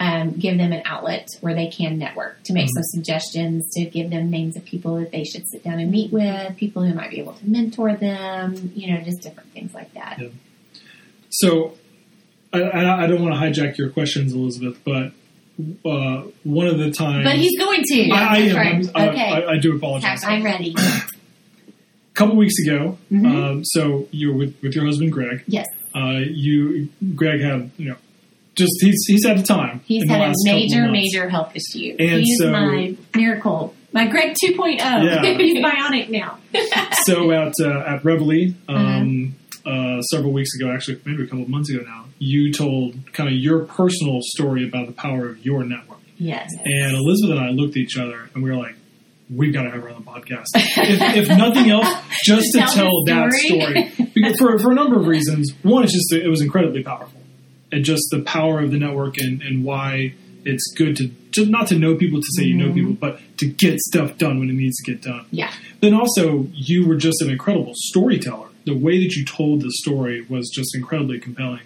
[0.00, 2.74] um, give them an outlet where they can network, to make Mhm.
[2.74, 6.12] some suggestions, to give them names of people that they should sit down and meet
[6.12, 9.94] with, people who might be able to mentor them, you know, just different things like
[9.94, 10.18] that.
[10.20, 10.28] Yeah.
[11.30, 11.74] So,
[12.52, 15.12] I, I, I don't want to hijack your questions, Elizabeth, but
[15.88, 17.24] uh, one of the times.
[17.24, 18.10] But he's going to.
[18.10, 18.56] I, I am.
[18.56, 18.86] right.
[18.94, 19.30] Uh, Okay.
[19.32, 20.22] I, I do apologize.
[20.24, 20.74] I'm ready.
[22.14, 23.26] A couple weeks ago, Mhm.
[23.26, 25.42] um, so you were with, with your husband Greg.
[25.48, 25.66] Yes.
[25.96, 27.96] Uh, you Greg had you know
[28.54, 29.80] just he's he's had a time.
[29.84, 31.96] He's had a major, major health issue.
[31.98, 34.78] And He's so- my miracle, my Greg 2.0.
[34.78, 35.22] Yeah.
[35.38, 36.38] He's bionic now.
[37.04, 39.34] so at uh, at Reveille um,
[39.66, 39.70] Uh-huh.
[39.98, 43.28] uh, several weeks ago, actually maybe a couple of months ago now, you told kind
[43.28, 45.98] of your personal story about the power of your network.
[46.16, 46.48] Yes.
[46.64, 48.76] And Elizabeth and I looked at each other and we were like,
[49.30, 51.88] "We've got to have her on the podcast, if, if nothing else,
[52.24, 53.90] just to Tell tell the that story.
[53.90, 55.52] story." Because for for a number of reasons.
[55.62, 57.20] One, it's just it was incredibly powerful,
[57.72, 60.14] and just the power of the network and and why
[60.44, 62.74] it's good to just not to know people to say you know Mm-hmm.
[62.74, 65.24] people, but to get stuff done when it needs to get done.
[65.30, 65.50] Yeah.
[65.80, 68.48] Then also, you were just an incredible storyteller.
[68.66, 71.60] The way that you told the story was just incredibly compelling.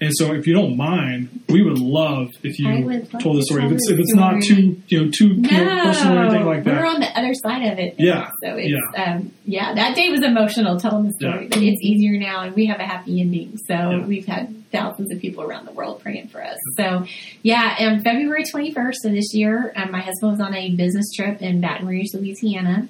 [0.00, 3.46] And so, if you don't mind, we would love if you love told the to
[3.46, 3.66] story.
[3.66, 6.64] If it's if it's not too you know too you know, personal or anything like
[6.64, 6.80] that.
[6.80, 7.94] we're on the other side of it.
[7.98, 8.28] Yeah.
[8.42, 9.04] So it's, yeah.
[9.14, 11.48] Um, yeah, that day was emotional telling the story, Yeah.
[11.48, 13.56] but it's easier now and we have a happy ending.
[13.68, 14.04] So Yeah.
[14.04, 16.58] we've had thousands of people around the world praying for us.
[16.76, 17.06] So,
[17.42, 21.40] yeah, on February 21st of this year, um, my husband was on a business trip
[21.40, 22.88] in Baton Rouge, Louisiana,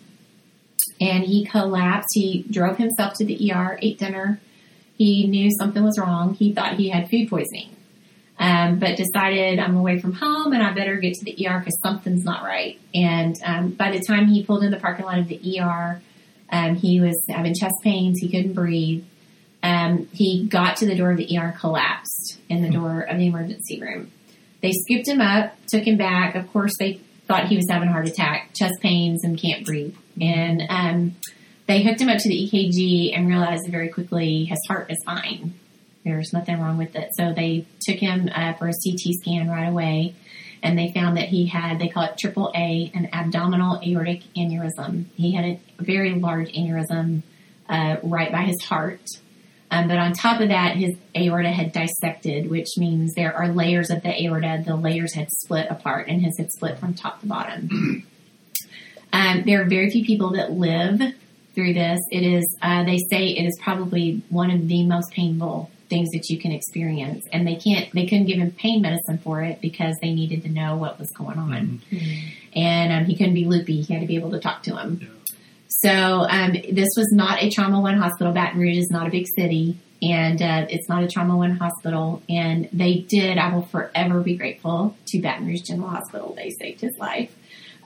[1.01, 2.09] and he collapsed.
[2.15, 4.41] He drove himself to the ER, ate dinner.
[4.97, 6.35] He knew something was wrong.
[6.35, 7.71] He thought he had food poisoning.
[8.39, 11.79] Um, but decided I'm away from home and I better get to the ER because
[11.81, 12.81] something's not right.
[12.93, 16.03] And um, by the time he pulled in the parking lot of the ER,
[16.51, 18.19] um, he was having chest pains.
[18.21, 19.05] He couldn't breathe.
[19.63, 23.27] Um, he got to the door of the ER, collapsed in the door of the
[23.27, 24.11] emergency room.
[24.61, 26.35] They scooped him up, took him back.
[26.35, 29.95] Of course, they thought he was having a heart attack, chest pains, and can't breathe.
[30.21, 31.17] And um,
[31.67, 35.55] they hooked him up to the EKG and realized very quickly his heart is fine.
[36.05, 37.11] There's nothing wrong with it.
[37.17, 40.15] So they took him uh, for a CT scan right away,
[40.63, 45.07] and they found that he had, they call it triple A, an abdominal aortic aneurysm.
[45.17, 47.23] He had a very large aneurysm
[47.69, 49.01] uh, right by his heart.
[49.71, 53.91] Um, but on top of that, his aorta had dissected, which means there are layers
[53.91, 54.63] of the aorta.
[54.65, 58.07] The layers had split apart, and his had split from top to bottom.
[59.13, 61.01] um, there are very few people that live
[61.55, 62.01] through this.
[62.11, 66.29] It is, uh, they say, it is probably one of the most painful things that
[66.29, 69.95] you can experience, and they can't, they couldn't give him pain medicine for it because
[70.01, 71.83] they needed to know what was going on,
[72.55, 73.83] and um, he couldn't be loopy.
[73.83, 75.01] He had to be able to talk to him.
[75.03, 75.09] Yeah.
[75.69, 78.33] So um, this was not a trauma one hospital.
[78.33, 82.23] Baton Rouge is not a big city, and uh, it's not a trauma one hospital.
[82.29, 83.37] And they did.
[83.37, 86.33] I will forever be grateful to Baton Rouge General Hospital.
[86.35, 87.31] They saved his life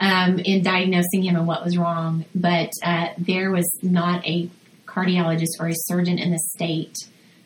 [0.00, 2.24] um, in diagnosing him and what was wrong.
[2.34, 4.50] But uh, there was not a
[4.86, 6.96] cardiologist or a surgeon in the state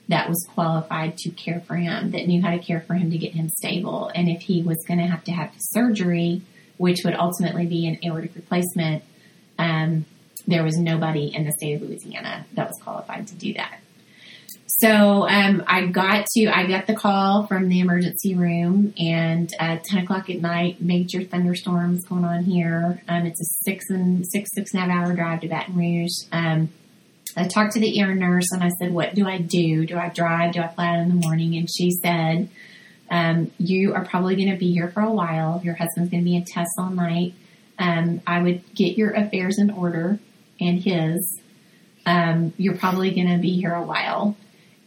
[0.08, 3.18] that was qualified to care for him, that knew how to care for him to
[3.18, 4.10] get him stable.
[4.14, 6.42] And if he was going to have to have surgery,
[6.76, 9.04] which would ultimately be an aortic replacement,
[9.58, 10.04] um,
[10.46, 13.78] there was nobody in the state of Louisiana that was qualified to do that.
[14.82, 19.84] So um, I got to I got the call from the emergency room, and at
[19.84, 23.00] ten o'clock at night, major thunderstorms going on here.
[23.06, 26.26] Um, it's a six and six six and a half hour drive to Baton Rouge.
[26.32, 26.70] Um,
[27.36, 29.86] I talked to the ER nurse and I said, "What do I do?
[29.86, 30.54] Do I drive?
[30.54, 32.48] Do I fly out in the morning?" And she said,
[33.08, 35.60] um, "You are probably going to be here for a while.
[35.62, 37.34] Your husband's going to be in tests all night.
[37.78, 40.18] Um, I would get your affairs in order
[40.60, 41.40] and his.
[42.04, 44.36] Um, you're probably going to be here a while."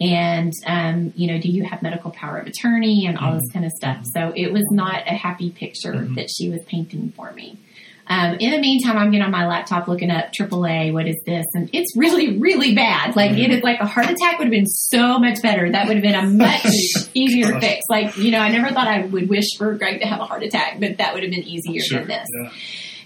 [0.02, 3.66] And, um, you know, do you have medical power of attorney and all this kind
[3.66, 4.06] of stuff?
[4.14, 7.60] So it was not a happy picture that she was painting for me.
[8.08, 10.94] Um, in the meantime, I'm getting on my laptop looking up AAA.
[10.94, 11.46] What is this?
[11.56, 13.16] And it's really, really bad.
[13.16, 15.72] Like it is like a heart attack would have been so much better.
[15.72, 16.68] That would have been a much
[17.16, 17.82] easier fix.
[17.90, 20.44] Like you know, I never thought I would wish for Greg to have a heart
[20.44, 22.00] attack, but that would have been easier Sure.
[22.00, 22.28] than this.
[22.32, 22.52] Yeah.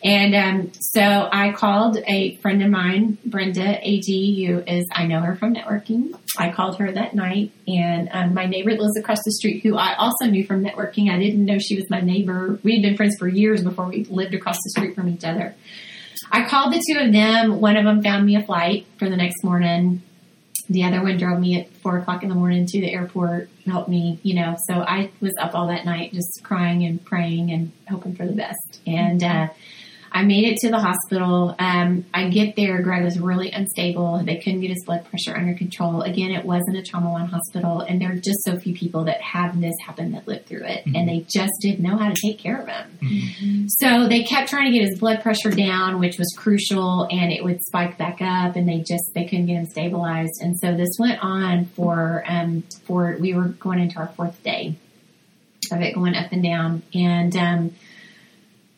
[0.04, 5.20] And um, so I called a friend of mine, Brenda AG, who is, I know
[5.20, 6.18] her from networking.
[6.38, 9.96] I called her that night, and um, my neighbor lives across the street, who I
[9.96, 11.12] also knew from networking.
[11.12, 12.60] I didn't know she was my neighbor.
[12.64, 15.54] We had been friends for years before we lived across the street from each other.
[16.32, 17.60] I called the two of them.
[17.60, 20.04] One of them found me a flight for the next morning.
[20.70, 23.90] The other one drove me at four o'clock in the morning to the airport, helped
[23.90, 24.56] me, you know.
[24.68, 28.34] So I was up all that night just crying and praying and hoping for the
[28.34, 28.80] best.
[28.86, 29.48] And uh,
[30.12, 31.56] I made it to the hospital.
[31.60, 32.82] Um, I get there.
[32.82, 34.22] Greg was really unstable.
[34.24, 36.02] They couldn't get his blood pressure under control.
[36.02, 39.22] Again, it wasn't a trauma one hospital, and there are just so few people that
[39.22, 42.40] have this happen that live through it, and they just didn't know how to take
[42.40, 43.68] care of him.
[43.70, 47.44] So they kept trying to get his blood pressure down, which was crucial, and it
[47.44, 50.42] would spike back up, and they just they couldn't get him stabilized.
[50.42, 54.76] And so this went on for um, for we were going into our fourth day
[55.72, 57.76] of it going up and down, and um,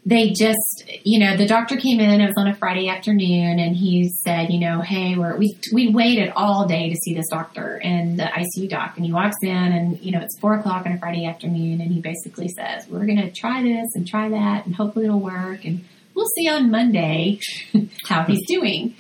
[0.04, 2.22] they just, you know, the doctor came in.
[2.22, 5.90] It was on a Friday afternoon, and he said, you know, hey, we're, we we
[5.90, 8.94] waited all day to see this doctor and the ICU doc.
[8.96, 11.92] And he walks in, and you know, it's four o'clock on a Friday afternoon, and
[11.92, 15.66] he basically says, we're going to try this and try that, and hopefully it'll work,
[15.66, 17.40] and we'll see on Monday
[18.08, 18.96] how he's doing,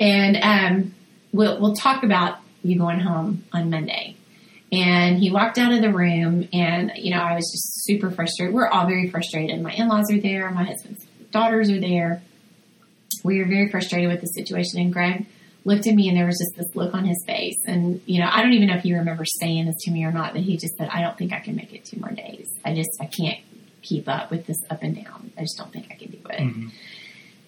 [0.00, 0.94] and um,
[1.32, 4.15] we'll we'll talk about you going home on Monday.
[4.76, 8.54] And he walked out of the room, and you know, I was just super frustrated.
[8.54, 9.60] We're all very frustrated.
[9.62, 12.20] My in laws are there, my husband's daughters are there.
[13.24, 14.80] We were very frustrated with the situation.
[14.80, 15.26] And Greg
[15.64, 17.56] looked at me, and there was just this look on his face.
[17.66, 20.12] And you know, I don't even know if he remembers saying this to me or
[20.12, 22.48] not, but he just said, "I don't think I can make it two more days.
[22.64, 23.40] I just I can't
[23.82, 25.32] keep up with this up and down.
[25.38, 26.70] I just don't think I can do it." Mhm.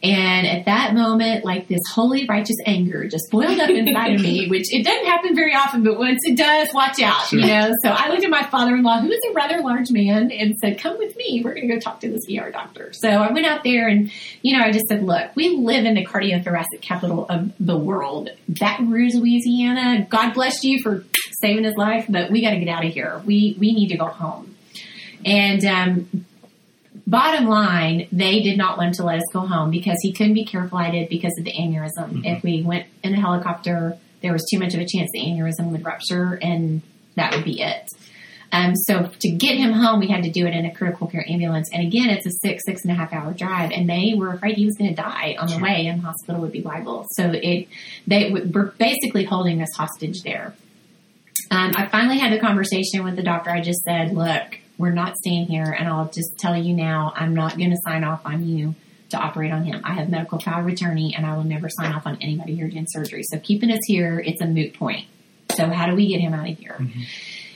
[0.01, 4.47] And at that moment, like this holy righteous anger just boiled up inside of me,
[4.51, 7.73] which it doesn't happen very often, but once it does, watch out, you know?
[7.83, 10.99] So I looked at my father-in-law, who is a rather large man, and said, come
[10.99, 11.43] with me.
[11.45, 12.93] We're going to go talk to this ER doctor.
[12.93, 15.95] So I went out there and, you know, I just said, look, we live in
[15.95, 20.07] the cardiothoracic capital of the world, Baton Rouge, Louisiana.
[20.09, 21.05] God bless you for
[21.41, 23.21] saving his life, but we got to get out of here.
[23.27, 24.55] We we need to go home.
[25.25, 26.27] And um,
[27.09, 30.45] bottom line, they did not want to let us go home because he couldn't be
[30.45, 32.23] care flighted because of the aneurysm.
[32.25, 35.71] If we went in a helicopter, there was too much of a chance the aneurysm
[35.71, 36.83] would rupture, and
[37.17, 37.89] that would be it.
[38.51, 41.25] Um, so to get him home, we had to do it in a critical care
[41.29, 41.69] ambulance.
[41.73, 44.57] And again, it's a six, six and a half hour drive, and they were afraid
[44.57, 47.07] he was going to die on the way, and the hospital would be liable.
[47.13, 47.69] So it,
[48.07, 50.55] they were basically holding us hostage there.
[51.51, 53.51] Um, I finally had the conversation with the doctor.
[53.51, 57.35] I just said, "Look, we're not staying here, and I'll just tell you now, I'm
[57.35, 58.75] not going to sign off on you."
[59.13, 61.95] To operate on him, I have medical power of attorney, and I will never sign
[61.95, 63.23] off on anybody here doing surgery.
[63.23, 65.07] So keeping us here, it's a moot point.
[65.57, 66.77] So how do we get him out of here?
[66.79, 67.03] Mm-hmm.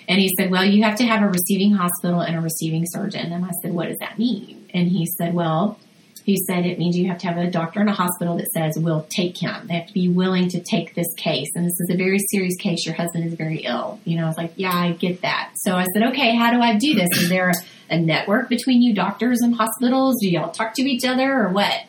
[0.08, 3.32] And he said, Well, you have to have a receiving hospital and a receiving surgeon.
[3.32, 4.68] And I said, What does that mean?
[4.74, 5.78] And he said, Well,
[6.24, 8.78] he said it means you have to have a doctor in a hospital that says
[8.78, 9.66] we'll take him.
[9.66, 11.48] They have to be willing to take this case.
[11.54, 12.86] And this is a very serious case.
[12.86, 13.98] Your husband is very ill.
[14.04, 15.52] You know, I was like, Yeah, I get that.
[15.56, 17.08] So I said, Okay, how do I do this?
[17.20, 20.16] Is there a, a network between you doctors and hospitals?
[20.20, 21.80] Do y'all talk to each other or what?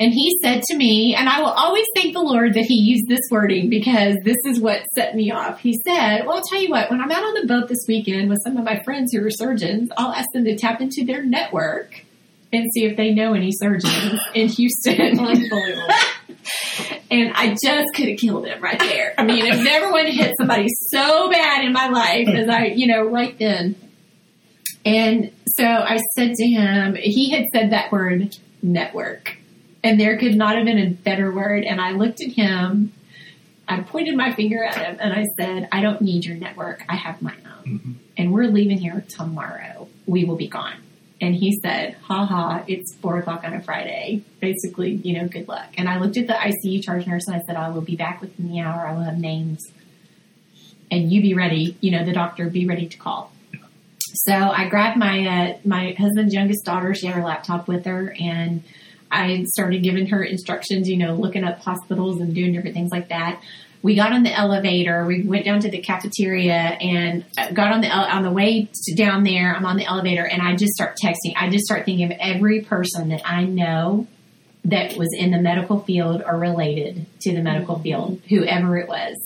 [0.00, 3.08] And he said to me, and I will always thank the Lord that he used
[3.08, 5.58] this wording because this is what set me off.
[5.58, 8.30] He said, Well, I'll tell you what, when I'm out on the boat this weekend
[8.30, 11.24] with some of my friends who are surgeons, I'll ask them to tap into their
[11.24, 12.04] network
[12.52, 15.18] and see if they know any surgeons in Houston.
[15.18, 15.88] Unbelievable.
[17.10, 19.14] and I just could have killed him right there.
[19.18, 22.66] I mean, I've never wanted to hit somebody so bad in my life as I,
[22.66, 23.76] you know, right then.
[24.84, 29.36] And so I said to him, he had said that word network.
[29.84, 31.64] And there could not have been a better word.
[31.64, 32.92] And I looked at him,
[33.68, 36.84] I pointed my finger at him, and I said, I don't need your network.
[36.88, 37.64] I have my own.
[37.66, 37.92] Mm-hmm.
[38.16, 39.88] And we're leaving here tomorrow.
[40.06, 40.82] We will be gone.
[41.20, 44.22] And he said, ha ha, it's four o'clock on a Friday.
[44.40, 45.66] Basically, you know, good luck.
[45.76, 48.20] And I looked at the ICU charge nurse and I said, I will be back
[48.20, 48.86] within the hour.
[48.86, 49.72] I will have names.
[50.90, 53.32] And you be ready, you know, the doctor be ready to call.
[54.14, 56.94] So I grabbed my uh, my husband's youngest daughter.
[56.94, 58.62] She had her laptop with her, and
[59.10, 60.88] I started giving her instructions.
[60.88, 63.40] You know, looking up hospitals and doing different things like that.
[63.82, 65.04] We got on the elevator.
[65.06, 68.94] We went down to the cafeteria and uh, got on the on the way to
[68.94, 69.54] down there.
[69.54, 71.34] I'm on the elevator, and I just start texting.
[71.36, 74.06] I just start thinking of every person that I know
[74.64, 79.16] that was in the medical field or related to the medical field, whoever it was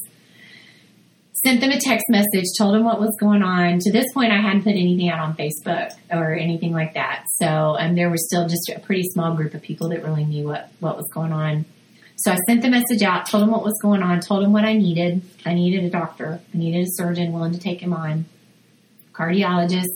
[1.44, 3.78] sent them a text message, told them what was going on.
[3.80, 7.24] To this point, I hadn't put anything out on Facebook or anything like that.
[7.40, 10.46] So, um, there was still just a pretty small group of people that really knew
[10.46, 11.64] what, what was going on.
[12.24, 14.64] So I sent the message out, told him what was going on, told him what
[14.64, 15.22] I needed.
[15.44, 16.40] I needed a doctor.
[16.54, 18.26] I needed a surgeon willing to take him on,
[19.12, 19.88] cardiologist,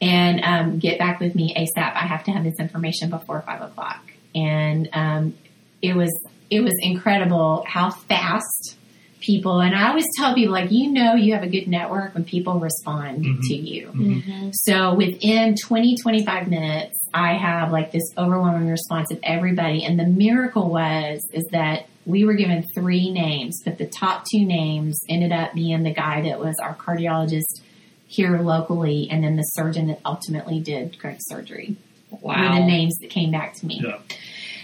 [0.00, 1.94] and um, get back with me ASAP.
[1.94, 4.02] I have to have this information before five o'clock.
[4.34, 5.34] And um,
[5.80, 6.10] it was
[6.50, 8.76] it was incredible how fast
[9.22, 12.24] people and I always tell people like you know you have a good network when
[12.24, 13.40] people respond mm-hmm.
[13.40, 13.86] to you.
[13.88, 14.50] Mm-hmm.
[14.52, 20.06] So within 20 25 minutes I have like this overwhelming response of everybody and the
[20.06, 25.32] miracle was is that we were given three names but the top two names ended
[25.32, 27.62] up being the guy that was our cardiologist
[28.06, 31.76] here locally and then the surgeon that ultimately did Greg's surgery
[32.20, 33.80] were the names that came back to me.
[33.82, 33.98] Yeah.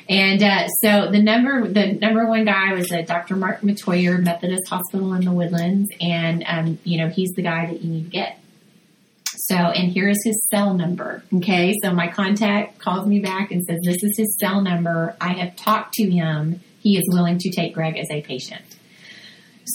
[0.08, 3.36] And uh, so the number the number one guy was uh, Dr.
[3.36, 7.82] Mark Matoyer, Methodist Hospital in the Woodlands, and um, you know he's the guy that
[7.82, 8.38] you need to get.
[9.26, 11.22] So, and here is his cell number.
[11.34, 15.14] Okay, so my contact calls me back and says this is his cell number.
[15.20, 16.60] I have talked to him.
[16.80, 18.77] He is willing to take Greg as a patient.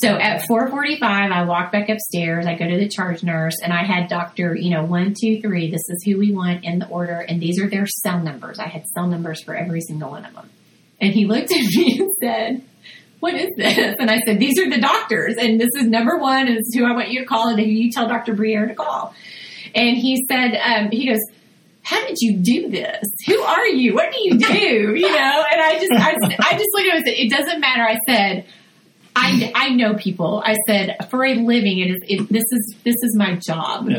[0.01, 1.01] So at 4:45,
[1.31, 2.47] I walk back upstairs.
[2.47, 5.69] I go to the charge nurse, and I had Doctor, you know, one, two, three.
[5.69, 8.57] This is who we want in the order, and these are their cell numbers.
[8.57, 10.49] I had cell numbers for every single one of them.
[10.99, 12.63] And he looked at me and said,
[13.19, 16.47] "What is this?" And I said, "These are the doctors, and this is number one
[16.47, 19.13] is who I want you to call, and who you tell Doctor Briere to call."
[19.75, 21.19] And he said, um, "He goes."
[21.85, 23.03] How did you do this?
[23.27, 23.93] Who are you?
[23.93, 24.95] What do you do?
[24.95, 27.59] You know, and I just, I, I just looked at him and said, "It doesn't
[27.59, 28.45] matter." I said,
[29.15, 30.41] I, I know people.
[30.43, 33.89] I said for a living, it is it, this is this is my job.
[33.89, 33.97] Yeah.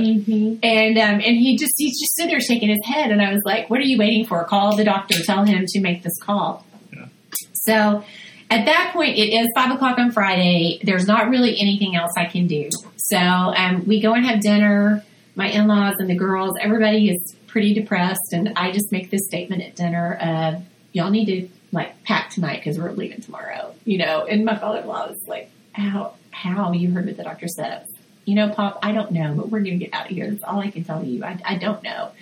[0.62, 3.43] And um, and he just he's just sitting there shaking his head, and I was
[3.45, 4.43] like, "What are you waiting for?
[4.45, 5.23] Call the doctor.
[5.23, 7.07] Tell him to make this call." Yeah.
[7.53, 8.05] So
[8.51, 10.81] at that point, it is five o'clock on Friday.
[10.82, 12.69] There's not really anything else I can do.
[12.97, 15.05] So um, we go and have dinner.
[15.36, 19.27] My in laws and the girls, everybody is pretty depressed, and I just make this
[19.27, 20.62] statement at dinner of
[20.93, 23.74] y'all need to like pack tonight because we're leaving tomorrow.
[23.84, 26.14] You know, and my father-in-law was like, "How?
[26.30, 26.72] How?
[26.72, 27.86] You heard what the doctor said?"
[28.24, 30.30] You know, Pop, I don't know, but we're going to get out of here.
[30.30, 31.22] That's all I can tell you.
[31.22, 32.12] I, I don't know.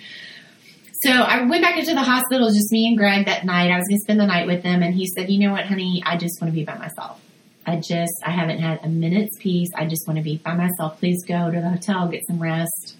[1.01, 3.71] So I went back into the hospital, just me and Greg that night.
[3.71, 5.65] I was going to spend the night with him, and he said, "You know what,
[5.65, 6.03] honey?
[6.05, 7.21] I just want to be by myself."
[7.65, 9.69] I just, I haven't had a minute's peace.
[9.75, 10.99] I just want to be by myself.
[10.99, 12.95] Please go to the hotel, get some rest.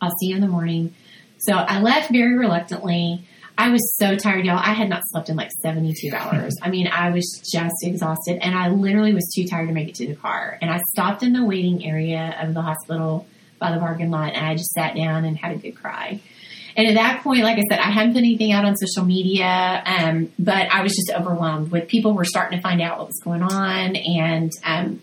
[0.00, 0.94] I'll see you in the morning.
[1.38, 3.24] So I left very reluctantly.
[3.60, 4.56] I was so tired, y'all.
[4.56, 6.56] I had not slept in like 72 hours.
[6.62, 9.96] I mean, I was just exhausted and I literally was too tired to make it
[9.96, 10.56] to the car.
[10.62, 13.26] And I stopped in the waiting area of the hospital
[13.58, 16.22] by the parking lot and I just sat down and had a good cry.
[16.74, 19.82] And at that point, like I said, I hadn't put anything out on social media,
[19.84, 23.20] um, but I was just overwhelmed with people were starting to find out what was
[23.22, 25.02] going on and um,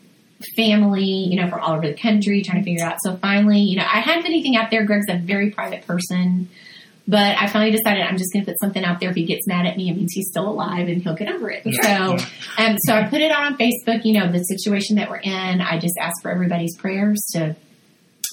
[0.56, 2.98] family, you know, from all over the country trying to figure out.
[3.04, 4.84] So finally, you know, I hadn't put anything out there.
[4.84, 6.50] Greg's a very private person.
[7.08, 9.10] But I finally decided I'm just going to put something out there.
[9.10, 11.50] If he gets mad at me, it means he's still alive and he'll get over
[11.50, 11.64] it.
[11.82, 12.18] So,
[12.58, 14.04] um, so I put it out on Facebook.
[14.04, 15.62] You know, the situation that we're in.
[15.62, 17.56] I just ask for everybody's prayers to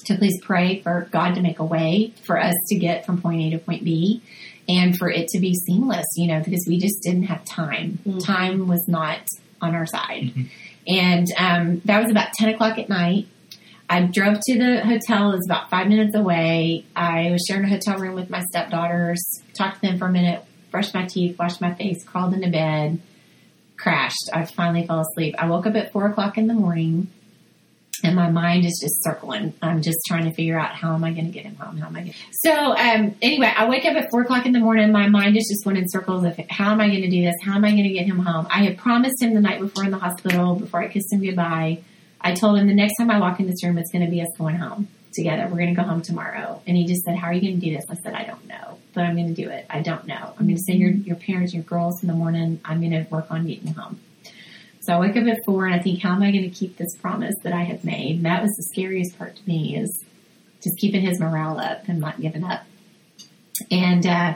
[0.05, 3.41] to please pray for God to make a way for us to get from point
[3.41, 4.21] A to point B
[4.67, 7.99] and for it to be seamless, you know, because we just didn't have time.
[8.05, 8.19] Mm-hmm.
[8.19, 9.19] Time was not
[9.61, 10.23] on our side.
[10.23, 10.43] Mm-hmm.
[10.87, 13.27] And um, that was about 10 o'clock at night.
[13.89, 15.31] I drove to the hotel.
[15.31, 16.85] It was about five minutes away.
[16.95, 20.43] I was sharing a hotel room with my stepdaughters, talked to them for a minute,
[20.71, 22.99] brushed my teeth, washed my face, crawled into bed,
[23.77, 24.29] crashed.
[24.33, 25.35] I finally fell asleep.
[25.37, 27.09] I woke up at four o'clock in the morning
[28.03, 29.53] and my mind is just circling.
[29.61, 31.77] I'm just trying to figure out how am I going to get him home?
[31.77, 32.13] How am I Gonna...
[32.43, 34.91] So um, anyway, I wake up at four o'clock in the morning.
[34.91, 37.35] My mind is just going in circles of how am I going to do this?
[37.43, 38.47] How am I going to get him home?
[38.49, 41.83] I had promised him the night before in the hospital, before I kissed him goodbye.
[42.25, 44.19] I told him the next time I walk in this room, it's going to be
[44.19, 45.43] us going home together.
[45.43, 46.59] We're going to go home tomorrow.
[46.65, 48.47] And he just said, "How are you going to do this?" I said, "I don't
[48.47, 49.67] know, but I'm going to do it.
[49.69, 50.33] I don't know.
[50.37, 52.59] I'm going to send your your parents, your girls in the morning.
[52.65, 54.01] I'm going to work on getting home."
[54.81, 56.77] So I wake up at four and I think, how am I going to keep
[56.77, 58.17] this promise that I have made?
[58.17, 60.03] And that was the scariest part to me is
[60.61, 62.61] just keeping his morale up and not giving up.
[63.71, 64.35] And, uh,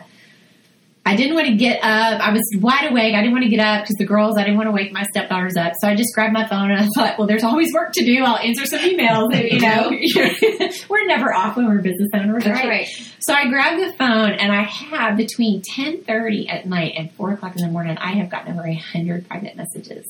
[1.06, 2.22] I didn't want to get up.
[2.22, 3.16] I was wide awake.
[3.16, 5.04] I didn't want to get up because the girls, I didn't want to wake my
[5.04, 5.74] stepdaughters up.
[5.80, 8.24] So I just grabbed my phone and I thought, well, there's always work to do.
[8.24, 9.34] I'll answer some emails.
[9.34, 12.68] And, you know, we're never off when we're business owners, right?
[12.68, 12.88] right?
[13.22, 17.56] So I grabbed the phone and I have between 1030 at night and four o'clock
[17.56, 20.06] in the morning, I have gotten over a hundred private messages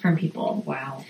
[0.00, 0.62] from people.
[0.66, 1.04] Wow.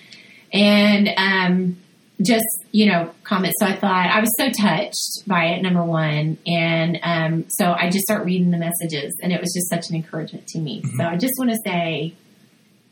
[0.52, 1.76] And um,
[2.22, 3.56] just, you know, comments.
[3.60, 6.38] So I thought I was so touched by it, number one.
[6.46, 9.96] And um, so I just start reading the messages, and it was just such an
[9.96, 10.82] encouragement to me.
[10.82, 10.96] Mm-hmm.
[10.96, 12.14] So I just want to say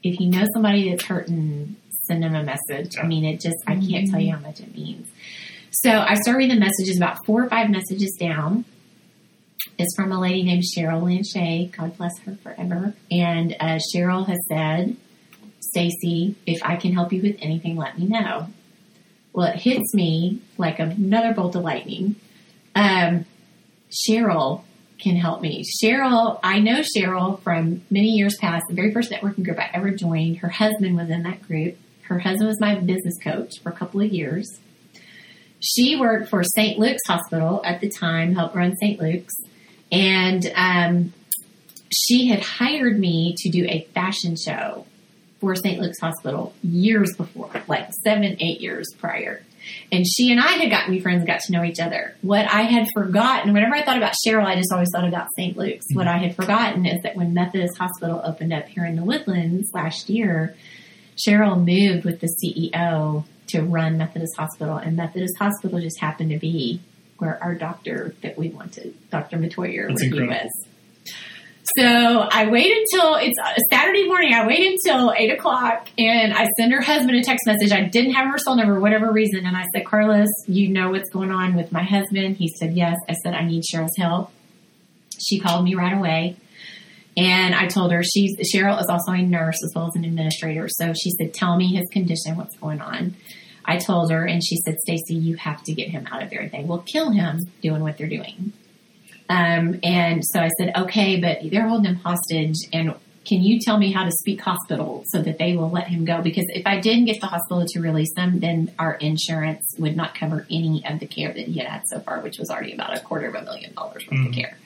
[0.02, 1.76] if you know somebody that's hurting,
[2.06, 2.96] send them a message.
[2.98, 4.12] I mean, it just, I can't mm-hmm.
[4.12, 5.08] tell you how much it means.
[5.70, 8.64] So I start reading the messages, about four or five messages down.
[9.76, 11.70] It's from a lady named Cheryl Lynn Shea.
[11.76, 12.94] God bless her forever.
[13.10, 14.96] And uh, Cheryl has said,
[15.60, 18.48] Stacy, if I can help you with anything, let me know.
[19.38, 22.16] Well, it hits me like another bolt of lightning.
[22.74, 23.24] Um,
[23.88, 24.64] Cheryl
[24.98, 25.62] can help me.
[25.80, 29.92] Cheryl, I know Cheryl from many years past, the very first networking group I ever
[29.92, 30.38] joined.
[30.38, 31.76] Her husband was in that group.
[32.08, 34.58] Her husband was my business coach for a couple of years.
[35.60, 36.76] She worked for St.
[36.76, 39.00] Luke's Hospital at the time, helped run St.
[39.00, 39.36] Luke's.
[39.92, 41.12] And um,
[41.92, 44.84] she had hired me to do a fashion show
[45.40, 45.80] for St.
[45.80, 49.42] Luke's Hospital years before, like seven, eight years prior.
[49.92, 52.14] And she and I had gotten to be friends, got to know each other.
[52.22, 55.56] What I had forgotten, whenever I thought about Cheryl, I just always thought about St.
[55.56, 55.86] Luke's.
[55.86, 55.96] Mm-hmm.
[55.98, 59.70] What I had forgotten is that when Methodist Hospital opened up here in the Woodlands
[59.74, 60.56] last year,
[61.16, 66.38] Cheryl moved with the CEO to run Methodist Hospital, and Methodist Hospital just happened to
[66.38, 66.80] be
[67.18, 69.38] where our doctor that we wanted, Dr.
[69.38, 70.67] Matoyer, where he was.
[71.76, 73.38] So I wait until it's
[73.70, 74.32] Saturday morning.
[74.32, 77.72] I wait until eight o'clock and I send her husband a text message.
[77.72, 79.44] I didn't have her cell number, whatever reason.
[79.44, 82.36] And I said, Carlos, you know what's going on with my husband?
[82.36, 82.96] He said, yes.
[83.08, 84.32] I said, I need Cheryl's help.
[85.20, 86.36] She called me right away.
[87.18, 90.68] And I told her she's Cheryl is also a nurse as well as an administrator.
[90.70, 93.16] So she said, "Tell me his condition, what's going on."
[93.64, 96.48] I told her, and she said, "Stacy, you have to get him out of there.
[96.48, 98.52] They will kill him doing what they're doing."
[99.28, 102.94] Um, and so I said, okay, but they're holding him hostage and
[103.28, 106.22] can you tell me how to speak hospital so that they will let him go?
[106.22, 110.14] Because if I didn't get the hospital to release him, then our insurance would not
[110.14, 112.96] cover any of the care that he had had so far, which was already about
[112.96, 114.28] a quarter of a million dollars worth mm.
[114.28, 114.56] of care.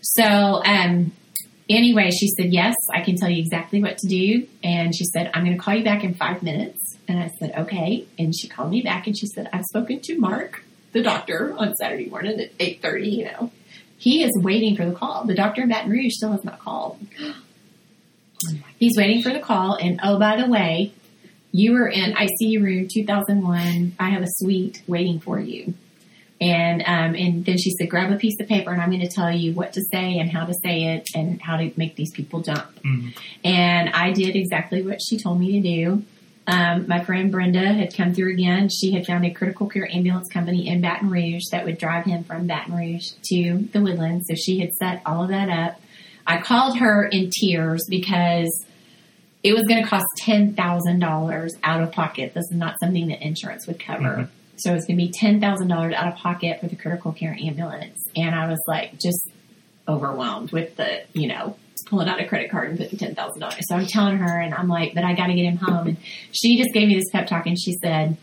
[0.00, 0.24] So,
[0.64, 1.12] um,
[1.68, 4.46] anyway, she said, yes, I can tell you exactly what to do.
[4.62, 6.96] And she said, I'm going to call you back in five minutes.
[7.06, 8.06] And I said, okay.
[8.18, 11.74] And she called me back and she said, I've spoken to Mark, the doctor, on
[11.74, 13.50] Saturday morning at 8.30, you know.
[13.98, 15.24] He is waiting for the call.
[15.24, 16.98] The doctor in Baton Rouge still has not called.
[18.78, 19.76] He's waiting for the call.
[19.76, 20.92] And oh, by the way,
[21.52, 23.96] you were in ICU room 2001.
[23.98, 25.74] I have a suite waiting for you.
[26.40, 29.08] And um, and then she said, grab a piece of paper, and I'm going to
[29.08, 32.10] tell you what to say and how to say it and how to make these
[32.10, 32.66] people jump.
[32.82, 33.16] Mhm.
[33.44, 36.02] And I did exactly what she told me to do.
[36.46, 38.68] Um, my friend Brenda had come through again.
[38.68, 42.24] She had found a critical care ambulance company in Baton Rouge that would drive him
[42.24, 44.26] from Baton Rouge to the Woodlands.
[44.28, 45.80] So she had set all of that up.
[46.26, 48.66] I called her in tears because
[49.42, 52.34] it was going to cost ten thousand dollars out of pocket.
[52.34, 54.28] This is not something that insurance would cover.
[54.56, 57.36] So it's going to be ten thousand dollars out of pocket for the critical care
[57.38, 59.30] ambulance, and I was like just
[59.86, 63.62] overwhelmed with the you know pulling out a credit card and putting ten thousand dollars.
[63.68, 65.88] So I'm telling her, and I'm like, but I got to get him home.
[65.88, 65.96] And
[66.32, 68.16] she just gave me this pep talk, and she said,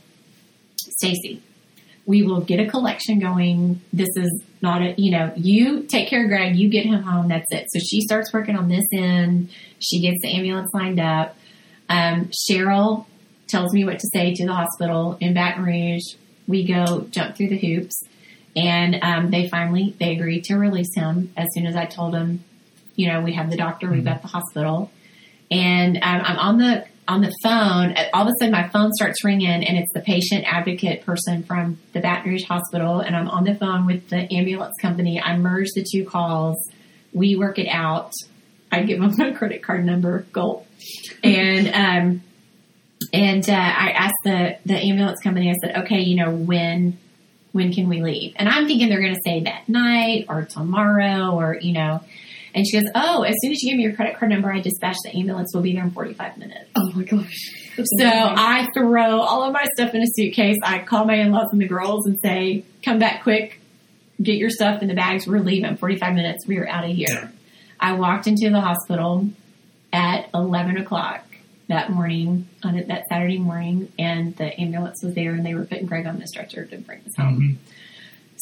[0.78, 1.42] Stacy,
[2.06, 3.82] we will get a collection going.
[3.94, 7.28] This is not a, you know, you take care of Greg, you get him home,
[7.28, 7.68] that's it.
[7.72, 9.50] So she starts working on this end.
[9.80, 11.36] She gets the ambulance lined up.
[11.90, 13.06] Um, Cheryl
[13.48, 16.16] tells me what to say to the hospital in Baton Rouge.
[16.48, 18.04] We go jump through the hoops,
[18.56, 22.44] and um, they finally they agreed to release him as soon as I told them,
[23.02, 24.91] you know, we have the doctor, we've got the hospital,
[25.49, 27.95] and um, I'm on the on the phone.
[28.14, 31.80] All of a sudden, my phone starts ringing, and it's the patient advocate person from
[31.94, 35.19] the Baton Rouge Hospital, and I'm on the phone with the ambulance company.
[35.19, 36.57] I merge the two calls.
[37.11, 38.11] We work it out.
[38.72, 40.68] I give them my credit card number, gulp,
[41.23, 42.23] and um,
[43.11, 45.49] and uh, I asked the the ambulance company.
[45.49, 46.99] I said, okay, you know when
[47.52, 48.34] when can we leave?
[48.36, 52.02] And I'm thinking they're going to say that night or tomorrow or you know.
[52.53, 54.60] And she goes, oh, as soon as you give me your credit card number, I
[54.60, 55.52] dispatch the ambulance.
[55.53, 56.69] We'll be there in 45 minutes.
[56.76, 57.38] Oh my gosh.
[57.76, 60.57] So I throw all of my stuff in a suitcase.
[60.64, 63.60] I call my in-laws and the girls and say, come back quick.
[64.22, 65.26] Get your stuff in the bags.
[65.26, 65.78] We're leaving.
[65.78, 66.45] 45 minutes.
[66.45, 67.32] We are out of here.
[67.80, 69.30] I walked into the hospital
[69.94, 71.23] at 11 o'clock
[71.69, 75.86] that morning, on that Saturday morning, and the ambulance was there and they were putting
[75.86, 77.40] Greg on the stretcher to bring us home.
[77.40, 77.57] Mhm.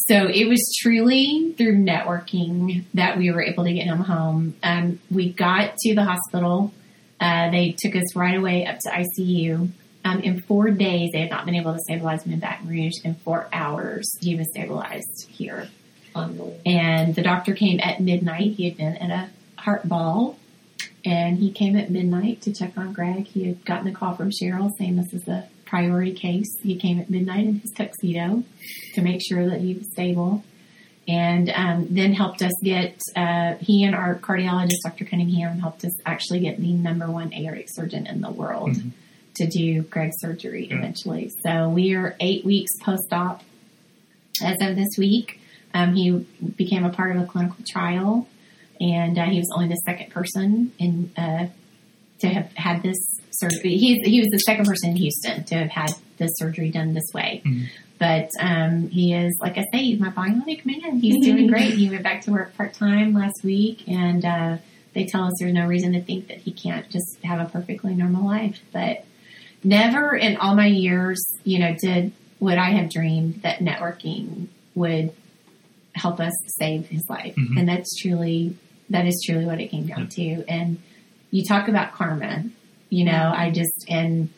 [0.08, 4.56] So it was truly through networking that we were able to get him home.
[4.64, 6.74] Um, we got to the hospital.
[7.20, 9.70] Uh, they took us right away up to ICU.
[10.06, 12.94] Um, in four days, they had not been able to stabilize him in Baton Rouge.
[13.04, 15.68] In four hours, he was stabilized here.
[16.66, 18.54] And the doctor came at midnight.
[18.54, 20.40] He had been at a heart ball.
[21.04, 23.26] And he came at midnight to check on Greg.
[23.26, 26.48] He had gotten a call from Cheryl saying this is a priority case.
[26.62, 28.44] He came at midnight in his tuxedo
[28.96, 30.44] to make sure that he was stable.
[31.08, 35.06] And um, then helped us get, uh, he and our cardiologist, Dr.
[35.06, 38.92] Cunningham, helped us actually get the number one aortic surgeon in the world Mhm.
[39.38, 40.78] to do Greg's surgery Yeah.
[40.78, 41.32] eventually.
[41.44, 43.44] So we are eight weeks post op
[44.44, 45.40] as of this week.
[45.74, 46.26] Um, he
[46.56, 48.28] became a part of a clinical trial,
[48.80, 51.48] and uh, he was only the second person in uh,
[52.20, 52.98] to have had this
[53.40, 53.78] surgery.
[53.78, 57.10] He, he was the second person in Houston to have had this surgery done this
[57.14, 57.42] way.
[57.46, 57.66] Mhm.
[57.98, 61.00] But um, he is, like I say, he's my bionic man.
[61.00, 61.74] He's doing great.
[61.74, 64.58] He went back to work part time last week, and uh,
[64.94, 67.94] they tell us there's no reason to think that he can't just have a perfectly
[67.96, 68.60] normal life.
[68.72, 69.04] But
[69.64, 75.12] never in all my years, you know, did would I have dreamed that networking would
[75.94, 77.36] help us save his life.
[77.36, 77.60] Mhm.
[77.60, 78.56] And that's truly
[78.90, 80.22] that is truly what it came down to.
[80.48, 80.78] And
[81.32, 82.46] you talk about karma,
[82.90, 84.30] you know, I just and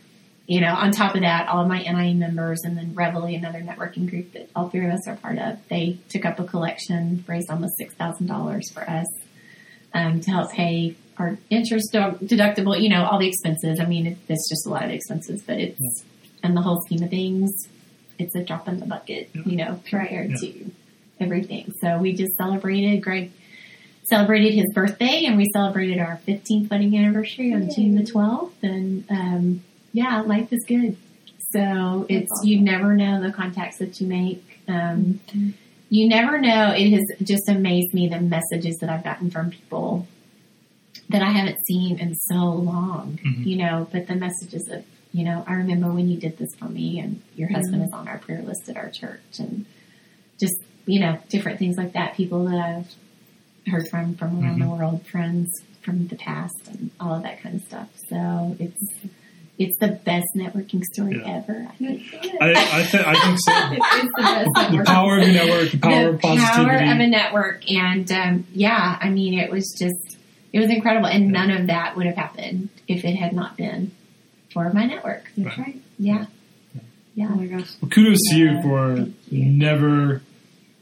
[0.48, 3.60] you know, on top of that, all of my BNI members and then Reveille, another
[3.62, 7.24] networking group that all three of us are part of, they took up a collection,
[7.28, 9.08] raised almost six thousand dollars for us
[9.94, 13.80] um, to help pay our interest deductible, you know, all the expenses.
[13.80, 16.04] I mean, it, it's just a lot of expenses, but it's
[16.44, 17.52] in the whole scheme of things,
[18.18, 20.38] it's a drop in the bucket, you know, compared Yeah.
[20.38, 20.72] to
[21.20, 21.74] everything.
[21.80, 23.02] So we just celebrated.
[23.04, 23.32] Greg
[24.12, 28.52] celebrated his birthday, and we celebrated our 15th wedding anniversary on June the 12th.
[28.62, 29.64] And um,
[29.94, 30.98] yeah, life is good.
[31.52, 34.44] So it's you never know the contacts that you make.
[34.68, 35.20] Um,
[35.90, 36.74] You never know.
[36.74, 40.08] It has just amazed me the messages that I've gotten from people
[41.10, 43.20] that I haven't seen in so long.
[43.22, 43.46] Mhm.
[43.46, 44.84] You know, but the messages of
[45.14, 48.08] you know, I remember when you did this for me, and your husband is on
[48.08, 49.66] our prayer list at our church, and
[50.40, 50.56] just
[50.86, 52.16] you know, different things like that.
[52.16, 52.96] People that I've
[53.70, 55.50] heard from from around the world, friends
[55.82, 57.90] from the past, and all of that kind of stuff.
[58.10, 58.82] So it's
[59.58, 61.38] it's the best networking story Yeah.
[61.38, 61.68] ever.
[61.70, 62.02] I think.
[62.42, 63.52] I, I, th- I think so.
[63.72, 66.92] it's the best The power of a network, the power of the power positivity.
[66.92, 67.72] of a network.
[67.72, 70.18] And um, yeah, I mean, it was just,
[70.52, 71.08] it was incredible.
[71.08, 73.92] And none of that would have happened if it had not been
[74.52, 75.30] for my network.
[75.38, 75.80] That's right.
[76.00, 76.26] Yeah.
[76.76, 76.80] Oh
[77.14, 77.28] Yeah.
[77.28, 77.70] my gosh.
[77.82, 79.46] Well, kudos to you for you.
[79.46, 80.24] never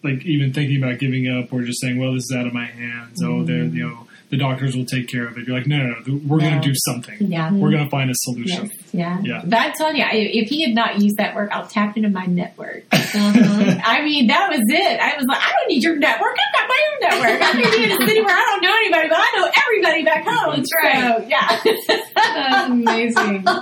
[0.04, 2.66] like even thinking about giving up or just saying, "Well, this is out of my
[2.66, 5.48] hands." Oh, they're you know the doctors will take care of it.
[5.48, 7.18] You're like, no, no, no we're going to do something.
[7.20, 7.52] Yeah.
[7.52, 8.68] We're going to find a solution.
[8.68, 9.22] Yes, yeah.
[9.24, 9.42] Yeah.
[9.44, 12.26] But I told you, if he had not used that work, I'll tap into my
[12.26, 12.84] network.
[12.92, 13.80] Uh-huh.
[13.84, 15.00] I mean, that was it.
[15.00, 16.38] I was like, I don't need your network.
[16.38, 17.48] I've got my own network.
[17.48, 20.04] I may be in a city where I don't know anybody, but I know everybody
[20.04, 20.56] back home.
[20.58, 21.18] That's right.
[21.18, 21.60] So, yeah.
[21.88, 23.46] That's amazing.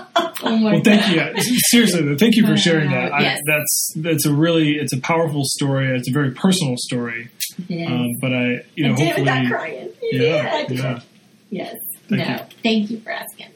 [0.44, 1.42] Oh my Well, thank you.
[1.72, 3.12] Seriously, though, thank you for sharing that.
[3.12, 5.98] I, that's that's a really it's a powerful story.
[5.98, 7.30] It's a very personal story.
[7.68, 7.90] Yes.
[7.92, 9.90] Um, but I, you know, I did it without hopefully, crying.
[10.12, 10.78] yeah, I did.
[10.80, 11.00] yeah.
[11.50, 11.76] Yes.
[12.10, 12.34] Thank no.
[12.36, 12.40] you.
[12.64, 13.48] Thank you for asking.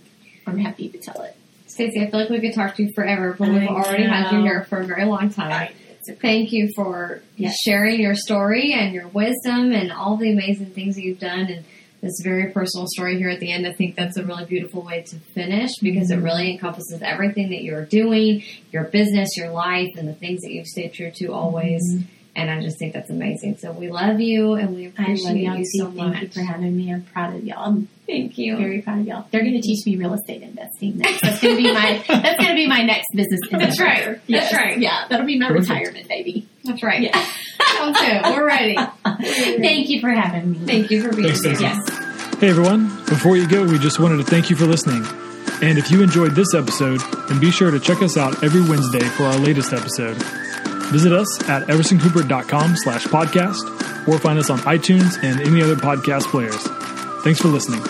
[0.47, 1.35] I'm happy to tell it.
[1.67, 4.31] Stacy, I feel like we could talk to you forever, but I we've already had
[4.31, 5.71] you here for a very long time.
[6.03, 7.55] So thank you for Yes.
[7.63, 11.63] sharing your story and your wisdom and all the amazing things that you've done and
[12.01, 13.67] this very personal story here at the end.
[13.67, 17.61] I think that's a really beautiful way to finish because it really encompasses everything that
[17.61, 21.81] you're doing, your business, your life, and the things that you've stayed true to always.
[22.33, 23.57] And I just think that's amazing.
[23.57, 25.79] So we love you and we I appreciate love y'all you too.
[25.79, 26.21] so Thank much.
[26.21, 26.93] you for having me.
[26.93, 27.83] I'm proud of y'all.
[28.07, 28.55] Thank you.
[28.57, 29.25] very proud of y'all.
[29.31, 31.21] They're going to teach me real estate investing next.
[31.21, 33.41] That's going to be my that's going to be my next business.
[33.51, 33.83] That's endeavor.
[33.83, 34.21] right.
[34.29, 34.79] That's right.
[34.79, 35.69] Yeah, that'll be my Perfect.
[35.69, 36.47] retirement, baby.
[36.63, 37.01] That's right.
[37.01, 37.27] Yeah.
[37.77, 38.21] Sounds good.
[38.23, 38.75] We're ready.
[39.05, 40.59] Thank you for having me.
[40.59, 41.69] Thank you for being Thanks, here.
[41.69, 41.79] Yes.
[42.39, 45.05] Hey everyone, before you go, we just wanted to thank you for listening.
[45.61, 49.01] And if you enjoyed this episode, then be sure to check us out every Wednesday
[49.09, 50.17] for our latest episode.
[50.91, 56.23] Visit us at eversoncooper.com slash podcast or find us on iTunes and any other podcast
[56.23, 56.61] players.
[57.23, 57.81] Thanks for listening.